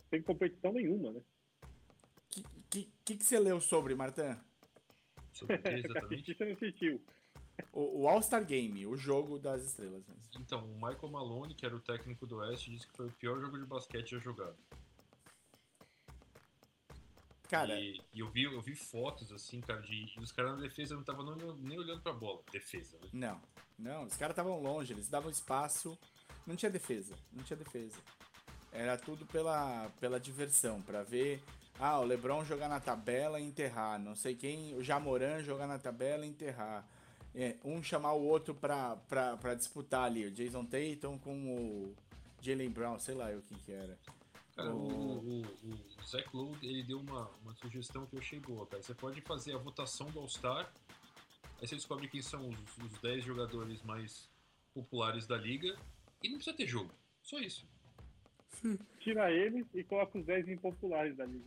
Sem 0.09 0.22
competição 0.22 0.74
nenhuma, 0.74 1.11
né? 1.11 1.20
O 1.20 2.30
que, 2.30 2.43
que, 2.70 2.91
que, 3.05 3.18
que 3.18 3.24
você 3.26 3.39
leu 3.39 3.59
sobre, 3.61 3.95
Martin? 3.95 4.38
Sobre 5.34 5.55
o 5.55 5.61
que 5.61 5.68
Assistir, 5.70 5.89
exatamente? 5.91 6.34
você 6.38 6.45
não 6.45 6.53
assistiu. 6.53 7.01
O, 7.74 8.01
o 8.01 8.07
All-Star 8.07 8.45
Game, 8.45 8.86
o 8.86 8.95
jogo 8.95 9.39
das 9.39 9.63
estrelas. 9.63 10.05
mesmo. 10.05 10.22
Então, 10.39 10.65
o 10.65 10.76
Michael 10.76 11.09
Malone, 11.09 11.55
que 11.55 11.65
era 11.65 11.76
o 11.76 11.80
técnico 11.80 12.28
do 12.28 12.38
Oeste, 12.38 12.70
disse 12.70 12.88
que 12.88 12.95
foi 12.95 13.07
o 13.07 13.11
pior 13.13 13.39
jogo 13.39 13.57
de 13.57 13.65
basquete 13.65 14.11
já 14.11 14.20
jogado. 14.20 14.57
Cara, 17.50 17.80
E, 17.80 18.02
e 18.14 18.20
eu, 18.20 18.30
vi, 18.30 18.43
eu 18.43 18.62
vi 18.62 18.76
fotos, 18.76 19.32
assim, 19.32 19.62
cara, 19.62 19.82
de, 19.82 20.14
os 20.20 20.32
caras 20.32 20.56
na 20.56 20.62
defesa 20.62 20.93
não 20.93 21.02
estavam 21.02 21.36
nem, 21.36 21.54
nem 21.56 21.80
olhando 21.80 22.02
pra 22.02 22.14
bola. 22.14 22.41
Defesa, 22.52 22.98
né? 23.02 23.10
Não, 23.14 23.41
não, 23.78 24.04
os 24.04 24.16
caras 24.18 24.34
estavam 24.34 24.62
longe, 24.62 24.93
eles 24.93 25.08
davam 25.08 25.30
espaço, 25.32 25.98
não 26.45 26.56
tinha 26.56 26.72
defesa, 26.72 27.16
não 27.32 27.43
tinha 27.43 27.58
defesa. 27.58 27.95
Era 28.72 28.98
tudo 28.98 29.26
pela, 29.26 29.89
pela 30.00 30.20
diversão, 30.20 30.82
pra 30.82 31.04
ver, 31.04 31.41
ah, 31.80 32.00
o 32.00 32.04
LeBron 32.04 32.43
jogar 32.43 32.68
na 32.68 32.80
tabela 32.80 33.39
e 33.39 33.43
enterrar, 33.43 34.00
não 34.00 34.16
sei 34.16 34.36
quem, 34.36 34.76
o 34.76 34.84
Jamoran 34.84 35.41
jogar 35.41 35.68
na 35.68 35.80
tabela 35.80 36.26
e 36.26 36.30
enterrar. 36.30 36.86
É, 37.36 37.56
um 37.64 37.84
chamar 37.84 38.14
o 38.14 38.24
outro 38.24 38.56
pra, 38.56 38.95
pra, 39.08 39.38
pra 39.38 39.54
disputar 39.54 40.06
ali, 40.06 40.26
o 40.26 40.32
Jason 40.32 40.66
Tatum 40.66 41.20
com 41.20 41.54
o 41.54 41.95
Jalen 42.41 42.70
Brown, 42.70 43.00
sei 43.00 43.14
lá 43.14 43.30
o 43.30 43.41
que 43.41 43.56
que 43.60 43.72
era. 43.72 43.98
Cara, 44.58 44.74
o, 44.74 45.20
O- 45.20 45.41
o, 45.41 46.03
Zach 46.05 46.28
Lowe, 46.36 46.58
ele 46.64 46.82
deu 46.84 46.99
uma, 46.99 47.30
uma 47.43 47.53
sugestão 47.55 48.05
que 48.08 48.16
eu 48.16 48.20
achei 48.20 48.39
boa, 48.39 48.66
cara. 48.66 48.82
Você 48.82 48.93
pode 48.95 49.22
fazer 49.22 49.53
a 49.53 49.58
votação 49.60 50.10
do 50.10 50.20
All-Star, 50.20 50.72
aí 51.62 51.68
você 51.68 51.76
descobre 51.76 52.08
quem 52.08 52.22
são 52.24 52.49
os, 52.49 52.78
os 52.80 52.99
10 52.99 53.24
jogadores 53.24 53.84
mais 53.84 54.28
populares 54.74 55.28
da 55.28 55.38
liga, 55.38 55.78
e 56.24 56.30
não 56.30 56.38
precisa 56.38 56.58
ter 56.58 56.66
jogo. 56.68 56.91
Só 57.22 57.39
isso. 57.39 57.68
Tira 58.99 59.32
eles 59.32 59.68
e 59.76 59.84
coloca 59.84 60.18
os 60.18 60.26
10 60.26 60.47
impopulares 60.49 61.16
da 61.16 61.26
liga. 61.26 61.45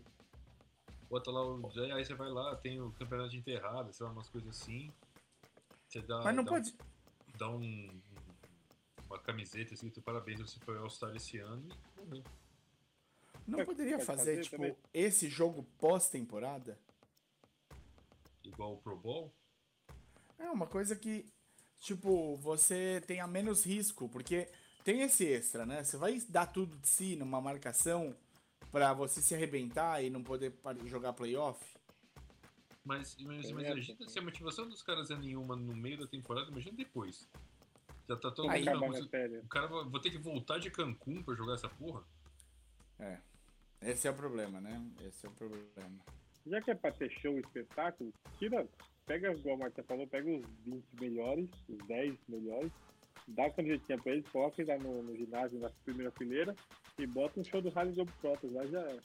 Bota 1.09 1.31
lá 1.33 1.45
o. 1.45 1.67
Aí 1.93 2.05
você 2.05 2.15
vai 2.15 2.31
lá, 2.31 2.55
tem 2.55 2.81
o 2.81 2.93
campeonato 2.93 3.31
de 3.31 3.39
enterrada, 3.39 3.93
sei 3.93 4.07
lá, 4.07 4.13
umas 4.13 4.29
coisas 4.29 4.49
assim. 4.51 4.93
Você 5.89 6.01
dá. 6.01 6.23
Mas 6.23 6.37
não 6.37 6.45
dá, 6.45 6.51
pode. 6.53 6.73
Dá 7.37 7.51
um. 7.51 8.01
Uma 9.07 9.19
camiseta 9.19 9.75
escrito 9.75 10.01
parabéns, 10.01 10.39
você 10.39 10.61
foi 10.61 10.79
All-Star 10.79 11.17
esse 11.17 11.39
ano. 11.39 11.69
e 11.97 12.01
morreu. 12.07 12.23
Não 13.47 13.59
Pode- 13.59 13.66
poderia 13.66 13.95
pode 13.95 14.07
fazer, 14.07 14.30
fazer 14.36 14.43
tipo, 14.43 14.57
também. 14.57 14.76
esse 14.93 15.28
jogo 15.28 15.64
pós-temporada? 15.78 16.78
Igual 18.45 18.74
o 18.74 18.78
Pro 18.78 18.97
Bowl. 18.97 19.32
É 20.38 20.49
uma 20.51 20.66
coisa 20.66 20.97
que, 20.97 21.26
tipo, 21.78 22.36
você 22.36 23.03
tenha 23.07 23.26
menos 23.26 23.64
risco, 23.64 24.09
porque 24.09 24.49
tem 24.84 25.03
esse 25.03 25.26
extra, 25.26 25.66
né? 25.66 25.82
Você 25.84 25.97
vai 25.97 26.18
dar 26.28 26.47
tudo 26.47 26.76
de 26.78 26.88
si 26.88 27.16
numa 27.16 27.41
marcação 27.41 28.16
pra 28.70 28.93
você 28.93 29.20
se 29.20 29.34
arrebentar 29.34 30.03
e 30.03 30.11
não 30.11 30.22
poder 30.22 30.55
jogar 30.86 31.12
playoff? 31.12 31.62
Mas, 32.84 33.16
mas, 33.18 33.51
mas 33.51 33.51
imagina 33.51 34.09
se 34.09 34.18
a 34.18 34.22
motivação 34.22 34.68
dos 34.68 34.82
caras 34.82 35.11
é 35.11 35.16
nenhuma 35.16 35.55
no 35.55 35.76
meio 35.76 35.99
da 35.99 36.07
temporada, 36.07 36.51
imagina 36.51 36.76
depois. 36.76 37.28
Já 38.09 38.16
tá 38.16 38.30
todo 38.30 38.49
mundo. 38.49 39.09
O 39.45 39.49
cara 39.49 39.66
vai 39.66 39.84
vou 39.84 40.01
ter 40.01 40.11
que 40.11 40.18
voltar 40.18 40.59
de 40.59 40.70
Cancún 40.70 41.22
pra 41.22 41.34
jogar 41.34 41.55
essa 41.55 41.68
porra? 41.68 42.03
É. 42.99 43.18
Esse 43.83 44.07
é 44.07 44.11
o 44.11 44.14
problema, 44.14 44.61
né? 44.61 44.81
Esse 45.07 45.26
é 45.26 45.28
o 45.28 45.33
problema. 45.33 45.99
Já 46.47 46.61
que 46.61 46.70
é 46.70 46.74
pra 46.74 46.93
ter 46.93 47.11
show 47.11 47.37
e 47.37 47.41
espetáculo, 47.41 48.12
tira, 48.39 48.66
pega, 49.07 49.33
igual 49.33 49.57
a 49.57 49.59
Marta 49.59 49.83
falou, 49.83 50.07
pega 50.07 50.28
os 50.31 50.45
20 50.64 50.85
melhores, 51.01 51.49
os 51.68 51.78
10 51.87 52.18
melhores, 52.28 52.70
dá 53.28 53.47
a 53.47 53.51
camisetinha 53.51 53.99
pra 53.99 54.12
eles, 54.12 54.28
coloca 54.28 54.62
lá 54.66 54.78
no, 54.78 55.03
no 55.03 55.16
ginásio, 55.16 55.59
na 55.59 55.70
primeira 55.85 56.11
fileira, 56.12 56.55
e 56.99 57.07
bota 57.07 57.41
um 57.41 57.45
show 57.45 57.61
do 57.62 57.68
Harley 57.76 57.95
Globetrotters, 57.95 58.53
lá 58.53 58.66
já 58.66 58.81
era. 58.81 59.03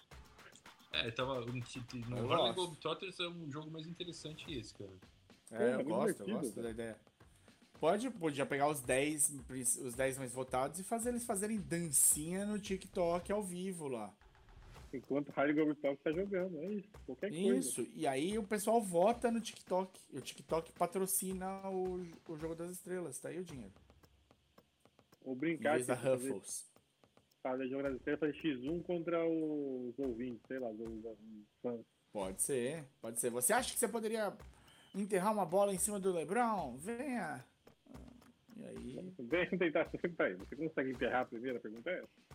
É, 0.94 1.12
tava. 1.12 1.40
um 1.42 1.60
ti- 1.62 1.84
No 2.08 2.18
Eu 2.18 2.28
gosto. 2.28 2.54
Globetrotters 2.56 3.20
é 3.20 3.28
um 3.28 3.52
jogo 3.52 3.70
mais 3.70 3.86
interessante 3.86 4.52
esse, 4.58 4.74
cara. 4.74 4.92
É, 5.52 5.64
eu 5.64 5.68
é 5.68 5.76
muito 5.76 5.88
gosto, 5.90 6.20
eu 6.24 6.36
gosto 6.36 6.56
da 6.56 6.62
velho. 6.62 6.74
ideia. 6.74 6.96
Pode, 7.80 8.10
podia 8.10 8.46
pegar 8.46 8.70
os 8.70 8.80
10, 8.82 9.42
prin- 9.46 9.62
os 9.62 9.94
10 9.94 10.18
mais 10.18 10.32
votados 10.32 10.80
e 10.80 10.84
fazer 10.84 11.10
eles 11.10 11.26
fazerem 11.26 11.60
dancinha 11.60 12.46
no 12.46 12.58
TikTok 12.58 13.30
ao 13.32 13.44
vivo 13.44 13.88
lá. 13.90 14.12
Enquanto 14.96 15.30
o 15.30 15.34
Harley 15.40 15.54
Globetrotters 15.56 16.02
tá 16.04 16.12
jogando, 16.12 16.58
é 16.60 16.74
isso, 16.74 16.90
qualquer 17.06 17.30
coisa. 17.30 17.60
Isso, 17.60 17.88
e 17.94 18.08
aí 18.08 18.38
o 18.38 18.44
pessoal 18.44 18.82
vota 18.82 19.30
no 19.32 19.42
TikTok. 19.42 20.00
E 20.14 20.18
o 20.18 20.22
TikTok 20.22 20.72
patrocina 20.74 21.62
o, 21.70 22.02
o 22.30 22.38
Jogo 22.38 22.56
das 22.56 22.72
Estrelas, 22.72 23.20
tá 23.20 23.30
aí 23.30 23.40
o 23.40 23.44
dinheiro. 23.44 23.74
Ou 25.24 25.34
Em 25.34 25.38
brincar, 25.38 25.76
vez 25.76 25.88
da 25.88 25.96
Ruffles. 25.96 26.66
fazer 27.42 27.68
jogo 27.68 27.84
das 27.84 27.96
estrelas, 27.96 28.20
fazer 28.20 28.34
X1 28.34 28.84
contra 28.84 29.26
os 29.28 29.98
ouvintes, 30.00 30.42
sei 30.48 30.60
lá, 30.60 30.70
os, 30.70 31.18
fãs. 31.62 31.82
Pode 32.12 32.42
ser, 32.42 32.86
pode 33.02 33.20
ser. 33.20 33.30
Você 33.32 33.52
acha 33.54 33.74
que 33.74 33.80
você 33.80 33.88
poderia 33.88 34.34
enterrar 34.94 35.34
uma 35.34 35.46
bola 35.46 35.74
em 35.74 35.78
cima 35.78 36.00
do 36.00 36.14
LeBron? 36.14 36.78
Venha! 36.78 37.44
Ah, 37.94 38.00
E 38.58 38.66
aí. 38.66 39.14
Vem 39.20 39.50
tentar, 39.58 39.90
você 39.92 40.56
consegue 40.56 40.92
enterrar 40.92 41.22
a 41.24 41.26
primeira? 41.26 41.60
Pergunta 41.60 41.90
é 41.90 42.00
essa. 42.00 42.35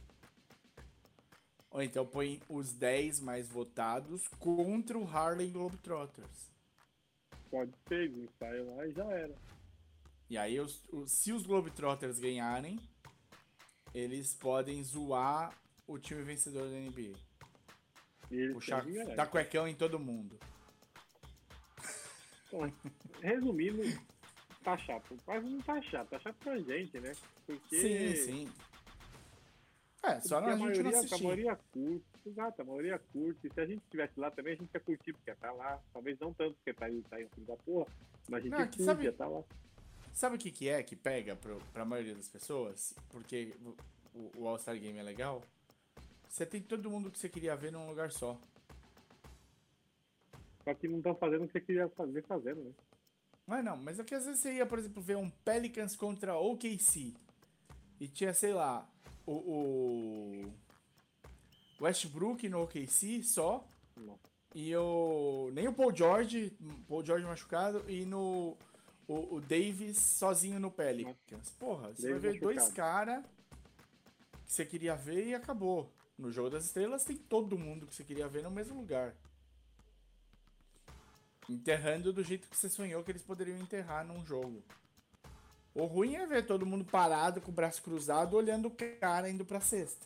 Ou 1.71 1.83
então 1.83 2.05
põe 2.07 2.41
os 2.49 2.73
10 2.73 3.21
mais 3.21 3.49
votados 3.49 4.27
contra 4.39 4.99
o 4.99 5.05
Harlem 5.09 5.51
Globetrotters. 5.53 6.51
Pode 7.51 7.73
ser, 7.89 8.11
ensaiam 8.11 8.77
lá 8.77 8.87
e 8.87 8.93
já 8.93 9.05
era. 9.05 9.35
E 10.29 10.39
aí, 10.39 10.61
os, 10.61 10.83
os- 10.93 11.11
se 11.11 11.33
os 11.33 11.45
Globetrotters 11.47 12.19
ganharem, 12.19 12.79
eles 13.95 14.35
podem 14.35 14.83
zoar 14.85 15.57
o 15.87 15.99
time 15.99 16.23
vencedor 16.23 16.69
da 16.69 16.77
NBA. 16.77 17.17
E 18.31 18.37
eles 18.37 18.53
Puxar, 18.55 18.85
dar 19.17 19.27
cuecão 19.27 19.67
em 19.67 19.75
todo 19.75 19.99
mundo. 19.99 20.39
Bom, 22.53 22.71
resumindo, 23.21 23.83
tá 24.63 24.77
chato. 24.79 25.17
Mas 25.27 25.43
não 25.45 25.61
tá 25.63 25.81
chato, 25.83 26.09
tá 26.09 26.19
chato 26.21 26.37
pra 26.37 26.59
gente, 26.59 26.99
né? 27.01 27.13
Porque. 27.47 27.77
Sim, 27.77 28.17
sim. 28.17 28.53
É, 30.03 30.21
só 30.21 30.41
porque 30.41 30.53
a, 30.53 30.57
não 30.57 30.67
maioria, 30.67 30.99
a 30.99 31.19
maioria 31.19 31.57
curte. 31.73 32.05
Exato, 32.25 32.63
a 32.63 32.65
maioria 32.65 32.99
curte. 33.13 33.51
Se 33.53 33.61
a 33.61 33.67
gente 33.67 33.83
estivesse 33.83 34.19
lá 34.19 34.31
também, 34.31 34.55
a 34.55 34.57
gente 34.57 34.71
ia 34.73 34.81
curtir, 34.81 35.13
porque 35.13 35.31
ia 35.31 35.37
tá 35.37 35.53
lá. 35.53 35.79
Talvez 35.93 36.19
não 36.19 36.33
tanto, 36.33 36.55
porque 36.55 36.73
tá 36.73 36.87
aí, 36.87 37.03
tá 37.03 37.17
aí 37.17 37.29
filho 37.35 37.47
da 37.47 37.57
porra. 37.57 37.87
Mas 38.29 38.41
a 38.41 38.43
gente 38.43 38.51
Não, 38.53 38.59
que 38.59 38.65
curte, 38.69 38.85
sabe- 38.85 39.05
ia 39.05 39.13
tá 39.13 39.27
lá. 39.27 39.43
Sabe 40.13 40.37
o 40.37 40.39
que, 40.39 40.51
que 40.51 40.69
é 40.69 40.83
que 40.83 40.97
pega 40.97 41.37
pro, 41.37 41.59
pra 41.73 41.85
maioria 41.85 42.15
das 42.15 42.29
pessoas? 42.29 42.95
Porque 43.11 43.55
o, 44.15 44.31
o 44.43 44.49
All-Star 44.49 44.79
Game 44.79 44.99
é 44.99 45.03
legal. 45.03 45.43
Você 46.29 46.47
tem 46.47 46.61
todo 46.63 46.91
mundo 46.91 47.11
que 47.11 47.19
você 47.19 47.29
queria 47.29 47.55
ver 47.57 47.71
num 47.73 47.89
lugar 47.89 48.11
só. 48.11 48.39
Só 50.65 50.75
que 50.75 50.89
não 50.89 50.99
estão 50.99 51.15
fazendo 51.15 51.45
o 51.45 51.47
que 51.47 51.53
você 51.53 51.61
queria 51.61 51.89
fazer 51.91 52.23
fazendo, 52.25 52.65
né? 52.65 52.71
Não 53.47 53.57
é 53.57 53.63
não, 53.63 53.77
mas 53.77 53.99
é 53.99 54.05
que 54.05 54.15
às 54.15 54.25
vezes 54.25 54.41
você 54.41 54.55
ia, 54.55 54.67
por 54.67 54.79
exemplo, 54.79 55.03
ver 55.03 55.17
um 55.17 55.29
Pelicans 55.29 55.97
contra 55.97 56.37
OKC. 56.37 57.15
E 57.99 58.07
tinha, 58.09 58.33
sei 58.33 58.53
lá, 58.55 58.89
o, 59.27 59.33
o 59.33 60.53
Westbrook 61.81 62.49
no 62.49 62.63
OKC 62.63 63.23
só. 63.23 63.67
Não. 63.97 64.19
E 64.55 64.75
o. 64.77 65.51
Nem 65.53 65.69
o 65.69 65.73
Paul 65.73 65.95
George, 65.95 66.53
Paul 66.89 67.05
George 67.05 67.25
machucado, 67.25 67.85
e 67.89 68.05
no. 68.05 68.57
O, 69.07 69.37
o 69.37 69.41
Davis 69.41 69.99
sozinho 69.99 70.61
no 70.61 70.71
Pelicans. 70.71 71.51
Porra, 71.59 71.93
você 71.93 72.09
Davis 72.09 72.23
vai 72.23 72.33
ver 72.33 72.41
dois 72.41 72.69
caras 72.69 73.25
que 74.47 74.53
você 74.53 74.65
queria 74.65 74.95
ver 74.95 75.27
e 75.27 75.35
acabou. 75.35 75.93
No 76.17 76.31
Jogo 76.31 76.51
das 76.51 76.67
Estrelas 76.67 77.03
tem 77.03 77.17
todo 77.17 77.59
mundo 77.59 77.87
que 77.87 77.95
você 77.95 78.05
queria 78.05 78.29
ver 78.29 78.43
no 78.43 78.51
mesmo 78.51 78.77
lugar. 78.77 79.15
Enterrando 81.49 82.13
do 82.13 82.23
jeito 82.23 82.49
que 82.49 82.57
você 82.57 82.69
sonhou 82.69 83.03
que 83.03 83.11
eles 83.11 83.23
poderiam 83.23 83.59
enterrar 83.59 84.07
num 84.07 84.25
jogo. 84.25 84.63
O 85.75 85.85
ruim 85.85 86.17
é 86.17 86.27
ver 86.27 86.47
todo 86.47 86.67
mundo 86.67 86.85
parado 86.85 87.41
com 87.41 87.51
o 87.51 87.55
braço 87.55 87.83
cruzado 87.83 88.37
olhando 88.37 88.67
o 88.67 88.77
cara 89.01 89.31
indo 89.31 89.45
pra 89.45 89.61
cesta. 89.61 90.05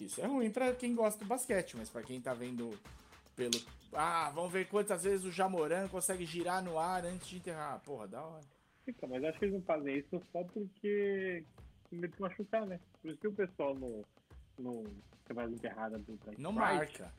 Isso 0.00 0.20
é 0.20 0.26
ruim 0.26 0.50
pra 0.50 0.72
quem 0.74 0.94
gosta 0.94 1.18
do 1.18 1.28
basquete, 1.28 1.76
mas 1.76 1.88
pra 1.88 2.02
quem 2.02 2.20
tá 2.20 2.34
vendo 2.34 2.76
pelo. 3.34 3.54
Ah, 3.92 4.30
vamos 4.34 4.52
ver 4.52 4.68
quantas 4.68 5.04
vezes 5.04 5.24
o 5.24 5.32
Jamoran 5.32 5.88
consegue 5.88 6.24
girar 6.24 6.62
no 6.62 6.78
ar 6.78 7.04
antes 7.04 7.28
de 7.28 7.36
enterrar. 7.36 7.80
Porra, 7.80 8.06
da 8.06 8.22
hora. 8.22 8.44
Então, 8.86 9.08
mas 9.08 9.24
acho 9.24 9.38
que 9.38 9.44
eles 9.44 9.54
não 9.54 9.62
fazem 9.62 9.98
isso 9.98 10.22
só 10.32 10.42
porque 10.44 11.44
medo 11.90 12.14
de 12.14 12.20
machucar, 12.20 12.66
né? 12.66 12.80
Por 13.00 13.10
isso 13.10 13.20
que 13.20 13.28
o 13.28 13.32
pessoal 13.32 13.74
não. 13.74 14.04
não 14.58 14.84
você 15.26 15.34
vai 15.34 15.46
enterrada 15.46 15.98
do 15.98 16.16
da 16.16 16.32
Não 16.38 16.52
marca. 16.52 17.12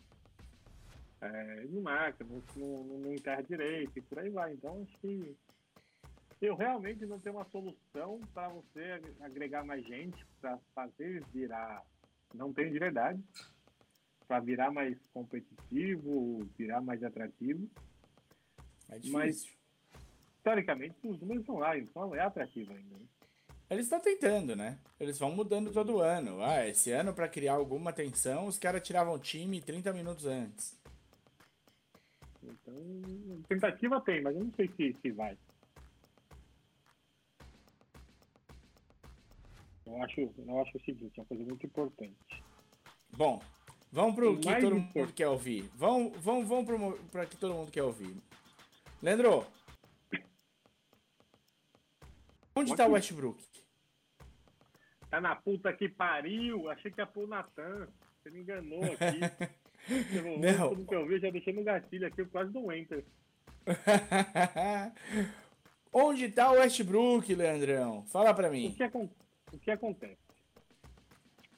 É, 1.22 1.66
não 1.70 1.82
marca, 1.82 2.26
não, 2.26 2.42
não, 2.56 2.98
não 3.00 3.14
enterra 3.14 3.42
direito 3.44 3.92
e 3.96 4.02
por 4.02 4.20
aí 4.20 4.30
vai. 4.30 4.54
Então 4.54 4.82
acho 4.84 4.98
que 5.00 5.36
eu 6.42 6.56
realmente 6.56 7.06
não 7.06 7.20
tenho 7.20 7.36
uma 7.36 7.46
solução 7.50 8.22
para 8.34 8.50
você 8.50 8.80
ag- 8.92 9.16
agregar 9.22 9.64
mais 9.66 9.86
gente, 9.86 10.26
para 10.40 10.58
fazer 10.74 11.24
virar. 11.34 11.84
Não 12.34 12.54
tenho 12.54 12.72
de 12.72 12.80
verdade. 12.80 13.22
Para 14.28 14.40
virar 14.40 14.72
mais 14.72 14.98
competitivo, 15.14 16.48
virar 16.58 16.82
mais 16.82 17.04
atrativo. 17.04 17.68
É 18.90 19.00
Mas- 19.12 19.36
difícil. 19.44 19.60
Teoricamente, 20.44 20.96
os 21.04 21.20
números 21.20 21.42
estão 21.42 21.58
lá, 21.58 21.78
então 21.78 22.16
é 22.16 22.22
atrativo 22.22 22.72
ainda. 22.72 22.96
né? 22.98 23.06
Eles 23.70 23.86
estão 23.86 24.00
tentando, 24.00 24.56
né? 24.56 24.80
Eles 25.00 25.20
vão 25.20 25.32
mudando 25.36 25.72
todo 25.72 26.00
ano. 26.00 26.42
Ah, 26.42 26.66
esse 26.66 26.90
ano, 26.92 27.14
pra 27.14 27.28
criar 27.28 27.54
alguma 27.54 27.92
tensão, 27.94 28.48
os 28.48 28.58
caras 28.58 28.82
tiravam 28.82 29.14
o 29.14 29.20
time 29.20 29.62
30 29.62 29.92
minutos 29.94 30.26
antes. 30.26 30.80
Então, 32.42 33.42
tentativa 33.48 34.02
tem, 34.02 34.22
mas 34.22 34.36
eu 34.36 34.44
não 34.46 34.52
sei 34.54 34.70
se, 34.76 34.96
se 35.02 35.12
vai. 35.12 35.38
Eu 39.90 40.04
acho, 40.04 40.22
eu 40.22 40.62
acho 40.62 40.78
o 40.78 40.82
seguinte, 40.82 41.18
é 41.18 41.22
uma 41.22 41.28
coisa 41.28 41.44
muito 41.44 41.66
importante. 41.66 42.44
Bom, 43.18 43.42
vamos 43.92 44.16
pro 44.16 44.34
O 44.34 44.40
que 44.40 44.48
todo 44.48 44.62
mundo 44.76 44.78
importante- 44.78 45.14
quer 45.14 45.28
ouvir. 45.28 45.64
Vamos, 45.76 46.16
vamos, 46.22 46.48
vamos 46.48 47.00
pra 47.10 47.26
que 47.26 47.36
todo 47.38 47.56
mundo 47.56 47.72
quer 47.72 47.84
ouvir. 47.84 48.16
Leandro, 49.02 49.46
onde 52.56 52.76
tá 52.76 52.88
o. 52.88 52.92
Westbrook? 52.92 53.42
Tá 55.10 55.20
na 55.20 55.36
puta 55.36 55.74
que 55.74 55.90
pariu, 55.90 56.70
achei 56.70 56.92
que 56.92 57.02
ia 57.02 57.08
pôr 57.08 57.24
o 57.24 57.28
Natan. 57.28 57.88
Você 58.22 58.30
me 58.30 58.42
enganou 58.42 58.84
aqui. 58.84 59.20
Não. 60.40 60.70
Tudo 60.70 60.86
que 60.86 60.96
eu 60.96 61.08
vi, 61.08 61.20
já 61.20 61.32
deixei 61.32 61.54
no 61.54 61.64
gatilho 61.64 62.06
aqui, 62.06 62.22
eu 62.22 62.28
quase 62.30 62.52
do 62.52 62.72
enter. 62.72 63.04
onde 65.92 66.30
tá 66.30 66.52
o 66.52 66.56
Westbrook, 66.60 67.34
Leandrão? 67.34 68.06
Fala 68.08 68.34
pra 68.34 68.50
O 68.50 68.52
mim. 68.52 68.74
que, 68.76 68.84
acon- 68.84 69.10
o 69.52 69.60
que 69.60 69.72
acontece? 69.72 70.18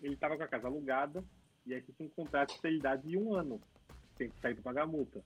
Ele 0.01 0.15
tava 0.15 0.37
com 0.37 0.43
a 0.43 0.47
casa 0.47 0.67
alugada, 0.67 1.23
e 1.65 1.73
aí 1.73 1.81
tinha 1.81 2.07
um 2.07 2.09
contrato 2.09 2.49
de 2.49 2.55
fidelidade 2.55 3.07
de 3.07 3.17
um 3.17 3.33
ano. 3.33 3.61
Tem 4.17 4.29
que 4.29 4.39
sair 4.39 4.55
pra 4.55 4.63
pagar 4.63 4.83
a 4.83 4.87
multa. 4.87 5.23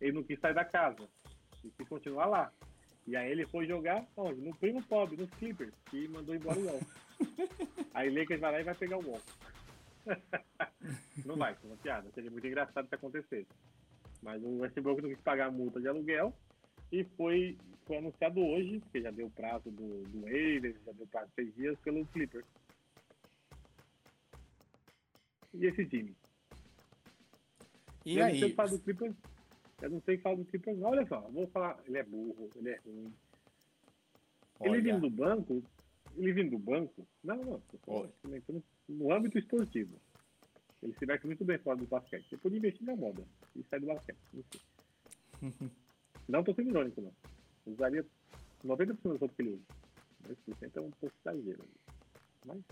Ele 0.00 0.12
não 0.12 0.22
quis 0.22 0.38
sair 0.40 0.54
da 0.54 0.64
casa. 0.64 1.08
Ele 1.62 1.72
quis 1.76 1.88
continuar 1.88 2.26
lá. 2.26 2.52
E 3.06 3.16
aí 3.16 3.30
ele 3.30 3.46
foi 3.46 3.66
jogar 3.66 4.06
onde? 4.16 4.40
No 4.40 4.54
primo 4.56 4.82
pobre, 4.84 5.16
nos 5.16 5.30
Clippers, 5.30 5.74
que 5.90 6.06
mandou 6.08 6.34
embora 6.34 6.58
o 6.58 6.66
Wall. 6.66 6.80
aí 7.94 8.10
Lakers 8.10 8.40
vai 8.40 8.52
lá 8.52 8.60
e 8.60 8.64
vai 8.64 8.74
pegar 8.74 8.98
o 8.98 9.06
Wall. 9.08 9.22
não 11.26 11.36
vai, 11.36 11.52
é 11.52 11.66
uma 11.66 11.76
piada. 11.76 12.10
Seria 12.12 12.30
muito 12.30 12.46
engraçado 12.46 12.88
se 12.88 12.94
acontecesse. 12.94 13.48
Mas 14.22 14.42
o 14.42 14.60
Westbrook 14.60 15.02
não 15.02 15.10
quis 15.10 15.20
pagar 15.20 15.46
a 15.46 15.50
multa 15.50 15.80
de 15.80 15.88
aluguel 15.88 16.32
e 16.92 17.04
foi, 17.16 17.58
foi 17.92 17.98
anunciado 17.98 18.40
hoje, 18.40 18.80
porque 18.80 19.02
já 19.02 19.10
deu 19.10 19.28
prazo 19.28 19.70
do, 19.70 20.02
do 20.04 20.22
Wailers, 20.22 20.82
já 20.82 20.92
deu 20.92 21.06
prazo 21.06 21.28
de 21.28 21.34
seis 21.34 21.54
dias, 21.54 21.78
pelo 21.80 22.06
Clippers. 22.06 22.46
E 25.52 25.66
esse 25.66 25.84
time? 25.84 26.16
E 28.06 28.16
eu 28.16 28.26
não 28.26 28.34
sei 28.34 28.44
aí? 28.44 28.54
falar 28.54 28.70
do 28.70 28.78
Clippers. 28.78 29.14
Eu 29.82 29.90
não 29.90 30.00
sei 30.00 30.16
falar 30.18 30.36
do 30.36 30.44
Clippers, 30.46 30.78
não. 30.78 30.88
Olha 30.88 31.06
só, 31.06 31.20
vou 31.20 31.46
falar. 31.48 31.78
Ele 31.86 31.98
é 31.98 32.02
burro, 32.02 32.48
ele 32.56 32.70
é 32.70 32.78
ruim. 32.78 33.12
Ele 34.60 34.70
Olha, 34.70 34.82
vindo 34.82 35.00
do 35.00 35.10
banco, 35.10 35.62
ele 36.16 36.32
vindo 36.32 36.50
do 36.52 36.58
banco, 36.58 37.06
não, 37.22 37.36
não, 37.36 37.62
comentando 38.22 38.64
no 38.88 39.12
âmbito 39.12 39.38
esportivo. 39.38 40.00
Ele 40.82 40.94
se 40.98 41.04
veste 41.04 41.26
muito 41.26 41.44
bem 41.44 41.58
fora 41.58 41.76
do 41.76 41.86
basquete. 41.86 42.32
Ele 42.32 42.40
podia 42.40 42.58
investir 42.58 42.86
na 42.86 42.96
moda 42.96 43.22
e 43.54 43.62
sair 43.64 43.80
do 43.80 43.86
basquete. 43.86 44.18
Enfim. 44.32 44.60
não 46.26 46.42
tô 46.42 46.54
sendo 46.54 46.70
irônico, 46.70 47.02
não. 47.02 47.12
Usaria 47.66 48.04
90% 48.64 48.86
das 48.86 49.20
roupas 49.20 49.36
que 49.36 49.42
ele 49.42 49.50
usa. 49.50 49.82
10% 50.58 50.76
é 50.76 50.80
um 50.80 50.90
pouco 50.90 51.16
exagero. 51.24 51.64
Mas 52.44 52.62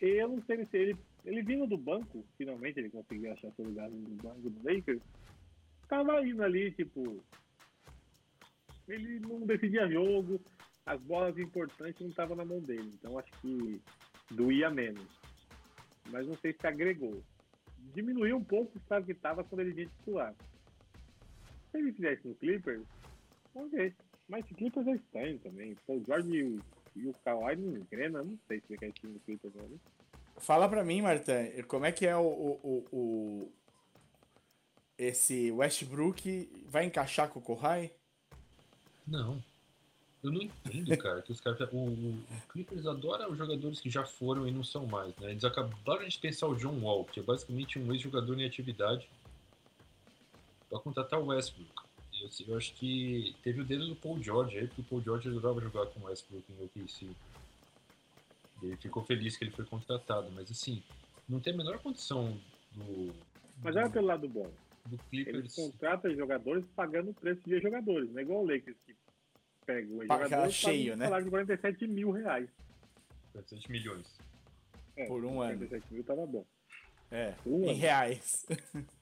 eu 0.00 0.28
não 0.28 0.42
sei 0.42 0.64
se 0.66 0.76
ele, 0.76 0.96
ele 1.24 1.42
vindo 1.42 1.66
do 1.66 1.76
banco, 1.76 2.24
finalmente 2.36 2.78
ele 2.78 2.90
conseguiu 2.90 3.32
achar 3.32 3.50
seu 3.52 3.64
lugar 3.64 3.90
no 3.90 4.16
banco 4.16 4.50
do 4.50 4.68
Lakers, 4.68 5.02
tava 5.88 6.26
indo 6.26 6.42
ali, 6.42 6.70
tipo, 6.72 7.22
ele 8.86 9.20
não 9.20 9.40
decidia 9.40 9.88
jogo, 9.88 10.40
as 10.84 11.00
bolas 11.02 11.36
importantes 11.38 12.00
não 12.00 12.08
estavam 12.08 12.36
na 12.36 12.44
mão 12.44 12.60
dele. 12.60 12.90
Então 12.94 13.18
acho 13.18 13.30
que 13.40 13.80
doía 14.30 14.70
menos. 14.70 15.06
Mas 16.10 16.26
não 16.26 16.36
sei 16.36 16.52
se 16.52 16.66
agregou. 16.66 17.22
Diminuiu 17.94 18.36
um 18.36 18.44
pouco 18.44 18.72
o 18.74 18.78
estado 18.78 19.06
que 19.06 19.12
estava 19.12 19.42
quando 19.42 19.60
ele 19.62 19.72
vinha 19.72 19.88
titular. 19.98 20.34
Se 21.70 21.78
ele 21.78 21.92
fizesse 21.92 22.28
no 22.28 22.34
Clippers, 22.36 22.86
vamos 23.56 23.72
ver. 23.72 23.94
Mas 24.28 24.44
o 24.50 24.54
Clippers 24.54 24.86
é 24.86 24.92
estranho 24.94 25.38
também. 25.38 25.76
O 25.88 26.04
George 26.04 26.28
e 26.30 26.42
o, 26.44 26.60
e 26.96 27.08
o 27.08 27.14
Kawhi 27.24 27.56
não 27.56 27.76
engrena, 27.76 28.22
não 28.22 28.38
sei 28.48 28.60
se 28.60 28.66
ele 28.70 28.78
quer 28.78 28.92
time 28.92 29.12
no 29.14 29.20
Clippers 29.20 29.54
não. 29.54 29.68
né? 29.68 29.76
Fala 30.38 30.68
pra 30.68 30.84
mim, 30.84 31.00
Marta, 31.02 31.34
como 31.66 31.86
é 31.86 31.92
que 31.92 32.06
é 32.06 32.16
o, 32.16 32.20
o, 32.20 32.60
o- 32.62 32.96
o- 32.96 33.52
esse 34.98 35.50
Westbrook 35.52 36.64
vai 36.66 36.84
encaixar 36.86 37.28
com 37.28 37.38
o 37.38 37.42
Kohai? 37.42 37.92
Não. 39.06 39.42
Eu 40.22 40.32
não 40.32 40.42
entendo, 40.42 40.96
cara, 40.98 41.22
que 41.22 41.30
os 41.32 41.40
caras. 41.40 41.60
O, 41.72 41.76
o, 41.76 41.88
o 42.18 42.48
Clippers 42.52 42.86
adora 42.86 43.30
os 43.30 43.38
jogadores 43.38 43.80
que 43.80 43.88
já 43.90 44.04
foram 44.04 44.46
e 44.46 44.50
não 44.50 44.64
são 44.64 44.86
mais, 44.86 45.14
né? 45.16 45.30
Eles 45.30 45.44
acabaram 45.44 46.06
de 46.08 46.18
pensar 46.18 46.48
o 46.48 46.56
John 46.56 46.80
Wall, 46.80 47.04
que 47.04 47.20
é 47.20 47.22
basicamente 47.22 47.78
um 47.78 47.92
ex-jogador 47.92 48.38
em 48.40 48.44
atividade, 48.46 49.08
pra 50.68 50.80
contratar 50.80 51.20
o 51.20 51.26
Westbrook. 51.26 51.85
Eu, 52.20 52.28
eu 52.48 52.56
acho 52.56 52.74
que 52.74 53.34
teve 53.42 53.60
o 53.60 53.64
dedo 53.64 53.86
do 53.88 53.96
Paul 53.96 54.22
George 54.22 54.58
aí, 54.58 54.66
porque 54.66 54.80
o 54.80 54.84
Paul 54.84 55.02
George 55.02 55.28
adorava 55.28 55.60
jogar 55.60 55.86
com 55.86 56.00
o 56.00 56.04
Westbrook 56.04 56.44
em 56.52 56.64
OKC. 56.64 57.10
Ele 58.62 58.76
ficou 58.76 59.04
feliz 59.04 59.36
que 59.36 59.44
ele 59.44 59.50
foi 59.50 59.64
contratado, 59.66 60.30
mas 60.32 60.50
assim, 60.50 60.82
não 61.28 61.40
tem 61.40 61.52
a 61.52 61.56
menor 61.56 61.78
condição 61.78 62.38
do. 62.72 63.14
Mas 63.62 63.76
olha 63.76 63.90
pelo 63.90 64.06
lado 64.06 64.28
bom. 64.28 64.50
do 64.86 64.94
Eles 64.94 65.04
Clippers. 65.10 65.54
contratam 65.54 66.14
jogadores 66.14 66.64
pagando 66.74 67.10
o 67.10 67.14
preço 67.14 67.42
de 67.44 67.60
jogadores. 67.60 68.10
Não 68.10 68.18
é 68.18 68.22
igual 68.22 68.42
o 68.42 68.46
Lakers 68.46 68.76
que 68.86 68.96
pega 69.66 69.92
o 69.92 70.06
Paga 70.06 70.24
jogador 70.24 70.50
cheio, 70.50 70.94
um 70.94 70.96
né? 70.96 71.04
salário 71.06 71.24
de 71.26 71.30
47 71.30 71.86
mil 71.86 72.10
reais. 72.12 72.48
700 73.34 73.66
milhões. 73.66 74.06
É, 74.96 75.04
Por 75.06 75.22
um 75.24 75.42
ano. 75.42 75.58
47 75.58 75.92
mil 75.92 76.04
tava 76.04 76.26
bom. 76.26 76.46
É, 77.10 77.34
Um 77.44 77.64
em 77.64 77.70
ano. 77.70 77.78
reais. 77.78 78.46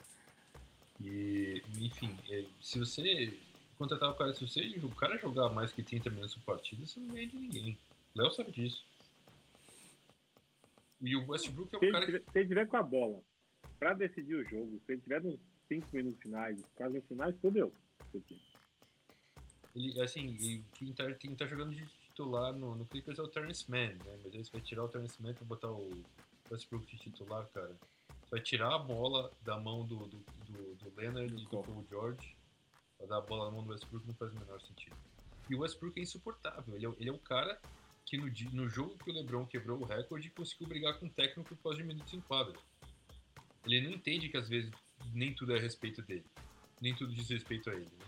E, 1.01 1.63
enfim, 1.81 2.17
é, 2.31 2.45
se 2.61 2.79
você 2.79 3.39
contratar 3.77 4.11
o 4.11 4.15
cara, 4.15 4.35
se 4.35 4.47
você, 4.47 4.61
o 4.83 4.95
cara 4.95 5.19
jogar 5.19 5.49
mais 5.51 5.73
que 5.73 5.83
30 5.83 6.11
minutos 6.11 6.35
por 6.37 6.55
partida, 6.55 6.87
você 6.87 7.01
não 7.01 7.09
ganha 7.09 7.27
de 7.27 7.37
ninguém. 7.37 7.79
Léo 8.15 8.31
sabe 8.31 8.53
disso. 8.53 8.85
E 11.01 11.17
o 11.17 11.29
Westbrook 11.29 11.75
é 11.75 11.79
Se 11.79 11.85
o 11.85 11.85
ele, 11.85 11.93
cara 11.93 12.07
que. 12.07 12.13
tiver, 12.13 12.33
se 12.33 12.39
ele 12.39 12.49
tiver 12.49 12.67
com 12.67 12.77
a 12.77 12.83
bola 12.83 13.21
pra 13.79 13.93
decidir 13.93 14.35
o 14.37 14.45
jogo, 14.45 14.81
se 14.87 14.93
ele 14.93 15.03
tiver 15.03 15.23
nos 15.23 15.39
5 15.69 15.89
minutos 15.93 16.21
finais, 16.23 16.63
quase 16.75 17.01
finais, 17.03 17.37
fodeu. 17.41 17.73
Ele, 19.75 20.01
assim, 20.01 20.65
quem 20.75 20.93
tá, 20.93 21.13
quem 21.15 21.35
tá 21.35 21.47
jogando 21.47 21.75
de 21.75 21.85
titular 22.09 22.53
no, 22.53 22.77
no 22.77 22.87
Clippers 22.87 23.19
é 23.19 23.23
o 23.23 23.29
Terrence 23.29 23.69
Mann, 23.69 23.95
né? 24.05 24.19
Mas 24.23 24.33
aí 24.35 24.45
você 24.45 24.53
vai 24.53 24.61
tirar 24.61 24.85
o 24.85 24.89
Terrence 24.89 25.21
Mann 25.21 25.35
pra 25.35 25.45
botar 25.45 25.71
o 25.71 25.91
Westbrook 26.51 26.87
de 26.87 27.03
titular, 27.03 27.47
cara. 27.49 27.77
Vai 28.31 28.41
tirar 28.41 28.75
a 28.75 28.79
bola 28.79 29.31
da 29.43 29.59
mão 29.59 29.85
do, 29.87 30.07
do, 30.07 30.19
do, 30.49 30.75
do 30.77 30.93
Leonard 30.97 31.33
Do 31.33 31.41
e 31.41 31.45
do. 31.45 31.49
Paul 31.51 31.87
George 31.89 32.37
pra 32.99 33.07
dar 33.07 33.19
a 33.19 33.21
bola 33.21 33.47
na 33.47 33.51
mão 33.53 33.63
do 33.65 33.71
Westbrook 33.71 34.07
não 34.07 34.15
faz 34.15 34.33
o 34.33 34.39
menor 34.39 34.61
sentido. 34.61 34.97
E 35.49 35.55
o 35.55 35.61
Westbrook 35.61 35.99
é 35.99 36.03
insuportável. 36.03 36.75
Ele 36.75 36.87
é, 36.87 36.89
o- 36.89 36.97
ele 36.99 37.11
é 37.11 37.13
o 37.13 37.19
cara 37.19 37.61
que 38.07 38.17
no, 38.17 38.27
no 38.53 38.69
jogo 38.69 38.97
que 39.03 39.11
o 39.11 39.15
LeBron 39.15 39.47
quebrou 39.47 39.81
o 39.81 39.85
recorde 39.85 40.31
conseguiu 40.31 40.69
brigar 40.69 40.99
com 40.99 41.07
o 41.07 41.11
técnico 41.11 41.55
por 41.55 41.63
causa 41.63 41.79
de 41.79 41.85
minutos 41.85 42.13
em 42.13 42.21
quadra. 42.21 42.55
Ele 43.67 43.81
não 43.83 43.91
entende 43.91 44.29
que 44.29 44.37
às 44.37 44.49
vezes 44.49 44.71
nem 45.13 45.33
tudo 45.35 45.55
é 45.55 45.59
a 45.59 45.61
respeito 45.61 46.03
dele. 46.03 46.25
Nem 46.81 46.95
tudo 46.95 47.13
diz 47.15 47.29
respeito 47.31 47.71
a 47.71 47.75
ele, 47.75 47.85
né? 47.99 48.07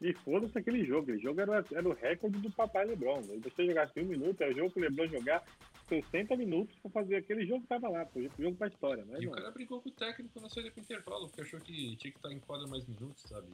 E 0.00 0.14
foda-se 0.14 0.56
aquele 0.56 0.84
jogo. 0.84 1.02
Aquele 1.02 1.18
jogo 1.20 1.40
era, 1.40 1.64
era 1.72 1.88
o 1.88 1.92
recorde 1.92 2.38
do 2.38 2.50
papai 2.50 2.86
Lebron. 2.86 3.22
Se 3.22 3.38
você 3.38 3.66
jogasse 3.66 4.00
um 4.00 4.04
minuto, 4.06 4.40
era 4.40 4.52
o 4.52 4.56
jogo 4.56 4.70
que 4.70 4.78
o 4.78 4.82
Lebron 4.82 5.06
jogar 5.08 5.44
60 5.90 6.36
minutos 6.36 6.78
pra 6.78 6.90
fazer 6.92 7.16
aquele 7.16 7.44
jogo 7.44 7.62
que 7.62 7.68
tava 7.68 7.88
lá, 7.88 8.06
pro 8.06 8.22
jogo 8.38 8.56
pra 8.56 8.68
história, 8.68 9.04
né? 9.04 9.18
E 9.20 9.26
o 9.26 9.32
cara 9.32 9.50
brigou 9.50 9.82
com 9.82 9.88
o 9.88 9.92
técnico 9.92 10.40
na 10.40 10.48
saída 10.48 10.70
pro 10.70 10.80
intervalo, 10.80 11.26
porque 11.26 11.42
achou 11.42 11.60
que 11.60 11.96
tinha 11.96 12.12
que 12.12 12.18
estar 12.18 12.32
em 12.32 12.38
quadra 12.38 12.68
mais 12.68 12.86
minutos, 12.86 13.22
sabe? 13.24 13.48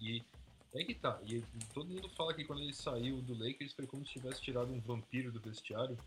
E, 0.00 0.16
e 0.18 0.24
é 0.72 0.84
que 0.84 0.94
tá. 0.94 1.20
E 1.26 1.42
todo 1.74 1.90
mundo 1.90 2.08
fala 2.10 2.32
que 2.32 2.44
quando 2.44 2.62
ele 2.62 2.72
saiu 2.72 3.20
do 3.20 3.34
Lakers 3.34 3.72
foi 3.72 3.86
como 3.86 4.06
se 4.06 4.12
tivesse 4.12 4.40
tirado 4.40 4.72
um 4.72 4.80
vampiro 4.80 5.32
do 5.32 5.40
vestiário. 5.40 5.98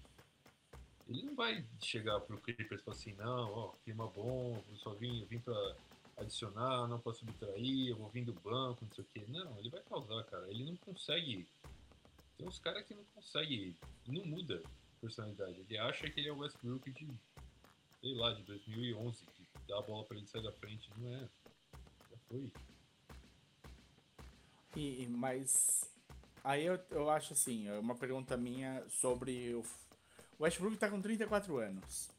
Ele 1.08 1.22
não 1.24 1.36
vai 1.36 1.66
chegar 1.82 2.22
pro 2.22 2.38
Clippers 2.38 2.80
e 2.80 2.84
falar 2.84 2.98
assim, 2.98 3.14
não, 3.16 3.52
ó, 3.52 3.74
clima 3.84 4.08
bom, 4.08 4.64
eu 4.70 4.78
só 4.78 4.94
vim, 4.94 5.20
eu 5.20 5.28
vim 5.28 5.40
pra 5.40 5.76
adicionar, 6.16 6.88
não 6.88 6.98
posso 6.98 7.20
subtrair, 7.20 7.90
eu 7.90 7.98
vou 7.98 8.08
vir 8.08 8.24
do 8.24 8.34
banco, 8.34 8.86
não 8.86 8.92
sei 8.94 9.04
o 9.04 9.08
quê. 9.14 9.26
Não, 9.28 9.60
ele 9.60 9.70
vai 9.70 9.82
causar, 9.82 10.24
cara. 10.24 10.50
Ele 10.50 10.64
não 10.64 10.78
consegue. 10.78 11.46
Tem 12.38 12.48
uns 12.48 12.58
caras 12.58 12.86
que 12.86 12.96
não 12.96 13.04
conseguem. 13.14 13.76
Não 14.08 14.26
muda 14.26 14.64
personalidade. 15.04 15.60
Ele 15.60 15.78
acha 15.78 16.10
que 16.10 16.20
ele 16.20 16.30
é 16.30 16.32
o 16.32 16.40
Westbrook 16.40 16.90
de 16.92 17.08
sei 18.04 18.14
lá, 18.16 18.34
de 18.34 18.44
2011, 18.44 19.26
que 19.34 19.48
dá 19.68 19.80
a 19.80 19.82
bola 19.82 20.04
pra 20.06 20.18
ele 20.18 20.28
sair 20.28 20.44
da 20.44 20.52
frente, 20.52 20.90
não 20.98 21.14
é. 21.14 21.20
Já 22.12 22.18
foi. 22.28 22.52
E, 24.76 25.08
mas 25.08 25.90
aí 26.44 26.66
eu, 26.66 26.78
eu 26.92 27.10
acho 27.10 27.32
assim, 27.32 27.68
é 27.68 27.80
uma 27.80 27.96
pergunta 27.96 28.36
minha 28.36 28.84
sobre 28.90 29.54
o, 29.54 29.64
o 30.38 30.44
Westbrook 30.44 30.76
tá 30.76 30.90
com 30.90 31.02
34 31.02 31.58
anos. 31.58 32.10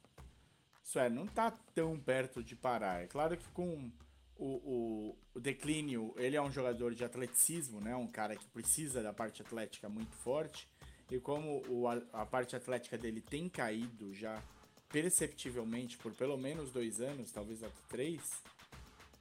Isso 0.82 0.98
é, 0.98 1.10
não 1.10 1.26
tá 1.26 1.50
tão 1.74 1.98
perto 2.00 2.42
de 2.42 2.56
parar. 2.56 3.02
É 3.02 3.06
claro 3.06 3.36
que 3.36 3.48
com 3.50 3.90
o, 4.36 4.46
o, 4.46 5.18
o 5.34 5.40
declínio, 5.40 6.14
ele 6.16 6.36
é 6.36 6.40
um 6.40 6.50
jogador 6.50 6.94
de 6.94 7.04
atleticismo, 7.04 7.80
né? 7.80 7.94
Um 7.94 8.06
cara 8.06 8.36
que 8.36 8.46
precisa 8.46 9.02
da 9.02 9.12
parte 9.12 9.42
atlética 9.42 9.88
muito 9.88 10.14
forte. 10.16 10.66
E 11.10 11.18
como 11.18 11.62
o, 11.68 11.86
a, 11.88 12.26
parte 12.26 12.56
atlética 12.56 12.96
dele 12.96 13.20
tem 13.20 13.48
caído 13.48 14.12
já 14.14 14.42
perceptivelmente 14.88 15.98
por 15.98 16.12
pelo 16.12 16.36
menos 16.36 16.70
dois 16.70 17.00
anos, 17.00 17.30
talvez 17.30 17.62
até 17.62 17.80
três, 17.88 18.42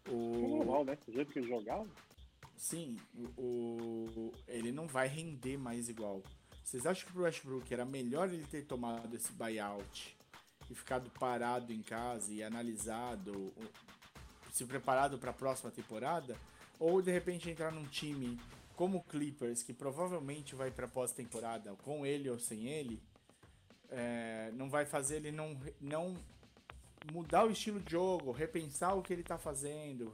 É 0.05 0.11
o, 0.11 0.57
normal, 0.57 0.85
né? 0.85 0.97
Do 1.05 1.13
jeito 1.13 1.31
que 1.31 1.39
ele 1.39 1.47
jogava. 1.47 1.87
Sim, 2.55 2.97
o, 3.37 4.31
ele 4.47 4.71
não 4.71 4.87
vai 4.87 5.07
render 5.07 5.57
mais 5.57 5.89
igual. 5.89 6.23
Vocês 6.63 6.85
acham 6.85 7.05
que 7.05 7.13
pro 7.13 7.23
Westbrook 7.23 7.73
era 7.73 7.85
melhor 7.85 8.29
ele 8.29 8.45
ter 8.45 8.65
tomado 8.65 9.13
esse 9.15 9.31
buyout 9.33 10.15
e 10.69 10.75
ficado 10.75 11.09
parado 11.19 11.73
em 11.73 11.81
casa 11.81 12.31
e 12.31 12.41
analisado, 12.41 13.53
se 14.51 14.65
preparado 14.65 15.17
para 15.17 15.31
a 15.31 15.33
próxima 15.33 15.71
temporada? 15.71 16.37
Ou 16.79 17.01
de 17.01 17.11
repente 17.11 17.49
entrar 17.49 17.71
num 17.71 17.85
time 17.85 18.39
como 18.75 19.03
Clippers, 19.03 19.63
que 19.63 19.73
provavelmente 19.73 20.55
vai 20.55 20.71
para 20.71 20.87
pós-temporada 20.87 21.75
com 21.83 22.05
ele 22.05 22.29
ou 22.29 22.39
sem 22.39 22.67
ele, 22.67 23.01
é, 23.89 24.51
não 24.53 24.69
vai 24.69 24.85
fazer 24.85 25.17
ele 25.17 25.31
não, 25.31 25.59
não 25.79 26.15
mudar 27.11 27.45
o 27.45 27.51
estilo 27.51 27.79
de 27.79 27.91
jogo, 27.91 28.31
repensar 28.31 28.95
o 28.95 29.01
que 29.01 29.13
ele 29.13 29.23
tá 29.23 29.37
fazendo, 29.37 30.13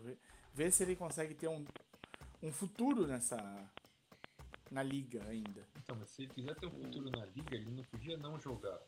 ver 0.54 0.72
se 0.72 0.84
ele 0.84 0.96
consegue 0.96 1.34
ter 1.34 1.48
um, 1.48 1.66
um 2.42 2.52
futuro 2.52 3.08
nessa 3.08 3.38
na 4.72 4.84
liga 4.84 5.24
ainda. 5.28 5.68
Então, 5.78 5.96
mas 6.00 6.10
se 6.10 6.24
ele 6.24 6.34
quiser 6.34 6.56
ter 6.56 6.68
um 6.68 6.72
futuro 6.72 7.10
na 7.10 7.26
liga, 7.26 7.56
ele 7.56 7.72
não 7.72 7.84
podia 7.84 8.18
não 8.18 8.40
jogar. 8.40 8.80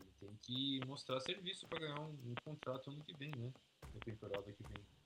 Ele 0.00 0.10
tem 0.18 0.36
que 0.42 0.80
mostrar 0.86 1.20
serviço 1.20 1.66
pra 1.68 1.78
ganhar 1.78 2.00
um, 2.00 2.12
um 2.26 2.34
contrato 2.44 2.90
ano 2.90 3.04
que 3.04 3.16
vem, 3.16 3.30
né? 3.36 3.52
Na 3.94 4.00
temporada 4.00 4.52
que 4.52 4.62
vem. 4.64 4.97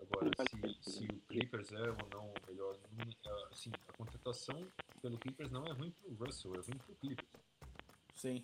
Agora, 0.00 0.30
se, 0.82 0.90
se 0.90 1.04
o 1.06 1.20
Clippers 1.28 1.72
é 1.72 1.90
ou 1.90 2.08
não 2.12 2.30
o 2.30 2.34
melhor, 2.46 2.76
é, 2.76 3.52
assim, 3.52 3.70
a 3.88 3.92
contratação 3.92 4.66
pelo 5.02 5.18
Clippers 5.18 5.50
não 5.50 5.64
é 5.66 5.72
ruim 5.72 5.90
pro 5.90 6.14
Russell, 6.26 6.54
é 6.54 6.58
ruim 6.58 6.78
pro 6.78 6.94
Clippers. 6.96 7.28
Sim. 8.14 8.42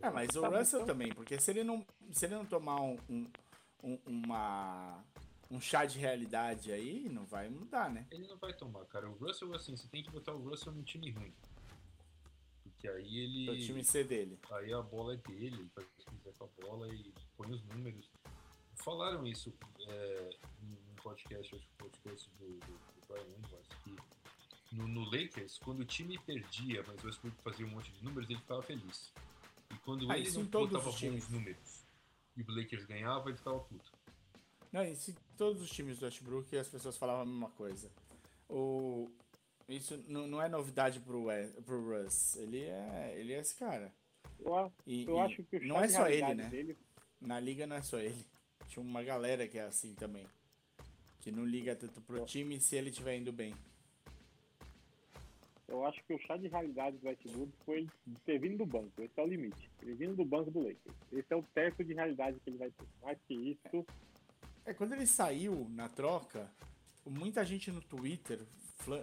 É, 0.00 0.10
mas 0.10 0.34
o 0.36 0.40
Tá 0.42 0.50
bom, 0.50 0.58
Russell 0.58 0.80
então. 0.82 0.94
também, 0.94 1.12
porque 1.14 1.40
se 1.40 1.50
ele 1.50 1.64
não, 1.64 1.84
se 2.12 2.26
ele 2.26 2.34
não 2.34 2.44
tomar 2.44 2.80
um, 2.82 2.98
um, 3.08 3.30
um- 3.82 4.00
uma, 4.06 5.02
um 5.50 5.60
chá 5.60 5.84
de 5.86 5.98
realidade 5.98 6.70
aí, 6.72 7.08
não 7.08 7.24
vai 7.24 7.48
mudar, 7.48 7.90
né? 7.90 8.06
Ele 8.10 8.26
não 8.26 8.36
vai 8.36 8.52
tomar, 8.52 8.84
cara. 8.86 9.08
O 9.08 9.14
Russell, 9.14 9.54
assim, 9.54 9.76
você 9.76 9.88
tem 9.88 10.02
que 10.02 10.10
botar 10.10 10.32
o 10.34 10.42
Russell 10.48 10.72
num 10.72 10.82
time 10.82 11.10
ruim. 11.12 11.34
Porque 12.62 12.88
aí 12.88 13.18
ele. 13.18 13.50
O 13.50 13.58
time 13.58 13.82
C 13.84 14.04
dele. 14.04 14.38
Aí 14.52 14.72
a 14.72 14.82
bola 14.82 15.14
é 15.14 15.16
dele, 15.16 15.46
ele 15.56 15.68
faz 15.74 15.86
o 15.86 15.90
que 16.10 16.16
quiser 16.16 16.34
com 16.34 16.44
a 16.44 16.48
bola 16.66 16.88
e 16.94 17.14
põe 17.36 17.50
os 17.52 17.62
números. 17.64 18.10
Falaram 18.86 19.26
isso 19.26 19.52
é, 19.88 20.30
num 20.62 20.94
podcast, 21.02 21.56
acho 21.56 21.66
que 21.66 21.72
o 21.74 21.76
podcast 21.78 22.30
do, 22.38 22.46
do, 22.46 22.60
do 22.60 23.06
Brian 23.08 23.24
Windhorst, 23.36 23.72
que 23.82 23.96
no, 24.76 24.86
no 24.86 25.04
Lakers, 25.10 25.58
quando 25.58 25.80
o 25.80 25.84
time 25.84 26.16
perdia, 26.20 26.84
mas 26.86 27.02
o 27.02 27.06
Westbrook 27.08 27.36
fazia 27.42 27.66
um 27.66 27.70
monte 27.70 27.90
de 27.90 28.04
números, 28.04 28.30
ele 28.30 28.38
ficava 28.38 28.62
feliz. 28.62 29.12
E 29.74 29.78
quando 29.78 30.08
Ah, 30.08 30.16
ele 30.16 30.28
isso 30.28 30.38
não 30.38 30.46
botava 30.46 30.88
os 30.88 31.00
bons 31.00 31.28
números 31.28 31.84
e 32.36 32.42
o 32.42 32.50
Lakers 32.54 32.84
ganhava, 32.84 33.28
ele 33.28 33.36
ficava 33.36 33.58
puto. 33.58 33.90
Não, 34.70 34.84
e 34.84 34.94
se 34.94 35.16
todos 35.36 35.60
os 35.60 35.70
times 35.70 35.98
do 35.98 36.04
Westbrook 36.04 36.56
as 36.56 36.68
pessoas 36.68 36.96
falavam 36.96 37.22
a 37.22 37.26
mesma 37.26 37.50
coisa. 37.50 37.90
O, 38.48 39.10
isso 39.68 40.00
não, 40.06 40.40
é 40.40 40.48
novidade 40.48 41.00
pro, 41.00 41.24
We- 41.24 41.52
pro 41.64 41.82
Russ. 42.04 42.36
Ele 42.36 42.60
é, 42.62 43.14
ele 43.18 43.32
é 43.32 43.40
esse 43.40 43.56
cara. 43.56 43.92
Eu, 44.38 44.72
E, 44.86 45.04
eu 45.04 45.16
e 45.16 45.20
acho 45.20 45.42
que 45.42 45.56
o 45.56 45.66
não 45.66 45.80
é 45.80 45.88
só 45.88 46.06
ele, 46.08 46.34
né? 46.34 46.48
dele 46.48 46.78
Na 47.20 47.40
liga 47.40 47.66
não 47.66 47.74
é 47.74 47.82
só 47.82 47.98
ele. 47.98 48.24
Tinha 48.68 48.84
uma 48.84 49.02
galera 49.02 49.46
que 49.46 49.58
é 49.58 49.62
assim 49.62 49.94
também. 49.94 50.26
Que 51.20 51.30
não 51.30 51.44
liga 51.44 51.74
tanto 51.74 52.00
pro 52.00 52.24
time 52.24 52.60
se 52.60 52.76
ele 52.76 52.90
estiver 52.90 53.16
indo 53.16 53.32
bem. 53.32 53.54
Eu 55.68 55.84
acho 55.84 56.02
que 56.04 56.14
o 56.14 56.18
chá 56.20 56.36
de 56.36 56.46
realidade 56.46 56.96
do 56.98 57.06
Westbrook 57.06 57.52
foi 57.64 57.88
ter 58.24 58.38
vindo 58.38 58.58
do 58.58 58.66
banco. 58.66 59.02
Esse 59.02 59.18
é 59.18 59.22
o 59.22 59.26
limite. 59.26 59.68
Ele 59.82 59.94
vindo 59.94 60.14
do 60.14 60.24
banco 60.24 60.50
do 60.50 60.60
Lakers. 60.60 60.96
Esse 61.12 61.32
é 61.32 61.36
o 61.36 61.42
teto 61.42 61.82
de 61.82 61.92
realidade 61.92 62.38
que 62.40 62.50
ele 62.50 62.58
vai 62.58 62.70
ter. 62.70 62.86
Mais 63.02 63.18
que 63.26 63.34
isso, 63.34 63.84
É, 64.64 64.72
quando 64.72 64.92
ele 64.92 65.06
saiu 65.06 65.66
na 65.70 65.88
troca, 65.88 66.50
muita 67.04 67.44
gente 67.44 67.70
no 67.70 67.80
Twitter, 67.80 68.38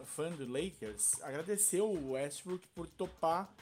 fã 0.05 0.31
do 0.31 0.45
Lakers, 0.45 1.21
agradeceu 1.21 1.89
o 1.89 2.11
Westbrook 2.11 2.65
por 2.69 2.87
topar 2.87 3.53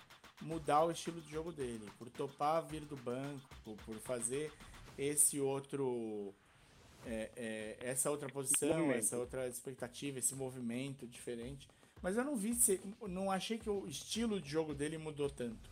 mudar 0.41 0.85
o 0.85 0.91
estilo 0.91 1.21
de 1.21 1.29
jogo 1.29 1.51
dele, 1.51 1.87
por 1.97 2.09
topar 2.09 2.65
vir 2.65 2.81
do 2.81 2.97
banco, 2.97 3.47
por 3.85 3.95
fazer 3.99 4.51
esse 5.03 5.39
outro. 5.39 6.33
é, 7.05 7.31
é, 7.35 7.77
essa 7.81 8.11
outra 8.11 8.29
posição, 8.29 8.91
essa 8.91 9.17
outra 9.17 9.47
expectativa, 9.47 10.19
esse 10.19 10.35
movimento 10.35 11.07
diferente. 11.07 11.67
Mas 12.01 12.17
eu 12.17 12.23
não 12.23 12.35
vi, 12.35 12.53
se, 12.55 12.79
não 13.01 13.31
achei 13.31 13.57
que 13.57 13.69
o 13.69 13.87
estilo 13.87 14.39
de 14.41 14.49
jogo 14.49 14.73
dele 14.73 14.97
mudou 14.97 15.29
tanto. 15.29 15.69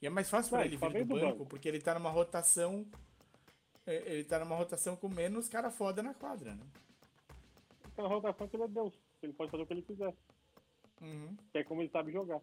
E 0.00 0.06
é 0.06 0.10
mais 0.10 0.28
fácil 0.28 0.50
para 0.50 0.64
ele 0.66 0.76
só 0.78 0.88
vir 0.88 1.04
do 1.04 1.14
do 1.14 1.20
banco, 1.20 1.44
banco. 1.44 1.46
porque 1.46 1.68
ele 1.68 1.80
tá 1.80 1.94
numa 1.94 2.10
rotação. 2.10 2.86
é, 3.86 3.96
Ele 4.12 4.24
tá 4.24 4.38
numa 4.40 4.56
rotação 4.56 4.96
com 4.96 5.08
menos 5.08 5.48
cara 5.48 5.70
foda 5.70 6.02
na 6.02 6.14
quadra, 6.14 6.54
né? 6.54 6.66
então 7.92 8.04
a 8.06 8.08
rotação 8.08 8.48
que 8.48 8.56
ele 8.56 8.64
é 8.64 8.68
Deus. 8.68 8.94
Ele 9.22 9.32
pode 9.32 9.50
fazer 9.50 9.62
o 9.62 9.66
que 9.66 9.72
ele 9.74 9.82
quiser. 9.82 10.14
Uhum. 11.00 11.36
Que 11.52 11.58
é 11.58 11.64
como 11.64 11.82
ele 11.82 11.90
sabe 11.90 12.12
jogar. 12.12 12.40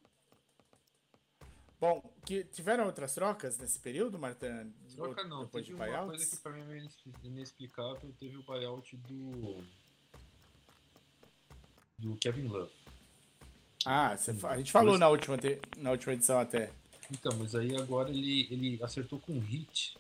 Bom, 1.80 2.04
que 2.26 2.44
tiveram 2.44 2.86
outras 2.86 3.14
trocas 3.16 3.58
nesse 3.58 3.80
período, 3.80 4.20
Martin? 4.20 4.74
Troca 4.96 5.24
não, 5.24 5.46
Depois 5.46 5.66
teve 5.66 5.78
de 5.78 5.82
uma 5.82 5.86
buyouts? 5.86 6.08
coisa 6.18 6.36
que 6.36 6.44
pra 6.44 6.52
mim 6.52 6.62
é 6.74 7.28
inexplicável, 7.28 8.14
teve 8.20 8.36
o 8.38 8.44
buyout 8.44 8.98
do 8.98 9.64
do 11.98 12.16
Kevin 12.18 12.48
Love. 12.48 12.72
Ah, 13.86 14.10
a 14.50 14.58
gente 14.58 14.72
falou 14.72 14.98
na 14.98 15.08
última, 15.08 15.38
te- 15.38 15.60
na 15.78 15.92
última 15.92 16.14
edição 16.14 16.40
até. 16.40 16.70
Então, 17.12 17.32
mas 17.38 17.56
aí 17.56 17.76
agora 17.76 18.10
ele, 18.10 18.48
ele 18.52 18.84
acertou 18.84 19.20
com 19.20 19.34
o 19.34 19.44
Heat. 19.44 19.98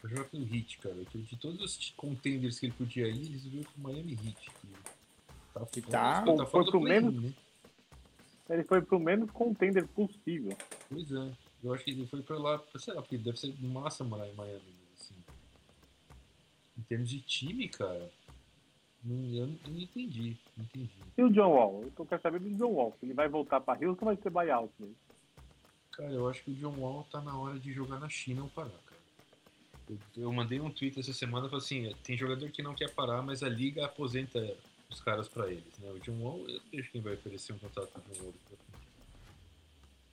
Pra 0.00 0.10
jogar 0.10 0.24
pelo 0.24 0.44
Heat, 0.44 0.78
cara. 0.78 1.04
Que 1.06 1.18
de 1.18 1.36
todos 1.36 1.60
os 1.78 1.90
contenders 1.96 2.58
que 2.58 2.66
ele 2.66 2.72
podia 2.72 3.08
ir, 3.08 3.26
eles 3.26 3.44
viram 3.44 3.64
com 3.64 3.80
o 3.80 3.82
Miami 3.82 4.12
Heat. 4.12 4.50
Que 4.50 4.68
tá, 5.52 5.66
Que 5.66 5.82
tá- 5.82 6.22
tá 6.24 6.46
Foi 6.46 6.64
pro 6.64 6.80
menos- 6.80 7.14
né? 7.22 7.32
Ele 8.48 8.64
foi 8.64 8.80
pro 8.80 8.98
menos 8.98 9.30
contender 9.30 9.86
possível. 9.88 10.56
Pois 10.88 11.10
é. 11.10 11.32
Eu 11.64 11.74
acho 11.74 11.84
que 11.84 11.90
ele 11.90 12.06
foi 12.06 12.22
pra 12.22 12.38
lá, 12.38 12.62
sei 12.78 12.94
lá, 12.94 13.02
porque 13.02 13.18
deve 13.18 13.38
ser 13.38 13.54
massa 13.60 14.04
morar 14.04 14.28
em 14.28 14.34
Miami, 14.34 14.62
assim. 14.94 15.14
Em 16.78 16.82
termos 16.82 17.08
de 17.08 17.20
time, 17.20 17.68
cara, 17.68 18.08
não, 19.06 19.34
eu 19.34 19.46
não, 19.46 19.58
não 19.68 19.80
entendi. 19.80 20.36
Não 20.56 20.64
entendi. 20.64 20.90
E 21.16 21.22
o 21.22 21.30
John 21.30 21.50
Wall? 21.50 21.82
Eu 21.84 21.90
tô 21.92 22.04
querendo 22.04 22.22
saber 22.22 22.40
do 22.40 22.50
John 22.50 22.72
Wall. 22.72 22.96
Se 22.98 23.06
ele 23.06 23.14
vai 23.14 23.28
voltar 23.28 23.60
pra 23.60 23.74
Houston 23.74 23.88
ou 23.88 24.14
vai 24.14 24.16
ser 24.16 24.30
buyout 24.30 24.72
mesmo? 24.78 24.96
Cara, 25.92 26.12
eu 26.12 26.28
acho 26.28 26.44
que 26.44 26.50
o 26.50 26.54
John 26.54 26.78
Wall 26.78 27.04
tá 27.10 27.20
na 27.20 27.38
hora 27.38 27.58
de 27.58 27.72
jogar 27.72 27.98
na 27.98 28.08
China 28.08 28.42
ou 28.42 28.48
parar, 28.50 28.70
cara. 28.84 29.00
Eu, 29.88 29.98
eu 30.16 30.32
mandei 30.32 30.60
um 30.60 30.70
tweet 30.70 30.98
essa 30.98 31.12
semana 31.12 31.46
e 31.46 31.50
falei 31.50 31.64
assim: 31.64 31.94
tem 32.02 32.18
jogador 32.18 32.50
que 32.50 32.62
não 32.62 32.74
quer 32.74 32.92
parar, 32.92 33.22
mas 33.22 33.42
a 33.42 33.48
liga 33.48 33.86
aposenta 33.86 34.56
os 34.88 35.00
caras 35.00 35.28
pra 35.28 35.50
eles, 35.50 35.78
né? 35.78 35.90
O 35.90 35.98
John 36.00 36.20
Wall, 36.22 36.48
eu 36.48 36.60
deixo 36.70 36.90
quem 36.92 37.00
vai 37.00 37.14
oferecer 37.14 37.52
um 37.52 37.58
contrato 37.58 37.90
pro 37.90 38.14
John 38.14 38.24
Wall. 38.24 38.34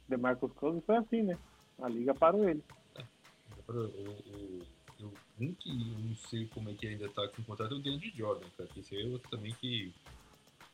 DeMarcus 0.08 0.54
Cousins 0.54 0.84
foi 0.86 0.98
assim, 0.98 1.24
né? 1.24 1.38
A 1.82 1.88
liga 1.90 2.14
parou 2.14 2.48
ele. 2.48 2.64
Agora, 3.68 3.88
o, 3.88 4.12
o, 4.12 4.62
eu, 5.00 5.14
um 5.40 5.54
que 5.54 5.70
eu 5.70 5.76
não 5.76 6.16
sei 6.16 6.48
como 6.48 6.70
é 6.70 6.74
que 6.74 6.88
ainda 6.88 7.10
tá 7.10 7.28
com 7.30 7.44
contrato 7.44 7.74
é 7.74 7.78
o 7.78 7.82
DeAndre 7.82 8.12
Jordan, 8.16 8.48
cara. 8.58 8.70
que 8.70 8.80
Esse 8.80 8.96
aí 8.96 9.04
é 9.04 9.08
outro 9.08 9.30
também 9.30 9.54
que 9.56 9.94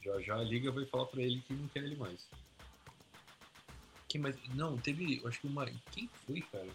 já 0.01 0.19
já 0.21 0.35
a 0.35 0.43
liga 0.43 0.71
vai 0.71 0.85
falar 0.85 1.05
pra 1.05 1.21
ele 1.21 1.41
que 1.41 1.53
não 1.53 1.67
quer 1.67 1.83
ele 1.83 1.95
mais. 1.95 2.27
Quem 4.07 4.19
mais? 4.21 4.35
Não, 4.55 4.77
teve. 4.77 5.19
eu 5.21 5.27
Acho 5.27 5.39
que 5.41 5.47
uma. 5.47 5.65
Quem 5.91 6.09
foi, 6.25 6.41
cara? 6.41 6.67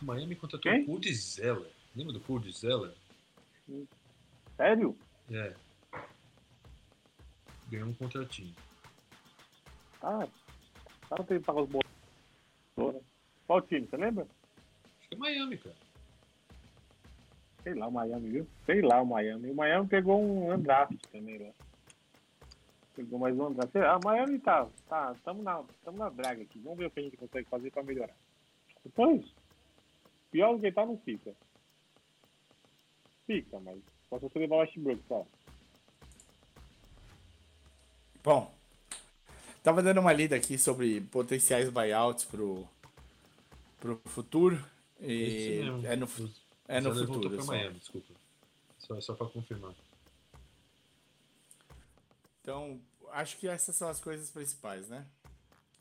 O 0.00 0.04
Miami 0.04 0.36
contratou 0.36 0.70
Quem? 0.70 0.82
o 0.82 0.86
Cody 0.86 1.12
Zeller. 1.12 1.70
Lembra 1.96 2.12
do 2.12 2.20
Cody 2.20 2.52
Zeller? 2.52 2.94
Sério? 4.56 4.96
É. 5.30 5.54
Ganhou 7.74 7.88
um 7.88 7.94
contratinho. 7.94 8.54
Ah, 10.00 10.28
tá 11.08 11.16
não 11.18 11.24
tem 11.24 11.40
que 11.40 11.44
pagar 11.44 11.62
os 11.62 11.68
bolos. 11.68 13.02
Qual 13.48 13.62
time, 13.62 13.84
você 13.84 13.96
lembra? 13.96 14.28
Acho 15.00 15.08
que 15.08 15.14
é 15.16 15.18
Miami, 15.18 15.58
cara. 15.58 15.76
Sei 17.64 17.74
lá 17.74 17.88
o 17.88 17.90
Miami, 17.90 18.28
viu? 18.30 18.48
Sei 18.64 18.80
lá 18.80 19.02
o 19.02 19.06
Miami. 19.06 19.50
O 19.50 19.54
Miami 19.56 19.88
pegou 19.88 20.22
um 20.22 20.52
Andrade 20.52 20.96
também 21.10 21.38
lá. 21.38 21.50
Pegou 22.94 23.18
mais 23.18 23.36
um 23.36 23.46
Andrade. 23.46 23.72
Sei 23.72 23.82
lá, 23.82 23.96
o 23.96 24.04
Miami 24.04 24.38
tá. 24.38 24.68
tá 24.88 25.16
tamo, 25.24 25.42
na, 25.42 25.64
tamo 25.84 25.98
na 25.98 26.10
draga 26.10 26.42
aqui. 26.42 26.60
Vamos 26.60 26.78
ver 26.78 26.86
o 26.86 26.90
que 26.92 27.00
a 27.00 27.02
gente 27.02 27.16
consegue 27.16 27.48
fazer 27.48 27.72
pra 27.72 27.82
melhorar. 27.82 28.14
Depois, 28.84 29.34
pior 30.30 30.54
do 30.54 30.60
que 30.60 30.70
tá, 30.70 30.86
não 30.86 30.96
fica. 30.98 31.34
Fica, 33.26 33.58
mas 33.58 33.80
você 34.10 34.38
levar 34.38 34.56
o 34.56 34.58
Westbrook, 34.60 35.02
só. 35.08 35.26
Bom, 38.24 38.50
tava 39.62 39.82
dando 39.82 40.00
uma 40.00 40.12
lida 40.12 40.34
aqui 40.34 40.56
sobre 40.56 41.02
potenciais 41.02 41.68
buyouts 41.68 42.24
pro, 42.24 42.66
pro 43.78 44.00
futuro. 44.06 44.64
E 44.98 45.60
é 45.84 45.94
no, 45.94 46.32
é 46.66 46.80
no 46.80 46.94
futuro. 46.94 47.42
Só. 47.42 47.52
Miami, 47.52 47.78
desculpa. 47.78 48.14
Só, 48.78 48.98
só 48.98 49.14
pra 49.14 49.26
confirmar. 49.26 49.74
Então, 52.40 52.80
acho 53.12 53.36
que 53.36 53.46
essas 53.46 53.76
são 53.76 53.88
as 53.88 54.00
coisas 54.00 54.30
principais, 54.30 54.88
né? 54.88 55.04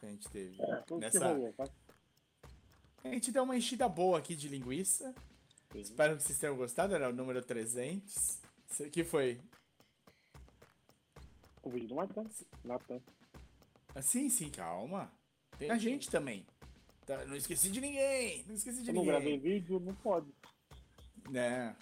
Que 0.01 0.05
a 0.05 0.09
gente 0.09 0.27
teve. 0.27 0.61
É, 0.61 0.83
Nessa, 0.97 1.27
rolou, 1.29 1.53
tá? 1.53 1.69
a 3.05 3.07
gente 3.07 3.31
deu 3.31 3.43
uma 3.43 3.55
enchida 3.55 3.87
boa 3.87 4.19
aqui 4.19 4.35
de 4.35 4.49
linguiça. 4.49 5.15
Sim. 5.71 5.79
Espero 5.79 6.17
que 6.17 6.23
vocês 6.23 6.37
tenham 6.37 6.57
gostado. 6.57 6.93
Era 6.93 7.09
o 7.09 7.13
número 7.13 7.41
300. 7.41 8.37
Esse 8.69 8.83
aqui 8.83 9.05
foi. 9.05 9.39
O 11.63 11.69
vídeo 11.69 11.87
do 11.89 11.95
Martin. 11.95 12.27
Natan. 12.63 13.01
Ah, 13.95 14.01
sim, 14.01 14.29
sim, 14.29 14.49
calma. 14.49 15.11
Tem 15.57 15.69
a 15.71 15.77
gente 15.77 16.09
também. 16.09 16.45
Tá, 17.05 17.25
não 17.25 17.35
esqueci 17.35 17.69
de 17.71 17.79
ninguém. 17.81 18.43
Não 18.47 18.55
esqueci 18.55 18.81
de 18.81 18.89
Eu 18.89 18.93
não 18.95 19.01
ninguém. 19.01 19.19
gravei 19.19 19.37
vídeo, 19.39 19.79
não 19.79 19.93
pode. 19.95 20.31
né? 21.29 21.75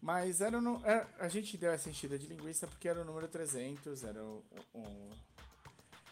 Mas 0.00 0.40
era, 0.40 0.58
o 0.58 0.60
nu- 0.60 0.80
era- 0.84 1.08
a 1.18 1.28
gente 1.28 1.56
deu 1.56 1.70
essa 1.70 1.88
enchida 1.88 2.18
de 2.18 2.26
linguiça 2.26 2.66
porque 2.66 2.88
era 2.88 3.00
o 3.00 3.04
número 3.04 3.28
300, 3.28 4.02
era 4.02 4.22
o, 4.24 4.42
o- 4.74 5.10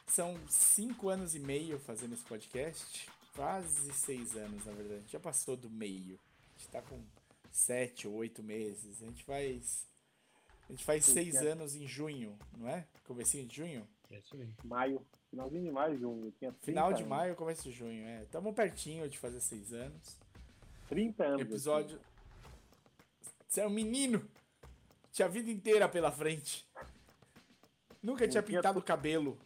São 0.07 0.39
cinco 0.49 1.09
anos 1.09 1.35
e 1.35 1.41
meio 1.41 1.79
fazendo 1.81 2.15
esse 2.15 2.25
podcast. 2.25 3.09
Quase 3.35 3.93
seis 3.93 4.37
anos, 4.37 4.65
na 4.65 4.73
verdade. 4.73 5.05
Já 5.09 5.19
passou 5.21 5.57
do 5.57 5.71
meio. 5.71 6.19
A 6.57 6.59
gente 6.59 6.69
tá 6.71 6.83
com 6.83 7.01
sete 7.51 8.07
ou 8.09 8.15
oito 8.15 8.43
meses. 8.43 9.03
A 9.03 9.07
gente 9.07 9.25
faz. 9.25 9.87
A 10.71 10.73
gente 10.73 10.85
faz 10.85 11.05
Sim, 11.05 11.15
seis 11.15 11.35
é. 11.35 11.51
anos 11.51 11.75
em 11.75 11.85
junho, 11.85 12.39
não 12.57 12.69
é? 12.69 12.87
Comecinho 13.05 13.45
de 13.45 13.57
junho? 13.57 13.89
É 14.09 14.19
isso 14.19 14.37
aí. 14.37 14.49
Maio. 14.63 15.05
Finalzinho 15.29 15.65
de 15.65 15.71
maio, 15.73 15.99
junho. 15.99 16.27
Eu 16.27 16.33
tinha 16.33 16.53
30 16.53 16.65
Final 16.65 16.93
de 16.93 17.03
anos. 17.03 17.09
maio, 17.09 17.35
começo 17.35 17.65
de 17.65 17.73
junho, 17.73 18.07
é. 18.07 18.25
Tamo 18.27 18.55
pertinho 18.55 19.09
de 19.09 19.19
fazer 19.19 19.41
seis 19.41 19.73
anos. 19.73 20.17
30 20.89 21.25
anos. 21.25 21.41
Episódio. 21.41 22.01
Você 23.49 23.63
é 23.63 23.67
um 23.67 23.71
menino! 23.71 24.25
Tinha 25.11 25.27
a 25.27 25.29
vida 25.29 25.51
inteira 25.51 25.89
pela 25.89 26.13
frente. 26.13 26.65
Nunca 28.01 28.29
tinha 28.29 28.41
tinha 28.41 28.43
pintado 28.45 28.79
o 28.79 28.83
cabelo. 28.83 29.37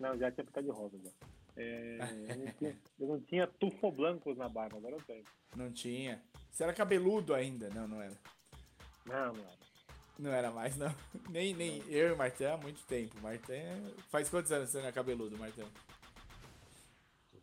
Não, 0.00 0.18
já 0.18 0.28
tinha 0.32 0.44
pintado 0.44 0.66
de 0.66 0.72
rosa 0.72 0.98
já. 0.98 1.10
É, 1.56 1.98
eu, 2.28 2.36
não 2.36 2.52
tinha, 2.52 2.76
eu 2.98 3.06
não 3.06 3.20
tinha 3.20 3.46
tufo 3.46 3.92
blancos 3.92 4.36
na 4.36 4.48
barba, 4.48 4.76
agora 4.76 4.96
eu 4.96 5.02
tenho. 5.02 5.24
Não 5.54 5.70
tinha. 5.70 6.20
Você 6.50 6.64
era 6.64 6.74
cabeludo 6.74 7.32
ainda? 7.32 7.70
Não, 7.70 7.86
não 7.86 8.02
era. 8.02 8.18
Não, 9.06 9.32
não 9.34 9.40
era. 9.40 9.63
Não 10.18 10.30
era 10.30 10.50
mais, 10.50 10.76
não. 10.76 10.94
Nem, 11.28 11.54
nem 11.54 11.82
eu 11.88 12.10
e 12.10 12.12
o 12.12 12.16
Martão 12.16 12.54
há 12.54 12.56
muito 12.56 12.84
tempo. 12.86 13.20
Martão 13.20 13.56
faz 14.10 14.28
quantos 14.28 14.52
anos 14.52 14.70
você 14.70 14.80
não 14.80 14.88
é 14.88 14.92
cabeludo, 14.92 15.36
Martão? 15.36 15.68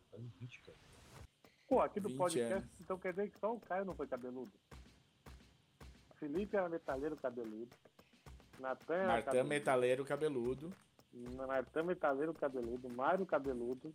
Faz 0.10 0.24
20, 0.40 0.62
cara. 0.62 0.78
Pô, 1.68 1.82
aqui 1.82 2.00
do 2.00 2.10
20 2.10 2.18
podcast, 2.18 2.54
anos. 2.54 2.70
então 2.82 2.98
quer 2.98 3.12
dizer 3.12 3.30
que 3.30 3.40
só 3.40 3.54
o 3.54 3.60
Caio 3.60 3.86
não 3.86 3.94
foi 3.94 4.08
cabeludo. 4.08 4.52
Felipe 6.16 6.56
era 6.56 6.70
metaleiro 6.70 7.18
cabeludo. 7.18 7.76
Natan 8.60 8.94
era 8.94 9.08
Martão 9.08 9.26
cabeludo. 9.26 9.50
metaleiro 9.50 10.06
cabeludo. 10.06 10.74
Natan 11.14 11.84
metaleiro 11.84 12.34
cabeludo. 12.34 12.90
Mário 12.90 13.26
cabeludo. 13.26 13.94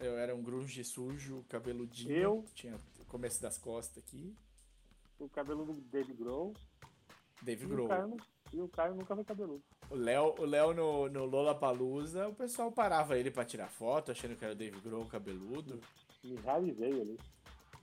Eu 0.00 0.16
era 0.16 0.34
um 0.34 0.42
grunge 0.42 0.82
sujo, 0.84 1.44
cabeludinho. 1.48 2.12
Eu? 2.12 2.44
Tinha 2.54 2.76
o 3.00 3.04
começo 3.04 3.42
das 3.42 3.58
costas 3.58 4.02
aqui. 4.02 4.34
O 5.18 5.28
cabeludo 5.28 5.74
Dave 5.90 6.14
Grohl. 6.14 6.54
Dave 7.42 7.64
o, 7.66 7.68
Grohl. 7.68 8.16
E 8.52 8.60
o 8.60 8.68
Caio 8.68 8.94
nunca 8.94 9.14
foi 9.14 9.24
cabeludo. 9.24 9.62
O 9.90 9.94
Léo, 9.94 10.34
o 10.38 10.44
Léo 10.44 10.72
no, 10.72 11.08
no 11.08 11.24
Lollapalooza, 11.26 12.28
o 12.28 12.34
pessoal 12.34 12.72
parava 12.72 13.18
ele 13.18 13.30
pra 13.30 13.44
tirar 13.44 13.68
foto, 13.68 14.10
achando 14.10 14.36
que 14.36 14.44
era 14.44 14.54
o 14.54 14.56
Dave 14.56 14.80
Grohl 14.80 15.06
cabeludo. 15.06 15.80
Me 16.24 16.36
realizei 16.36 17.00
ali. 17.00 17.18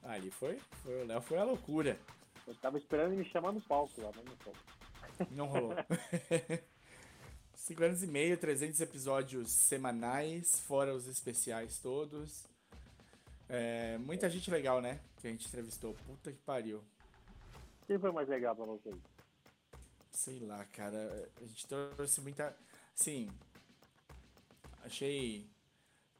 Ali 0.03 0.31
foi, 0.31 0.59
foi 0.83 1.03
o 1.03 1.05
Léo 1.05 1.21
foi 1.21 1.37
a 1.37 1.43
loucura. 1.43 1.99
Eu 2.47 2.55
tava 2.55 2.77
esperando 2.77 3.13
ele 3.13 3.23
me 3.23 3.29
chamar 3.29 3.51
no 3.51 3.61
palco 3.61 4.01
lá, 4.01 4.11
mas 4.15 4.25
não 4.25 4.37
foi. 4.37 4.53
Não 5.31 5.45
rolou. 5.47 5.73
Cinco 7.53 7.83
anos 7.83 8.03
e 8.03 8.07
meio, 8.07 8.37
300 8.37 8.79
episódios 8.81 9.49
semanais, 9.49 10.59
fora 10.59 10.93
os 10.93 11.07
especiais 11.07 11.79
todos. 11.79 12.45
É, 13.49 13.97
muita 13.99 14.29
gente 14.29 14.51
legal, 14.51 14.81
né? 14.81 14.99
Que 15.17 15.27
a 15.27 15.31
gente 15.31 15.47
entrevistou. 15.47 15.95
Puta 16.05 16.31
que 16.31 16.37
pariu. 16.39 16.83
Quem 17.87 17.97
foi 17.97 18.11
mais 18.11 18.27
legal 18.27 18.55
pra 18.55 18.65
vocês? 18.65 18.95
Sei 20.15 20.39
lá, 20.39 20.63
cara. 20.65 21.29
A 21.41 21.45
gente 21.45 21.67
trouxe 21.67 22.21
muita. 22.21 22.55
Assim. 22.97 23.29
Achei. 24.83 25.45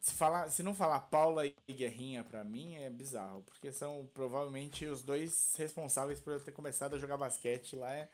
Se, 0.01 0.13
falar, 0.13 0.49
se 0.49 0.61
não 0.61 0.75
falar 0.75 0.99
Paula 0.99 1.47
e 1.47 1.73
Guerrinha 1.73 2.23
pra 2.23 2.43
mim 2.43 2.75
é 2.75 2.89
bizarro. 2.89 3.41
Porque 3.43 3.71
são 3.71 4.07
provavelmente 4.13 4.85
os 4.85 5.01
dois 5.01 5.55
responsáveis 5.57 6.19
por 6.19 6.33
eu 6.33 6.43
ter 6.43 6.51
começado 6.51 6.95
a 6.95 6.99
jogar 6.99 7.17
basquete 7.17 7.75
lá 7.75 7.91
é, 7.91 8.09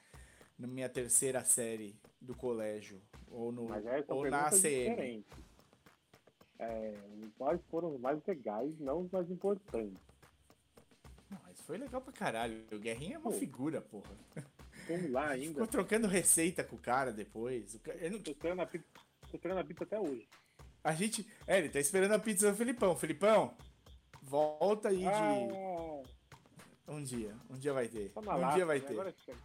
na 0.57 0.67
minha 0.67 0.87
terceira 0.87 1.43
série 1.43 1.95
do 2.21 2.35
colégio. 2.35 3.01
Ou, 3.29 3.51
no, 3.51 3.73
é, 3.73 4.05
ou 4.07 4.29
na 4.29 4.47
ACM. 4.47 5.25
É, 6.59 6.93
quais 7.37 7.59
foram 7.71 7.95
os 7.95 7.99
mais 7.99 8.23
legais, 8.25 8.79
não 8.79 9.01
os 9.01 9.11
mais 9.11 9.29
importantes? 9.31 9.97
Mas 11.27 11.59
foi 11.61 11.77
legal 11.77 12.01
pra 12.01 12.13
caralho. 12.13 12.63
O 12.71 12.77
Guerrinha 12.77 13.15
é 13.15 13.19
uma 13.19 13.31
Pô. 13.31 13.37
figura, 13.37 13.81
porra. 13.81 14.15
Vamos 14.97 15.11
lá 15.11 15.29
ainda. 15.29 15.53
Ficou 15.53 15.67
trocando 15.67 16.07
receita 16.07 16.63
com 16.63 16.75
o 16.75 16.79
cara 16.79 17.11
depois. 17.11 17.77
Eu 17.99 18.11
não- 18.11 18.19
Tô 18.19 18.31
esperando 18.31 18.61
a 18.61 18.65
pizza, 18.65 18.85
tô 19.29 19.37
esperando 19.37 19.57
a 19.59 19.63
pizza 19.63 19.83
até 19.83 19.99
hoje. 19.99 20.27
A 20.83 20.93
gente. 20.93 21.27
É, 21.45 21.57
ele 21.59 21.69
tá 21.69 21.79
esperando 21.79 22.13
a 22.13 22.19
pizza 22.19 22.51
do 22.51 22.57
Filipão. 22.57 22.95
Filipão, 22.95 23.53
volta 24.21 24.89
aí 24.89 24.97
de. 24.99 25.05
Ah, 25.07 26.01
Um 26.87 27.03
dia. 27.03 27.33
Um 27.49 27.57
dia 27.57 27.73
vai 27.73 27.87
ter. 27.87 28.09
tá 28.09 28.21
na 28.21 28.35
Um 28.35 28.39
lata, 28.41 28.55
dia 28.55 28.65
vai 28.65 28.79
né? 28.79 28.85
ter. 28.87 28.93
Agora 28.93 29.13
chega. 29.25 29.37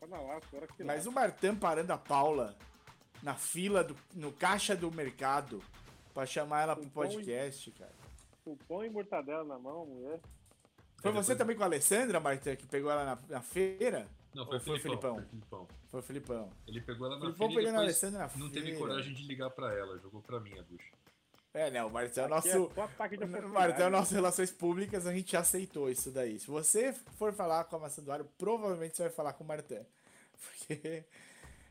Tá 0.00 0.06
lata, 0.06 0.46
agora 0.52 0.66
que 0.66 0.82
Mas 0.84 1.06
o 1.06 1.12
Martã 1.12 1.54
parando 1.54 1.92
a 1.92 1.98
Paula 1.98 2.56
na 3.22 3.34
fila, 3.36 3.84
do, 3.84 3.96
no 4.14 4.32
caixa 4.32 4.74
do 4.74 4.90
mercado, 4.90 5.62
pra 6.12 6.26
chamar 6.26 6.62
ela 6.62 6.74
pro 6.74 6.84
Com 6.84 6.90
pão 6.90 7.04
e- 7.04 7.08
podcast, 7.14 7.70
cara. 7.72 7.92
O 8.44 8.56
pão 8.66 8.84
e 8.84 8.90
mortadela 8.90 9.44
na 9.44 9.56
mão, 9.58 9.86
mulher. 9.86 10.20
Foi 11.00 11.12
você 11.12 11.34
também 11.36 11.56
com 11.56 11.62
a 11.62 11.66
Alessandra, 11.66 12.18
Martã, 12.18 12.54
que 12.56 12.66
pegou 12.66 12.90
ela 12.90 13.04
na, 13.04 13.18
na 13.28 13.40
feira? 13.40 14.08
Não, 14.34 14.46
foi, 14.46 14.60
foi 14.60 14.76
o 14.76 14.80
Filipão. 14.80 15.14
Foi 15.14 15.22
o 15.22 15.28
Filipão. 15.28 15.68
Foi 15.88 16.00
o 16.00 16.02
Filipão. 16.02 16.50
Ele 16.66 16.80
pegou 16.80 17.06
ela 17.06 17.16
na 17.16 17.22
Filipão 17.22 17.48
fila 17.48 17.60
e 17.60 17.64
pegando 17.64 17.78
a 17.78 17.82
Alessandra 17.82 18.18
na 18.20 18.30
não 18.36 18.50
teve 18.50 18.76
coragem 18.76 19.14
de 19.14 19.22
ligar 19.24 19.50
pra 19.50 19.72
ela, 19.74 19.98
jogou 19.98 20.22
pra 20.22 20.40
mim 20.40 20.58
a 20.58 20.62
bucha. 20.62 20.92
É, 21.54 21.70
né? 21.70 21.84
O 21.84 21.90
Martã 21.90 22.22
é 22.22 22.24
o 22.24 22.34
Aqui 22.34 23.16
nosso. 23.18 23.82
é 23.82 23.90
nossas 23.90 24.12
relações 24.12 24.50
públicas, 24.50 25.06
a 25.06 25.12
gente 25.12 25.36
aceitou 25.36 25.90
isso 25.90 26.10
daí. 26.10 26.40
Se 26.40 26.46
você 26.46 26.94
for 27.18 27.32
falar 27.32 27.64
com 27.64 27.76
a 27.76 27.78
Maçã 27.78 28.02
do 28.02 28.10
Aro, 28.10 28.24
provavelmente 28.38 28.96
você 28.96 29.02
vai 29.02 29.12
falar 29.12 29.34
com 29.34 29.44
o 29.44 29.46
Martão. 29.46 29.84
Porque 30.40 31.04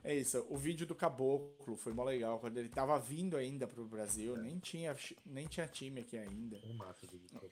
é 0.04 0.16
isso, 0.16 0.46
o 0.50 0.58
vídeo 0.58 0.86
do 0.86 0.94
Caboclo 0.94 1.76
foi 1.78 1.94
mó 1.94 2.04
legal. 2.04 2.40
Quando 2.40 2.58
ele 2.58 2.70
tava 2.70 3.00
vindo 3.00 3.36
ainda 3.38 3.68
pro 3.68 3.84
Brasil, 3.84 4.38
nem 4.38 4.60
tinha, 4.60 4.96
nem 5.26 5.48
tinha 5.48 5.68
time 5.68 6.02
aqui 6.02 6.18
ainda. 6.18 6.58
É 6.58 6.74
massa 6.74 7.08
do 7.08 7.20
favor. 7.30 7.52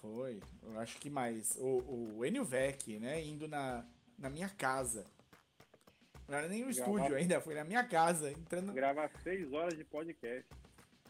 Foi, 0.00 0.40
eu 0.62 0.78
acho 0.80 0.98
que 0.98 1.08
mais. 1.08 1.56
O, 1.60 2.16
o 2.18 2.24
Enio 2.24 2.44
Vec, 2.44 2.98
né, 2.98 3.24
indo 3.24 3.46
na, 3.46 3.84
na 4.18 4.28
minha 4.28 4.48
casa. 4.48 5.06
Não 6.26 6.36
era 6.36 6.48
nem 6.48 6.64
no 6.64 6.74
Gravar- 6.74 6.90
estúdio 6.92 7.16
ainda, 7.16 7.40
foi 7.40 7.54
na 7.54 7.64
minha 7.64 7.84
casa, 7.84 8.30
entrando. 8.30 8.72
Gravar 8.72 9.10
seis 9.22 9.50
horas 9.52 9.76
de 9.76 9.84
podcast. 9.84 10.46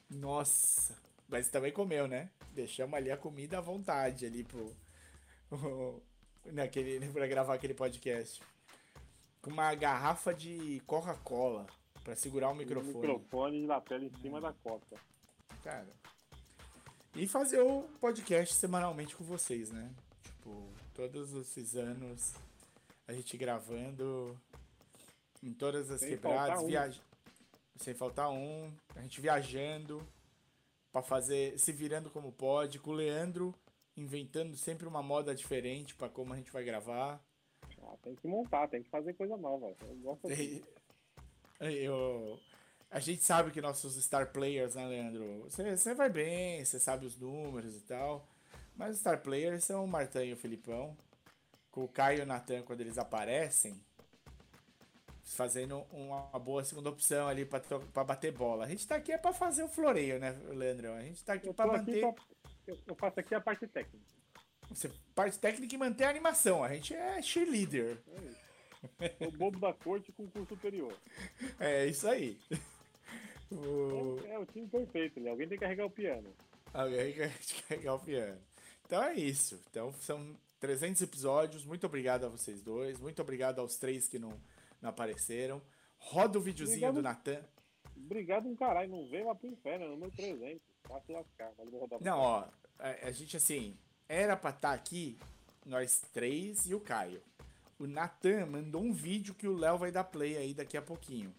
Nossa, 0.08 0.96
mas 1.28 1.48
também 1.48 1.72
comeu, 1.72 2.06
né? 2.06 2.30
Deixamos 2.52 2.94
ali 2.94 3.10
a 3.10 3.16
comida 3.16 3.58
à 3.58 3.60
vontade 3.60 4.24
ali 4.26 4.44
pro. 4.44 4.74
o- 5.50 6.00
naquele, 6.52 7.06
pra 7.12 7.26
gravar 7.26 7.54
aquele 7.54 7.74
podcast. 7.74 8.40
Com 9.42 9.50
uma 9.50 9.74
garrafa 9.74 10.34
de 10.34 10.80
Coca-Cola 10.86 11.66
pra 12.04 12.14
segurar 12.16 12.50
o 12.50 12.54
microfone. 12.54 12.94
microfone 12.94 13.60
de 13.60 13.66
lapela 13.66 14.04
em 14.04 14.10
cima 14.20 14.40
da 14.40 14.52
copa. 14.52 14.96
Cara. 15.62 15.88
E 17.14 17.26
fazer 17.26 17.60
o 17.60 17.82
podcast 18.00 18.54
semanalmente 18.54 19.16
com 19.16 19.24
vocês, 19.24 19.70
né? 19.70 19.90
Tipo, 20.22 20.68
todos 20.94 21.32
esses 21.34 21.74
anos 21.76 22.34
a 23.08 23.12
gente 23.12 23.36
gravando 23.36 24.38
em 25.42 25.52
todas 25.52 25.90
as 25.90 26.00
Sem 26.00 26.10
quebradas, 26.10 26.62
um. 26.62 27.00
sem 27.76 27.94
faltar 27.94 28.30
um, 28.30 28.70
a 28.94 29.00
gente 29.00 29.20
viajando 29.20 30.06
pra 30.92 31.02
fazer, 31.02 31.58
se 31.58 31.72
virando 31.72 32.10
como 32.10 32.30
pode, 32.30 32.78
com 32.78 32.90
o 32.90 32.94
Leandro 32.94 33.54
inventando 33.96 34.56
sempre 34.56 34.86
uma 34.86 35.02
moda 35.02 35.34
diferente 35.34 35.94
pra 35.94 36.08
como 36.08 36.32
a 36.32 36.36
gente 36.36 36.52
vai 36.52 36.62
gravar. 36.62 37.20
Ah, 37.82 37.96
tem 38.02 38.14
que 38.14 38.28
montar, 38.28 38.68
tem 38.68 38.82
que 38.82 38.88
fazer 38.88 39.14
coisa 39.14 39.36
nova. 39.36 39.74
Eu 39.80 39.96
gosto 39.96 40.28
Eu, 41.60 42.38
a 42.90 43.00
gente 43.00 43.22
sabe 43.22 43.50
que 43.50 43.60
nossos 43.60 43.96
star 43.96 44.32
players, 44.32 44.74
né, 44.74 44.86
Leandro? 44.86 45.42
Você, 45.50 45.94
vai 45.94 46.08
bem, 46.08 46.64
você 46.64 46.78
sabe 46.78 47.06
os 47.06 47.18
números 47.18 47.74
e 47.76 47.80
tal. 47.80 48.26
Mas 48.76 48.94
os 48.94 49.00
star 49.00 49.20
players 49.20 49.64
são 49.64 49.84
o 49.84 49.88
Martã 49.88 50.24
e 50.24 50.32
o 50.32 50.36
Filipão. 50.36 50.96
Com 51.78 51.84
o 51.84 51.88
Caio 51.88 52.18
e 52.18 52.22
o 52.22 52.26
Natan, 52.26 52.62
quando 52.62 52.80
eles 52.80 52.98
aparecem, 52.98 53.80
fazendo 55.22 55.86
uma 55.92 56.22
boa 56.40 56.64
segunda 56.64 56.88
opção 56.90 57.28
ali 57.28 57.44
pra 57.44 58.02
bater 58.02 58.32
bola. 58.32 58.64
A 58.64 58.68
gente 58.68 58.84
tá 58.84 58.96
aqui 58.96 59.12
é 59.12 59.16
pra 59.18 59.32
fazer 59.32 59.62
o 59.62 59.68
floreio, 59.68 60.18
né, 60.18 60.32
Leandrão? 60.48 60.94
A 60.96 61.02
gente 61.02 61.22
tá 61.24 61.34
aqui 61.34 61.48
aqui 61.48 61.56
manter. 61.64 62.00
pra- 62.00 62.24
eu- 62.66 62.96
faço 62.96 63.20
aqui 63.20 63.32
a 63.32 63.40
parte 63.40 63.68
técnica. 63.68 64.04
Você, 64.68 64.90
parte 65.14 65.38
técnica 65.38 65.72
e 65.72 65.78
manter 65.78 66.02
a 66.04 66.10
animação. 66.10 66.64
A 66.64 66.74
gente 66.74 66.92
é 66.94 67.22
cheerleader. 67.22 67.96
O 69.20 69.30
bobo 69.30 69.60
da 69.60 69.72
corte 69.72 70.10
com 70.10 70.26
curso 70.26 70.48
superior. 70.48 70.92
É 71.60 71.86
isso 71.86 72.08
aí. 72.08 72.40
O- 73.52 74.18
É, 74.26 74.32
é 74.32 74.38
o 74.40 74.46
time 74.46 74.66
perfeito, 74.66 75.20
né? 75.20 75.30
Alguém 75.30 75.46
tem 75.48 75.56
que 75.56 75.62
carregar 75.62 75.86
o 75.86 75.90
piano. 75.90 76.34
Alguém 76.74 77.12
quer 77.12 77.32
carregar 77.68 77.94
o 77.94 78.00
piano. 78.00 78.40
Então 78.84 79.00
é 79.04 79.14
isso. 79.14 79.62
Então 79.70 79.92
são 79.92 80.36
300 80.60 81.02
episódios. 81.02 81.64
Muito 81.64 81.86
obrigado 81.86 82.24
a 82.24 82.28
vocês 82.28 82.62
dois. 82.62 82.98
Muito 82.98 83.20
obrigado 83.22 83.60
aos 83.60 83.76
três 83.76 84.08
que 84.08 84.18
não, 84.18 84.32
não 84.80 84.90
apareceram. 84.90 85.62
Roda 85.98 86.38
o 86.38 86.42
videozinho 86.42 86.88
Obrigado. 86.88 86.94
do 86.94 87.02
Natan. 87.02 87.44
Obrigado 87.96 88.48
um 88.48 88.54
caralho, 88.54 88.90
não 88.90 89.08
veio 89.08 89.26
lá 89.26 89.34
pro 89.34 89.48
inferno, 89.48 89.88
número 89.88 90.12
300. 90.12 90.60
Vai 90.88 91.00
se 91.02 91.12
lascar, 91.12 91.52
mas 91.58 91.68
vou 91.68 91.80
rodar 91.80 92.00
Não, 92.02 92.18
ó. 92.18 92.48
A, 92.78 93.08
a 93.08 93.10
gente 93.10 93.36
assim. 93.36 93.76
Era 94.08 94.36
pra 94.36 94.50
estar 94.50 94.72
aqui 94.72 95.18
nós 95.66 96.00
três 96.12 96.66
e 96.66 96.74
o 96.74 96.80
Caio. 96.80 97.20
O 97.78 97.86
Natan 97.86 98.46
mandou 98.46 98.82
um 98.82 98.92
vídeo 98.92 99.34
que 99.34 99.46
o 99.46 99.54
Léo 99.56 99.76
vai 99.76 99.90
dar 99.92 100.04
play 100.04 100.36
aí 100.36 100.54
daqui 100.54 100.76
a 100.76 100.82
pouquinho. 100.82 101.34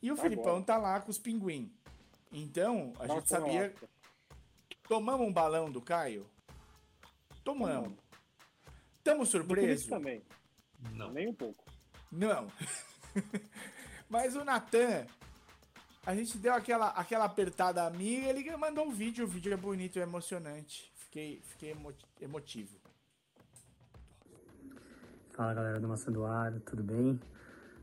E 0.00 0.10
o 0.10 0.16
Tá 0.16 0.22
Filipão 0.22 0.58
bom. 0.60 0.62
tá 0.62 0.78
lá 0.78 1.00
com 1.00 1.10
os 1.10 1.18
pinguim. 1.18 1.70
Então, 2.32 2.92
a 2.98 3.06
Nossa, 3.06 3.20
gente 3.20 3.28
sabia. 3.28 3.74
Tomamos 4.88 5.26
um 5.26 5.32
balão 5.32 5.70
do 5.70 5.80
Caio? 5.82 6.26
Tomamos. 7.44 7.84
Tamo 7.88 8.09
Do 9.04 9.10
Felipe 9.10 9.26
surpreso? 9.26 9.88
também, 9.88 10.22
Não. 10.92 11.10
nem 11.12 11.28
um 11.28 11.34
pouco. 11.34 11.64
Não. 12.12 12.48
Mas 14.08 14.34
o 14.36 14.44
Natan, 14.44 15.06
a 16.04 16.14
gente 16.14 16.36
deu 16.38 16.52
aquela, 16.54 16.88
aquela 16.90 17.24
apertada 17.24 17.84
amiga, 17.86 18.26
ele 18.28 18.56
mandou 18.56 18.86
um 18.86 18.90
vídeo, 18.92 19.24
o 19.24 19.28
vídeo 19.28 19.52
é 19.52 19.56
bonito 19.56 19.98
e 19.98 20.02
emocionante. 20.02 20.92
Fiquei, 20.96 21.40
fiquei 21.44 21.70
emo- 21.72 21.94
emotivo. 22.20 22.76
Fala 25.32 25.54
galera 25.54 25.80
do 25.80 25.88
Maçã 25.88 26.10
do 26.12 26.24
Aro, 26.24 26.60
tudo 26.60 26.82
bem? 26.82 27.18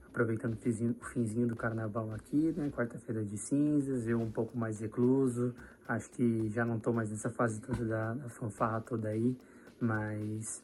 aproveitando 0.08 0.54
o 0.54 0.58
finzinho, 0.58 0.96
o 1.00 1.06
finzinho 1.06 1.48
do 1.48 1.56
carnaval 1.56 2.12
aqui, 2.12 2.52
né? 2.58 2.72
Quarta-feira 2.72 3.24
de 3.24 3.38
cinzas, 3.38 4.08
eu 4.08 4.20
um 4.20 4.32
pouco 4.32 4.58
mais 4.58 4.80
recluso. 4.80 5.54
Acho 5.88 6.10
que 6.10 6.50
já 6.50 6.66
não 6.66 6.80
tô 6.80 6.92
mais 6.92 7.12
nessa 7.12 7.30
fase 7.30 7.62
toda 7.62 7.86
da, 7.86 8.14
da 8.16 8.28
fanfarra 8.30 8.82
toda 8.82 9.10
aí, 9.10 9.38
mas 9.80 10.64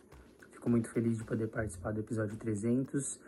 fico 0.64 0.70
muito 0.70 0.88
feliz 0.88 1.18
de 1.18 1.26
poder 1.26 1.47
participar 1.47 1.91
do 1.91 1.99
episódio 1.99 2.38
300. 2.38 3.20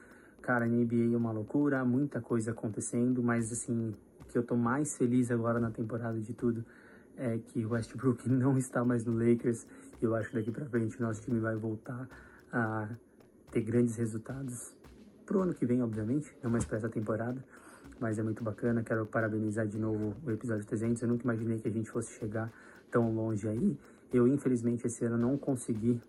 Cara, 0.42 0.66
NBA 0.66 1.14
é 1.14 1.18
uma 1.18 1.34
loucura, 1.34 1.84
muita 1.84 2.22
coisa 2.22 2.52
acontecendo, 2.52 3.22
mas 3.22 3.52
assim, 3.52 3.94
o 4.22 4.26
que 4.26 4.38
eu 4.38 4.44
tô 4.44 4.56
mais 4.56 4.96
feliz 4.96 5.30
agora 5.30 5.60
na 5.60 5.70
temporada 5.70 6.18
de 6.18 6.34
tudo 6.34 6.64
é 7.18 7.38
que 7.38 7.66
Westbrook 7.66 8.28
não 8.32 8.58
está 8.58 8.86
mais 8.86 9.04
no 9.04 9.12
Lakers. 9.12 9.68
Eu 10.02 10.16
acho 10.16 10.30
que 10.30 10.36
daqui 10.36 10.50
pra 10.50 10.66
frente 10.66 10.98
o 10.98 11.02
nosso 11.02 11.22
time 11.24 11.42
vai 11.42 11.58
voltar 11.58 12.08
a 12.54 12.88
ter 13.52 13.62
grandes 13.62 13.98
resultados 13.98 14.74
pro 15.26 15.42
ano 15.42 15.54
que 15.54 15.66
vem, 15.66 15.82
obviamente, 15.82 16.34
não 16.42 16.50
mais 16.50 16.64
pra 16.64 16.78
essa 16.78 16.88
temporada, 16.88 17.44
mas 18.00 18.18
é 18.18 18.24
muito 18.24 18.46
bacana. 18.46 18.82
Quero 18.82 19.06
parabenizar 19.06 19.68
de 19.68 19.78
novo 19.78 20.16
o 20.26 20.32
episódio 20.32 20.66
300. 20.66 21.02
Eu 21.02 21.10
nunca 21.10 21.26
imaginei 21.26 21.60
que 21.60 21.68
a 21.68 21.72
gente 21.72 21.90
fosse 21.90 22.18
chegar 22.18 22.50
tão 22.90 23.14
longe 23.14 23.46
aí. 23.46 23.78
Eu, 24.14 24.26
infelizmente, 24.26 24.88
esse 24.88 25.04
ano 25.04 25.18
não 25.18 25.38
consegui 25.38 26.00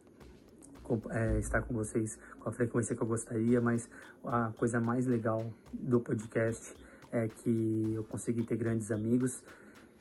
é, 1.11 1.39
estar 1.39 1.63
com 1.63 1.75
vocês 1.75 2.19
com 2.39 2.49
a 2.49 2.53
frequência 2.53 2.95
que 2.95 3.03
eu 3.03 3.07
gostaria, 3.07 3.61
mas 3.61 3.89
a 4.25 4.53
coisa 4.57 4.81
mais 4.81 5.07
legal 5.07 5.45
do 5.73 6.01
podcast 6.01 6.75
é 7.13 7.29
que 7.29 7.93
eu 7.95 8.05
consegui 8.05 8.43
ter 8.43 8.57
grandes 8.57 8.91
amigos, 8.91 9.43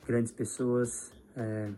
grandes 0.06 0.32
pessoas, 0.32 1.12
é, 1.36 1.70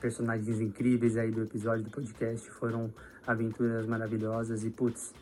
personagens 0.00 0.60
incríveis 0.60 1.16
aí 1.16 1.30
do 1.30 1.42
episódio 1.42 1.84
do 1.84 1.90
podcast. 1.90 2.50
Foram 2.50 2.92
aventuras 3.26 3.86
maravilhosas 3.86 4.64
e, 4.64 4.70
putz, 4.70 5.14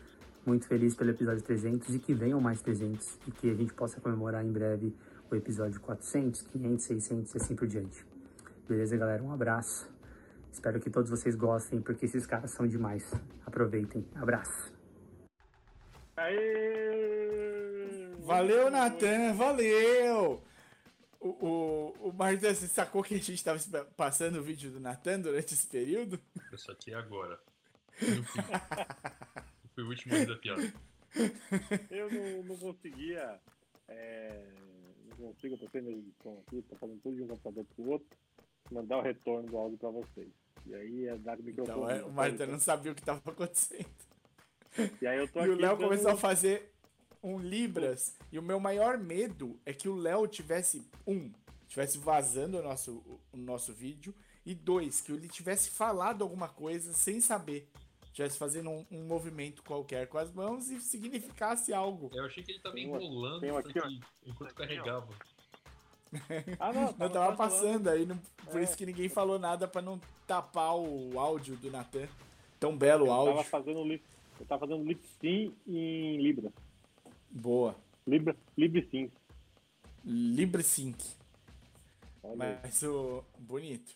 muito 0.45 0.67
feliz 0.67 0.95
pelo 0.95 1.11
episódio 1.11 1.43
300 1.43 1.95
e 1.95 1.99
que 1.99 2.13
venham 2.13 2.41
mais 2.41 2.61
300 2.61 3.19
e 3.27 3.31
que 3.31 3.49
a 3.49 3.53
gente 3.53 3.73
possa 3.73 4.01
comemorar 4.01 4.43
em 4.43 4.51
breve 4.51 4.93
o 5.29 5.35
episódio 5.35 5.79
400, 5.81 6.41
500, 6.41 6.85
600 6.85 7.33
e 7.33 7.37
assim 7.37 7.55
por 7.55 7.67
diante. 7.67 8.05
Beleza, 8.67 8.97
galera? 8.97 9.21
Um 9.23 9.31
abraço. 9.31 10.00
Espero 10.51 10.79
que 10.79 10.89
todos 10.89 11.09
vocês 11.09 11.35
gostem, 11.35 11.81
porque 11.81 12.05
esses 12.05 12.25
caras 12.25 12.51
são 12.51 12.67
demais. 12.67 13.09
Aproveitem. 13.45 14.05
Abraço. 14.15 14.73
Aê! 16.17 18.11
Valeu, 18.19 18.69
Natan, 18.69 19.33
valeu! 19.33 20.41
O, 21.19 21.29
o, 21.29 22.09
o 22.09 22.11
você 22.11 22.67
sacou 22.67 23.03
que 23.03 23.15
a 23.15 23.17
gente 23.19 23.43
tava 23.43 23.57
espe- 23.57 23.85
passando 23.95 24.39
o 24.39 24.43
vídeo 24.43 24.71
do 24.71 24.79
Natan 24.79 25.19
durante 25.19 25.53
esse 25.53 25.67
período? 25.67 26.19
Eu 26.51 26.57
saquei 26.57 26.93
agora. 26.93 27.39
Eu 28.01 28.23
fui, 28.23 28.41
eu 28.41 29.69
fui 29.75 29.83
o 29.83 29.87
último 29.87 30.25
da 30.25 30.35
piada. 30.35 30.73
Eu 31.89 32.09
não, 32.11 32.43
não 32.43 32.57
conseguia. 32.57 33.39
É, 33.87 34.45
não 35.09 35.17
consigo, 35.33 35.55
eu 35.55 35.59
tô 35.59 35.67
tendo 35.69 35.91
edição 35.91 36.41
aqui, 36.47 36.63
tô 36.63 36.75
fazendo 36.77 36.99
tudo 37.01 37.15
de 37.15 37.23
um 37.23 37.27
computador 37.27 37.65
pro 37.75 37.89
outro, 37.89 38.17
mandar 38.71 38.97
o 38.97 39.01
retorno 39.01 39.47
do 39.49 39.57
áudio 39.57 39.77
pra 39.77 39.89
vocês. 39.89 40.29
E 40.65 40.75
aí 40.75 41.07
é 41.07 41.17
dar 41.17 41.39
o 41.39 41.43
microfone. 41.43 41.77
Então, 41.77 41.89
é, 41.89 42.03
o 42.03 42.11
Marta 42.11 42.45
não 42.45 42.59
sabia 42.59 42.91
o 42.91 42.95
que 42.95 43.01
tava 43.03 43.21
acontecendo. 43.25 43.85
E 45.01 45.07
aí 45.07 45.17
eu 45.19 45.27
tô 45.27 45.39
E 45.39 45.43
aqui. 45.43 45.51
o 45.51 45.55
Léo 45.59 45.77
começou 45.77 46.11
a 46.11 46.17
fazer 46.17 46.71
um 47.23 47.39
Libras. 47.39 48.15
E 48.31 48.39
o 48.39 48.41
meu 48.41 48.59
maior 48.59 48.97
medo 48.97 49.59
é 49.65 49.73
que 49.73 49.89
o 49.89 49.95
Léo 49.95 50.27
tivesse, 50.27 50.87
um, 51.05 51.31
tivesse 51.67 51.97
vazando 51.97 52.57
o 52.59 52.63
nosso, 52.63 53.19
o 53.31 53.37
nosso 53.37 53.73
vídeo. 53.73 54.13
E 54.45 54.55
dois, 54.55 55.01
que 55.01 55.11
ele 55.11 55.27
tivesse 55.27 55.69
falado 55.69 56.23
alguma 56.23 56.47
coisa 56.47 56.93
sem 56.93 57.19
saber. 57.19 57.67
Tivesse 58.13 58.37
fazendo 58.37 58.69
um, 58.69 58.85
um 58.91 59.03
movimento 59.05 59.63
qualquer 59.63 60.07
com 60.07 60.17
as 60.17 60.31
mãos 60.31 60.69
e 60.69 60.79
significasse 60.81 61.73
algo. 61.73 62.09
Eu 62.13 62.25
achei 62.25 62.43
que 62.43 62.51
ele 62.51 62.59
tava 62.59 62.75
Tem 62.75 62.89
um- 62.89 62.99
enrolando 62.99 63.57
aqui, 63.57 63.99
enquanto 64.25 64.53
carregava. 64.53 65.07
Ah, 66.59 66.73
não, 66.73 66.93
tava 66.93 67.09
falando. 67.35 67.37
passando 67.37 67.89
aí, 67.89 68.05
não- 68.05 68.17
por 68.45 68.59
É. 68.59 68.63
isso 68.63 68.75
que 68.77 68.85
ninguém 68.85 69.07
falou 69.09 69.39
nada 69.39 69.67
pra 69.67 69.81
não 69.81 69.99
tapar 70.27 70.75
o 70.77 71.19
áudio 71.19 71.55
do 71.57 71.71
Natan. 71.71 72.07
Tão 72.59 72.77
belo 72.77 73.05
o 73.05 73.07
Eu 73.07 73.11
tava 73.15 73.29
áudio. 73.31 73.43
fazendo 73.49 73.83
lip, 73.83 74.03
eu 74.39 74.45
tava 74.45 74.67
fazendo 74.67 74.83
lip 74.87 75.01
sync 75.19 75.55
em 75.67 76.17
Libra. 76.21 76.51
Boa. 77.29 77.75
Libra. 78.05 78.35
LibreSync. 80.05 81.03
Aí. 82.23 82.35
Mas 82.35 82.83
o. 82.83 83.23
Bonito. 83.39 83.91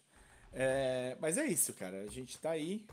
É, 0.53 1.17
mas 1.19 1.37
é 1.37 1.45
isso, 1.45 1.73
cara. 1.73 2.01
A 2.03 2.07
gente 2.07 2.37
tá 2.39 2.51
aí. 2.51 2.85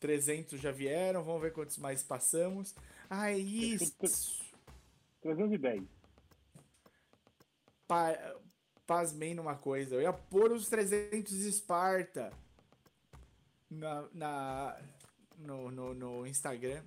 300 0.00 0.60
já 0.60 0.70
vieram. 0.70 1.22
Vamos 1.22 1.42
ver 1.42 1.52
quantos 1.52 1.76
mais 1.78 2.02
passamos. 2.02 2.74
Ah, 3.10 3.30
é 3.30 3.38
isso. 3.38 3.94
310. 5.20 5.82
Pa, 7.88 8.14
pasmei 8.86 9.34
numa 9.34 9.56
coisa. 9.56 9.96
Eu 9.96 10.02
ia 10.02 10.12
pôr 10.12 10.52
os 10.52 10.68
300 10.68 11.32
Esparta 11.32 12.30
na, 13.70 14.08
na, 14.12 14.80
no, 15.38 15.70
no, 15.70 15.94
no 15.94 16.26
Instagram. 16.26 16.82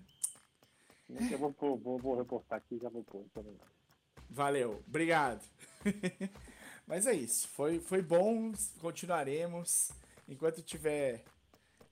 Eu 1.09 1.37
vou, 1.37 1.53
vou, 1.77 1.97
vou 1.97 2.17
repostar 2.17 2.59
aqui 2.59 2.79
já 2.81 2.87
vou 2.89 3.03
pôr 3.03 3.25
também. 3.33 3.57
Valeu, 4.29 4.81
obrigado. 4.87 5.45
Mas 6.87 7.05
é 7.05 7.13
isso, 7.13 7.47
foi, 7.49 7.79
foi 7.79 8.01
bom, 8.01 8.51
continuaremos. 8.79 9.91
Enquanto 10.27 10.61
tiver 10.61 11.23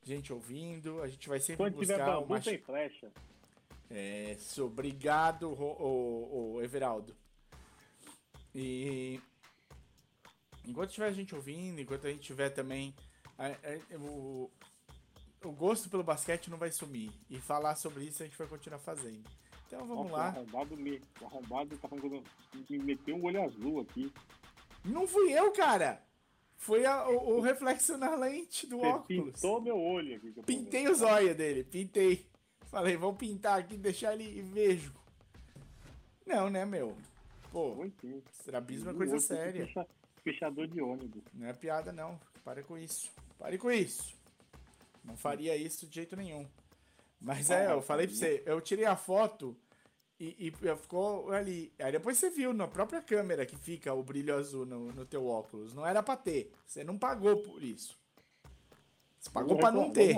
gente 0.03 0.31
ouvindo, 0.31 1.01
a 1.01 1.07
gente 1.07 1.27
vai 1.27 1.39
sempre 1.39 1.57
Quando 1.57 1.79
tiver 1.79 1.97
buscar 1.97 2.15
bambu 2.19 2.33
uma... 2.33 2.41
sem 2.41 2.57
flecha, 2.57 3.11
É, 3.89 4.31
isso, 4.33 4.65
obrigado, 4.65 5.53
Ro- 5.53 5.77
o, 5.79 6.53
o 6.55 6.61
Everaldo. 6.61 7.15
E 8.53 9.19
enquanto 10.65 10.91
tiver 10.91 11.13
gente 11.13 11.35
ouvindo, 11.35 11.79
enquanto 11.79 12.07
a 12.07 12.09
gente 12.11 12.21
tiver 12.21 12.49
também 12.49 12.93
a- 13.37 13.47
a- 13.47 13.97
o, 13.97 14.49
o 15.43 15.51
gosto 15.51 15.89
pelo 15.89 16.03
basquete 16.03 16.49
não 16.49 16.57
vai 16.57 16.71
sumir. 16.71 17.11
E 17.29 17.39
falar 17.39 17.75
sobre 17.75 18.05
isso 18.05 18.21
a 18.23 18.25
gente 18.25 18.37
vai 18.37 18.47
continuar 18.47 18.79
fazendo. 18.79 19.23
Então 19.67 19.85
vamos 19.85 20.09
nossa, 20.09 20.13
o 20.13 20.17
lá. 20.17 20.27
arrombado 20.29 20.75
me. 20.77 21.01
O 21.21 21.25
arrombado 21.25 21.77
tá 21.77 21.87
falando 21.87 22.23
que 22.67 22.77
me 22.77 22.83
meteu 22.83 23.15
um 23.15 23.23
olho 23.25 23.43
azul 23.43 23.81
aqui. 23.81 24.11
Não 24.83 25.07
fui 25.07 25.31
eu, 25.31 25.51
cara! 25.51 26.03
Foi 26.57 26.85
a- 26.85 27.07
o, 27.07 27.37
o 27.37 27.41
reflexo 27.41 27.95
na 27.97 28.15
lente 28.15 28.65
do 28.67 28.79
Você 28.79 28.87
óculos. 28.87 29.05
pintou 29.33 29.61
meu 29.61 29.79
olho 29.79 30.15
aqui. 30.17 30.31
Pintei 30.45 30.89
os 30.89 31.01
olhos 31.01 31.35
dele, 31.37 31.63
pintei. 31.63 32.25
Falei, 32.65 32.97
vamos 32.97 33.17
pintar 33.17 33.59
aqui, 33.59 33.77
deixar 33.77 34.13
ele 34.13 34.39
e 34.39 34.41
vejo. 34.41 34.93
Não, 36.25 36.49
né, 36.49 36.65
meu? 36.65 36.95
Pô, 37.51 37.75
sim. 38.01 38.21
estrabismo 38.31 38.89
é 38.91 38.93
coisa 38.93 39.19
séria. 39.19 39.65
ficha- 39.67 39.87
Fechador 40.23 40.67
de 40.67 40.81
ônibus. 40.81 41.23
Não 41.33 41.47
é 41.47 41.53
piada, 41.53 41.91
não. 41.91 42.19
Pare 42.43 42.61
com 42.63 42.77
isso. 42.77 43.09
Pare 43.37 43.57
com 43.57 43.71
isso. 43.71 44.13
Não 45.03 45.15
faria 45.15 45.55
isso 45.55 45.87
de 45.87 45.95
jeito 45.95 46.15
nenhum. 46.15 46.45
Mas 47.19 47.49
é, 47.49 47.71
eu 47.71 47.81
falei 47.81 48.05
pra 48.07 48.15
você, 48.15 48.43
eu 48.45 48.59
tirei 48.61 48.85
a 48.85 48.95
foto 48.95 49.55
e, 50.19 50.35
e 50.47 50.51
ficou 50.77 51.31
ali. 51.31 51.71
Aí 51.79 51.91
depois 51.91 52.17
você 52.17 52.29
viu 52.29 52.53
na 52.53 52.67
própria 52.67 53.01
câmera 53.01 53.45
que 53.45 53.55
fica 53.55 53.93
o 53.93 54.03
brilho 54.03 54.35
azul 54.35 54.65
no, 54.65 54.91
no 54.91 55.05
teu 55.05 55.25
óculos. 55.25 55.73
Não 55.73 55.85
era 55.85 56.03
pra 56.03 56.15
ter. 56.17 56.51
Você 56.65 56.83
não 56.83 56.97
pagou 56.97 57.37
por 57.41 57.63
isso. 57.63 57.97
Você 59.19 59.29
pagou 59.31 59.57
pra 59.57 59.71
não 59.71 59.91
ter. 59.91 60.13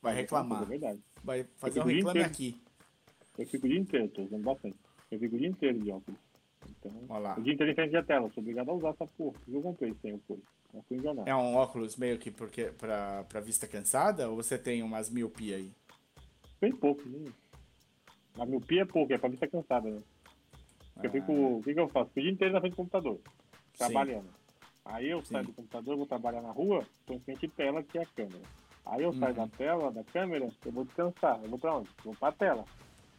vai. 0.00 0.12
É 0.12 0.16
reclamar. 0.20 0.66
verdade. 0.66 1.00
Vai 1.22 1.44
fazer 1.56 1.80
um 1.80 1.84
reclame 1.84 2.22
aqui. 2.22 2.60
Eu 3.38 3.46
fico 3.46 3.64
o 3.66 3.68
dia 3.68 3.78
inteiro, 3.78 4.08
tô 4.08 4.22
usando 4.22 4.42
bastante. 4.42 4.76
Eu 5.12 5.18
fico 5.18 5.36
o 5.36 5.38
dia 5.38 5.48
inteiro 5.48 5.78
de 5.78 5.90
óculos. 5.90 6.18
Então, 6.68 6.92
Olha 7.08 7.18
lá. 7.20 7.38
o 7.38 7.42
dia 7.42 7.52
inteiro 7.52 7.70
em 7.72 7.74
frente 7.74 7.96
à 7.96 8.02
tela. 8.02 8.30
Sou 8.30 8.40
obrigado 8.40 8.70
a 8.70 8.74
usar 8.74 8.88
essa 8.90 9.06
porra. 9.06 9.36
Eu 9.48 9.60
comprei 9.62 9.94
sem 10.00 10.14
o 10.14 10.18
coisa. 10.20 10.42
Não 10.72 10.82
fui 10.84 10.96
enganado. 10.96 11.28
É 11.28 11.36
um 11.36 11.54
óculos 11.54 11.96
meio 11.96 12.18
que 12.18 12.30
porque, 12.30 12.64
pra, 12.72 13.24
pra 13.24 13.40
vista 13.40 13.66
cansada 13.68 14.28
ou 14.30 14.36
você 14.36 14.56
tem 14.56 14.82
umas 14.82 15.10
miopia 15.10 15.56
aí? 15.56 15.70
Bem 16.60 16.72
pouco. 16.74 17.02
Né? 17.08 17.30
A 18.38 18.46
miopia 18.46 18.82
é 18.82 18.84
pouco, 18.86 19.12
é 19.12 19.18
pra 19.18 19.28
vista 19.28 19.46
cansada, 19.46 19.90
né? 19.90 20.00
Porque 20.94 21.06
eu 21.06 21.10
Ah. 21.10 21.12
fico, 21.12 21.32
o 21.32 21.62
que, 21.62 21.74
que 21.74 21.80
eu 21.80 21.88
faço? 21.88 22.08
Fico 22.10 22.20
o 22.20 22.22
dia 22.22 22.32
inteiro 22.32 22.54
na 22.54 22.60
frente 22.60 22.72
do 22.72 22.76
computador, 22.76 23.20
trabalhando. 23.76 24.28
Aí 24.84 25.10
eu 25.10 25.22
saio 25.24 25.44
Sim. 25.44 25.50
do 25.50 25.54
computador, 25.56 25.96
vou 25.96 26.06
trabalhar 26.06 26.40
na 26.42 26.50
rua, 26.50 26.86
tô 27.06 27.12
em 27.14 27.20
frente 27.20 27.40
de 27.46 27.48
tela, 27.48 27.82
que 27.82 27.98
é 27.98 28.02
a 28.02 28.06
câmera. 28.06 28.42
Aí 28.86 29.02
eu 29.02 29.12
saio 29.12 29.36
Uhum. 29.36 29.46
da 29.46 29.56
tela, 29.56 29.92
da 29.92 30.04
câmera, 30.04 30.50
eu 30.64 30.72
vou 30.72 30.84
descansar. 30.84 31.40
Eu 31.42 31.50
vou 31.50 31.58
pra 31.58 31.76
onde? 31.76 31.88
Vou 32.04 32.14
pra 32.14 32.32
tela. 32.32 32.64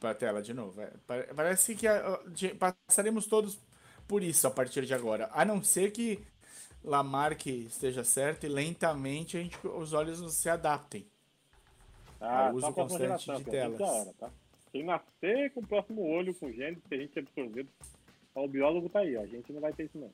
Pra 0.03 0.13
tela 0.13 0.41
de 0.41 0.53
novo. 0.53 0.81
é. 0.81 0.91
Pare- 1.07 1.33
Parece 1.33 1.75
que 1.75 1.87
de- 2.33 2.53
passaremos 2.55 3.25
todos 3.25 3.57
por 4.05 4.21
isso 4.21 4.45
a 4.45 4.51
partir 4.51 4.85
de 4.85 4.93
agora. 4.93 5.29
A 5.31 5.45
não 5.45 5.63
ser 5.63 5.91
que 5.93 6.19
Lamarck 6.83 7.45
esteja 7.47 8.03
certo 8.03 8.45
e 8.45 8.49
lentamente 8.49 9.37
a 9.37 9.41
gente, 9.41 9.57
os 9.65 9.93
olhos 9.93 10.19
se 10.33 10.49
adaptem. 10.49 11.07
Ah, 12.19 12.49
uso 12.51 12.59
só 12.59 12.67
a 12.67 12.73
próxima 12.73 12.99
constante 13.17 13.37
de 13.45 13.49
telas. 13.49 13.79
já 13.79 13.87
era, 13.87 14.13
tá? 14.19 14.29
Quem 14.73 14.83
nascer 14.83 15.53
com 15.53 15.61
o 15.61 15.67
próximo 15.67 16.01
olho, 16.05 16.33
com 16.35 16.51
gênero, 16.51 16.81
que 16.81 16.95
a 16.95 16.97
gente 16.97 17.17
absorver, 17.19 17.65
ó, 18.35 18.43
o 18.43 18.47
biólogo 18.49 18.89
tá 18.89 18.99
aí, 18.99 19.15
ó. 19.15 19.21
A 19.21 19.25
gente 19.25 19.53
não 19.53 19.61
vai 19.61 19.71
ter 19.71 19.85
isso 19.85 19.97
não. 19.97 20.11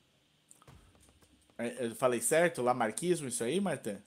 É, 1.58 1.86
Eu 1.86 1.96
falei 1.96 2.20
certo? 2.20 2.62
Lamarquismo, 2.62 3.26
isso 3.26 3.42
aí, 3.42 3.60
Marta? 3.60 4.00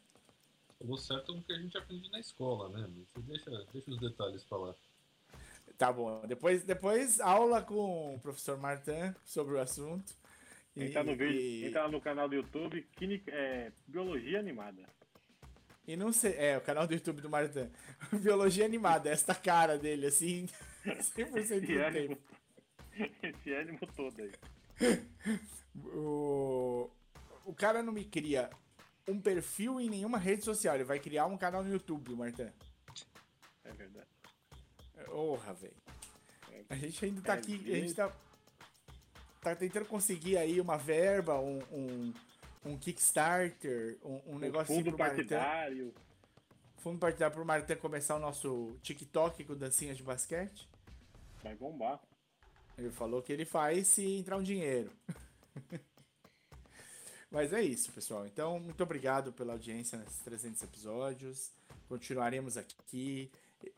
Falou 0.80 0.98
certo 0.98 1.34
com 1.34 1.40
o 1.40 1.44
que 1.44 1.52
a 1.52 1.58
gente 1.60 1.78
aprende 1.78 2.10
na 2.10 2.22
escola, 2.22 2.70
né? 2.70 2.90
Deixa, 3.18 3.50
deixa 3.74 3.92
os 3.92 4.00
detalhes 4.00 4.46
pra 4.46 4.58
lá. 4.60 4.76
Tá 5.78 5.92
bom. 5.92 6.22
Depois, 6.28 6.64
depois 6.64 7.20
aula 7.20 7.62
com 7.62 8.16
o 8.16 8.20
professor 8.20 8.58
Martin 8.58 9.14
sobre 9.24 9.56
o 9.56 9.60
assunto. 9.60 10.14
Entra 10.76 11.04
no 11.04 11.16
vídeo, 11.16 11.40
e- 11.40 11.66
entra 11.66 11.84
lá 11.84 11.88
no 11.92 12.02
canal 12.02 12.28
do 12.28 12.36
YouTube, 12.36 12.82
Química, 12.96 13.32
é, 13.32 13.72
Biologia 13.88 14.40
Animada. 14.40 14.84
E 15.88 15.96
não 15.98 16.14
sei. 16.14 16.34
É, 16.38 16.58
o 16.58 16.62
canal 16.62 16.88
do 16.88 16.94
YouTube 16.94 17.22
do 17.22 17.30
Martin. 17.30 17.70
Biologia 18.22 18.66
animada, 18.66 19.10
esta 19.10 19.36
cara 19.36 19.78
dele, 19.78 20.06
assim. 20.08 20.48
100% 20.86 21.38
Esse 21.38 21.60
do 21.60 21.68
tempo. 21.68 21.82
ânimo, 21.82 22.18
esse 23.22 23.54
ânimo 23.54 23.80
todo 23.96 24.22
aí. 24.22 24.32
O, 25.76 26.90
o 27.46 27.54
cara 27.54 27.84
não 27.84 27.92
me 27.94 28.06
cria 28.06 28.50
um 29.08 29.20
perfil 29.20 29.80
em 29.82 29.90
nenhuma 29.90 30.18
rede 30.18 30.44
social. 30.46 30.76
Ele 30.76 30.84
vai 30.84 31.00
criar 31.00 31.26
um 31.26 31.38
canal 31.38 31.64
no 31.64 31.72
YouTube, 31.72 32.16
Martin. 32.16 32.50
É 33.66 33.72
verdade. 33.74 34.08
Porra, 35.06 35.54
velho. 35.54 35.74
A 36.70 36.76
gente 36.76 37.06
ainda 37.06 37.22
tá 37.22 37.36
É, 37.36 37.38
aqui. 37.38 37.54
A 37.56 37.76
gente. 37.76 37.94
tá. 37.94 38.12
Tá 39.42 39.56
tentando 39.56 39.86
conseguir 39.86 40.38
aí 40.38 40.62
uma 40.62 40.78
verba, 40.78 41.38
um, 41.40 41.60
um, 41.72 42.14
um 42.66 42.78
Kickstarter, 42.78 43.98
um, 44.04 44.36
um 44.36 44.40
negócio 44.40 44.74
fundo 44.74 44.86
Martin. 44.98 44.98
partidário. 44.98 45.94
Fundo 46.78 47.00
partidário 47.00 47.36
pro 47.36 47.46
Martin 47.46 47.76
começar 47.76 48.16
o 48.16 48.20
nosso 48.20 48.78
TikTok 48.82 49.44
com 49.44 49.56
dancinhas 49.56 49.98
de 49.98 50.04
basquete. 50.04 50.68
Vai 51.44 51.56
bombar. 51.56 52.00
Ele 52.78 52.90
falou 52.90 53.22
que 53.22 53.34
ele 53.34 53.44
faz 53.46 53.88
se 53.90 54.06
entrar 54.18 54.38
um 54.38 54.44
dinheiro. 54.44 54.90
Mas 57.30 57.52
é 57.52 57.62
isso, 57.62 57.92
pessoal. 57.92 58.26
Então, 58.28 58.60
muito 58.60 58.82
obrigado 58.84 59.34
pela 59.34 59.54
audiência 59.54 59.98
nesses 59.98 60.20
300 60.20 60.62
episódios. 60.64 61.52
Continuaremos 61.90 62.58
aqui. 62.58 63.30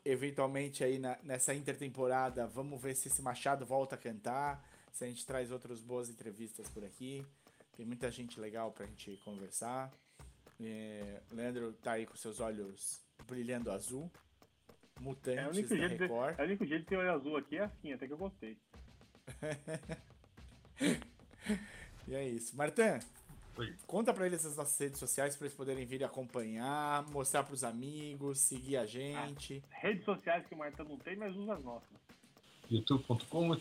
Eventualmente, 0.06 0.84
aí 0.84 1.00
na- 1.00 1.18
nessa 1.24 1.54
intertemporada, 1.54 2.46
vamos 2.48 2.80
ver 2.82 2.96
se 2.96 3.08
esse 3.08 3.22
Machado 3.22 3.66
volta 3.66 3.96
a 3.96 3.98
cantar. 3.98 4.64
Se 4.92 5.04
a 5.04 5.08
gente 5.08 5.26
traz 5.26 5.52
outras 5.52 5.82
boas 5.82 6.10
entrevistas 6.10 6.70
por 6.70 6.84
aqui. 6.86 7.26
Tem 7.76 7.86
muita 7.86 8.10
gente 8.12 8.40
legal 8.40 8.72
pra 8.72 8.86
gente 8.86 9.18
conversar. 9.26 9.92
É, 10.62 11.22
Leandro 11.32 11.74
tá 11.74 11.94
aí 11.94 12.06
com 12.06 12.16
seus 12.16 12.40
olhos 12.40 13.02
brilhando 13.28 13.72
azul. 13.72 14.10
É 14.96 15.00
o 15.00 15.04
Mutantes 15.04 15.58
único 15.58 15.70
da 15.70 15.76
jeito 15.76 15.92
de, 15.96 15.98
Record. 15.98 16.40
é 16.40 16.42
o 16.42 16.46
único 16.46 16.66
jeito 16.66 16.82
de 16.84 16.88
ter 16.88 16.98
olho 16.98 17.12
azul 17.12 17.36
aqui 17.36 17.58
é 17.58 17.64
assim, 17.64 17.92
até 17.92 18.08
que 18.08 18.14
eu 18.14 18.18
gostei. 18.18 18.58
E 22.08 22.14
é 22.14 22.28
isso. 22.28 22.56
Martin, 22.56 23.00
Oi. 23.58 23.74
conta 23.88 24.14
pra 24.14 24.26
eles 24.26 24.46
as 24.46 24.56
nossas 24.58 24.78
redes 24.78 25.00
sociais 25.00 25.36
pra 25.36 25.46
eles 25.48 25.56
poderem 25.58 25.86
vir 25.86 26.04
acompanhar, 26.04 27.04
mostrar 27.12 27.44
pros 27.44 27.64
amigos, 27.64 28.40
seguir 28.40 28.78
a 28.78 28.86
gente. 28.86 29.64
Redes 29.70 30.04
sociais 30.06 30.46
que 30.48 30.54
o 30.54 30.58
Marta 30.58 30.84
não 30.84 30.98
tem, 30.98 31.16
mas 31.16 31.36
usa 31.36 31.54
as 31.54 31.64
nossas. 31.64 31.90
youtube.com, 32.70 33.56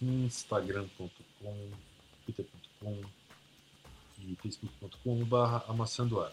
instagram.com, 0.00 1.70
twitter.com 2.24 3.02
e 4.18 4.34
facebook.com 4.36 5.24
barra 5.24 5.64
amassando 5.68 6.20
ar. 6.20 6.32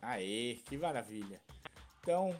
Aê, 0.00 0.58
que 0.66 0.76
maravilha. 0.76 1.40
Então, 2.00 2.36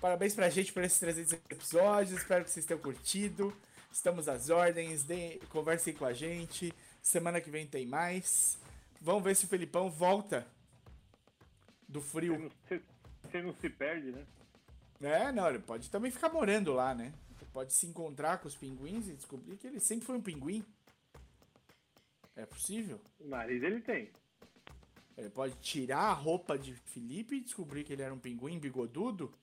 parabéns 0.00 0.34
pra 0.34 0.48
gente 0.50 0.72
por 0.72 0.82
esses 0.84 0.98
300 0.98 1.32
episódios. 1.50 2.18
Espero 2.18 2.44
que 2.44 2.50
vocês 2.50 2.64
tenham 2.66 2.80
curtido. 2.80 3.54
Estamos 3.90 4.28
às 4.28 4.48
ordens. 4.50 5.02
Deem- 5.02 5.38
conversem 5.50 5.92
com 5.94 6.04
a 6.04 6.12
gente. 6.12 6.72
Semana 7.02 7.40
que 7.40 7.50
vem 7.50 7.66
tem 7.66 7.86
mais. 7.86 8.58
Vamos 9.04 9.24
ver 9.24 9.34
se 9.34 9.44
o 9.44 9.48
Felipão 9.48 9.90
volta 9.90 10.46
do 11.88 12.00
frio. 12.00 12.48
você- 12.68 12.80
não 13.42 13.52
se 13.54 13.68
perde, 13.68 14.12
né? 14.12 14.24
É, 15.00 15.32
não, 15.32 15.48
ele 15.48 15.58
pode 15.58 15.90
também 15.90 16.10
ficar 16.12 16.28
morando 16.28 16.72
lá, 16.72 16.94
né? 16.94 17.12
Ele 17.40 17.50
pode 17.52 17.72
se 17.72 17.86
encontrar 17.86 18.38
com 18.38 18.46
os 18.46 18.54
pinguins 18.54 19.08
e 19.08 19.14
descobrir 19.14 19.56
que 19.56 19.66
ele 19.66 19.80
sempre 19.80 20.06
foi 20.06 20.16
um 20.16 20.22
pinguim. 20.22 20.64
É 22.36 22.46
possível. 22.46 23.00
O 23.18 23.26
nariz 23.26 23.60
ele 23.62 23.80
tem. 23.80 24.10
Ele 25.16 25.28
pode 25.30 25.54
tirar 25.56 26.04
a 26.04 26.12
roupa 26.12 26.56
de 26.56 26.72
Felipe 26.74 27.36
e 27.36 27.40
descobrir 27.40 27.82
que 27.84 27.92
ele 27.92 28.02
era 28.02 28.14
um 28.14 28.18
pinguim 28.18 28.58
bigodudo. 28.58 29.34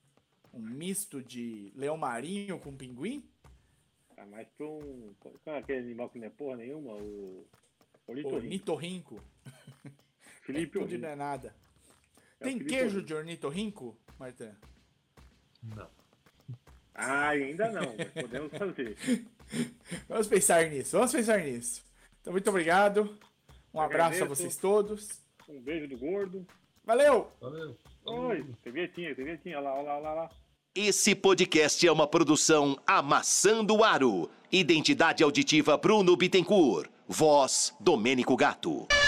Um 0.54 0.62
misto 0.62 1.22
de 1.22 1.72
leão 1.76 1.98
marinho 1.98 2.58
com 2.60 2.76
pinguim. 2.76 3.24
Tá 4.16 4.26
mais 4.26 4.48
pra 4.58 4.66
um. 4.66 5.14
Qual 5.20 5.56
é 5.56 5.60
aquele 5.60 5.80
animal 5.80 6.10
que 6.10 6.18
não 6.18 6.28
é 6.28 6.30
porra 6.30 6.56
nenhuma? 6.58 6.94
O. 6.94 7.46
Ornitorrinco. 8.10 8.36
Ornitorrinco. 8.36 9.22
Felipe 10.42 10.74
Tudo 10.80 10.92
e 10.92 10.96
Ornitorrinco. 10.96 11.02
não 11.02 11.10
é 11.10 11.16
nada. 11.16 11.56
É 12.40 12.44
Tem 12.46 12.54
Felipe 12.54 12.70
queijo 12.70 12.98
Ornitorrinco. 12.98 13.08
de 13.08 13.14
ornitorrinco, 13.14 13.98
Marta? 14.18 14.58
Não. 15.64 15.88
Ah, 16.94 17.30
ainda 17.30 17.72
não, 17.72 17.96
mas 17.98 18.10
podemos 18.10 18.52
fazer. 18.52 18.98
Vamos 20.08 20.28
pensar 20.28 20.70
nisso, 20.70 20.96
vamos 20.98 21.12
pensar 21.12 21.40
nisso. 21.40 21.84
Então, 22.22 22.32
muito 22.34 22.48
obrigado. 22.50 23.18
Um 23.74 23.80
abraço 23.82 24.24
a 24.24 24.28
vocês 24.28 24.58
todos. 24.58 25.10
Um 25.48 25.60
beijo 25.62 25.88
do 25.88 25.98
gordo. 25.98 26.46
Valeu! 26.86 27.32
Valeu. 27.42 27.76
Oi, 28.06 28.46
tem 28.64 28.72
vietinha, 28.74 29.16
tem 29.16 29.26
vietinha. 29.26 29.58
Olha 29.58 29.70
lá, 29.70 29.74
olha 29.76 29.84
lá, 29.88 29.98
olha 29.98 30.10
lá. 30.22 30.30
Esse 30.76 31.16
podcast 31.16 31.86
é 31.88 31.92
uma 31.92 32.06
produção 32.08 32.78
Amassando 32.86 33.76
o 33.78 33.84
Aro. 33.84 34.30
Identidade 34.52 35.24
auditiva 35.24 35.78
Bruno 35.78 36.16
Bittencourt. 36.16 36.90
Voz 37.12 37.74
Domênico 37.80 38.38
Gato. 38.38 38.99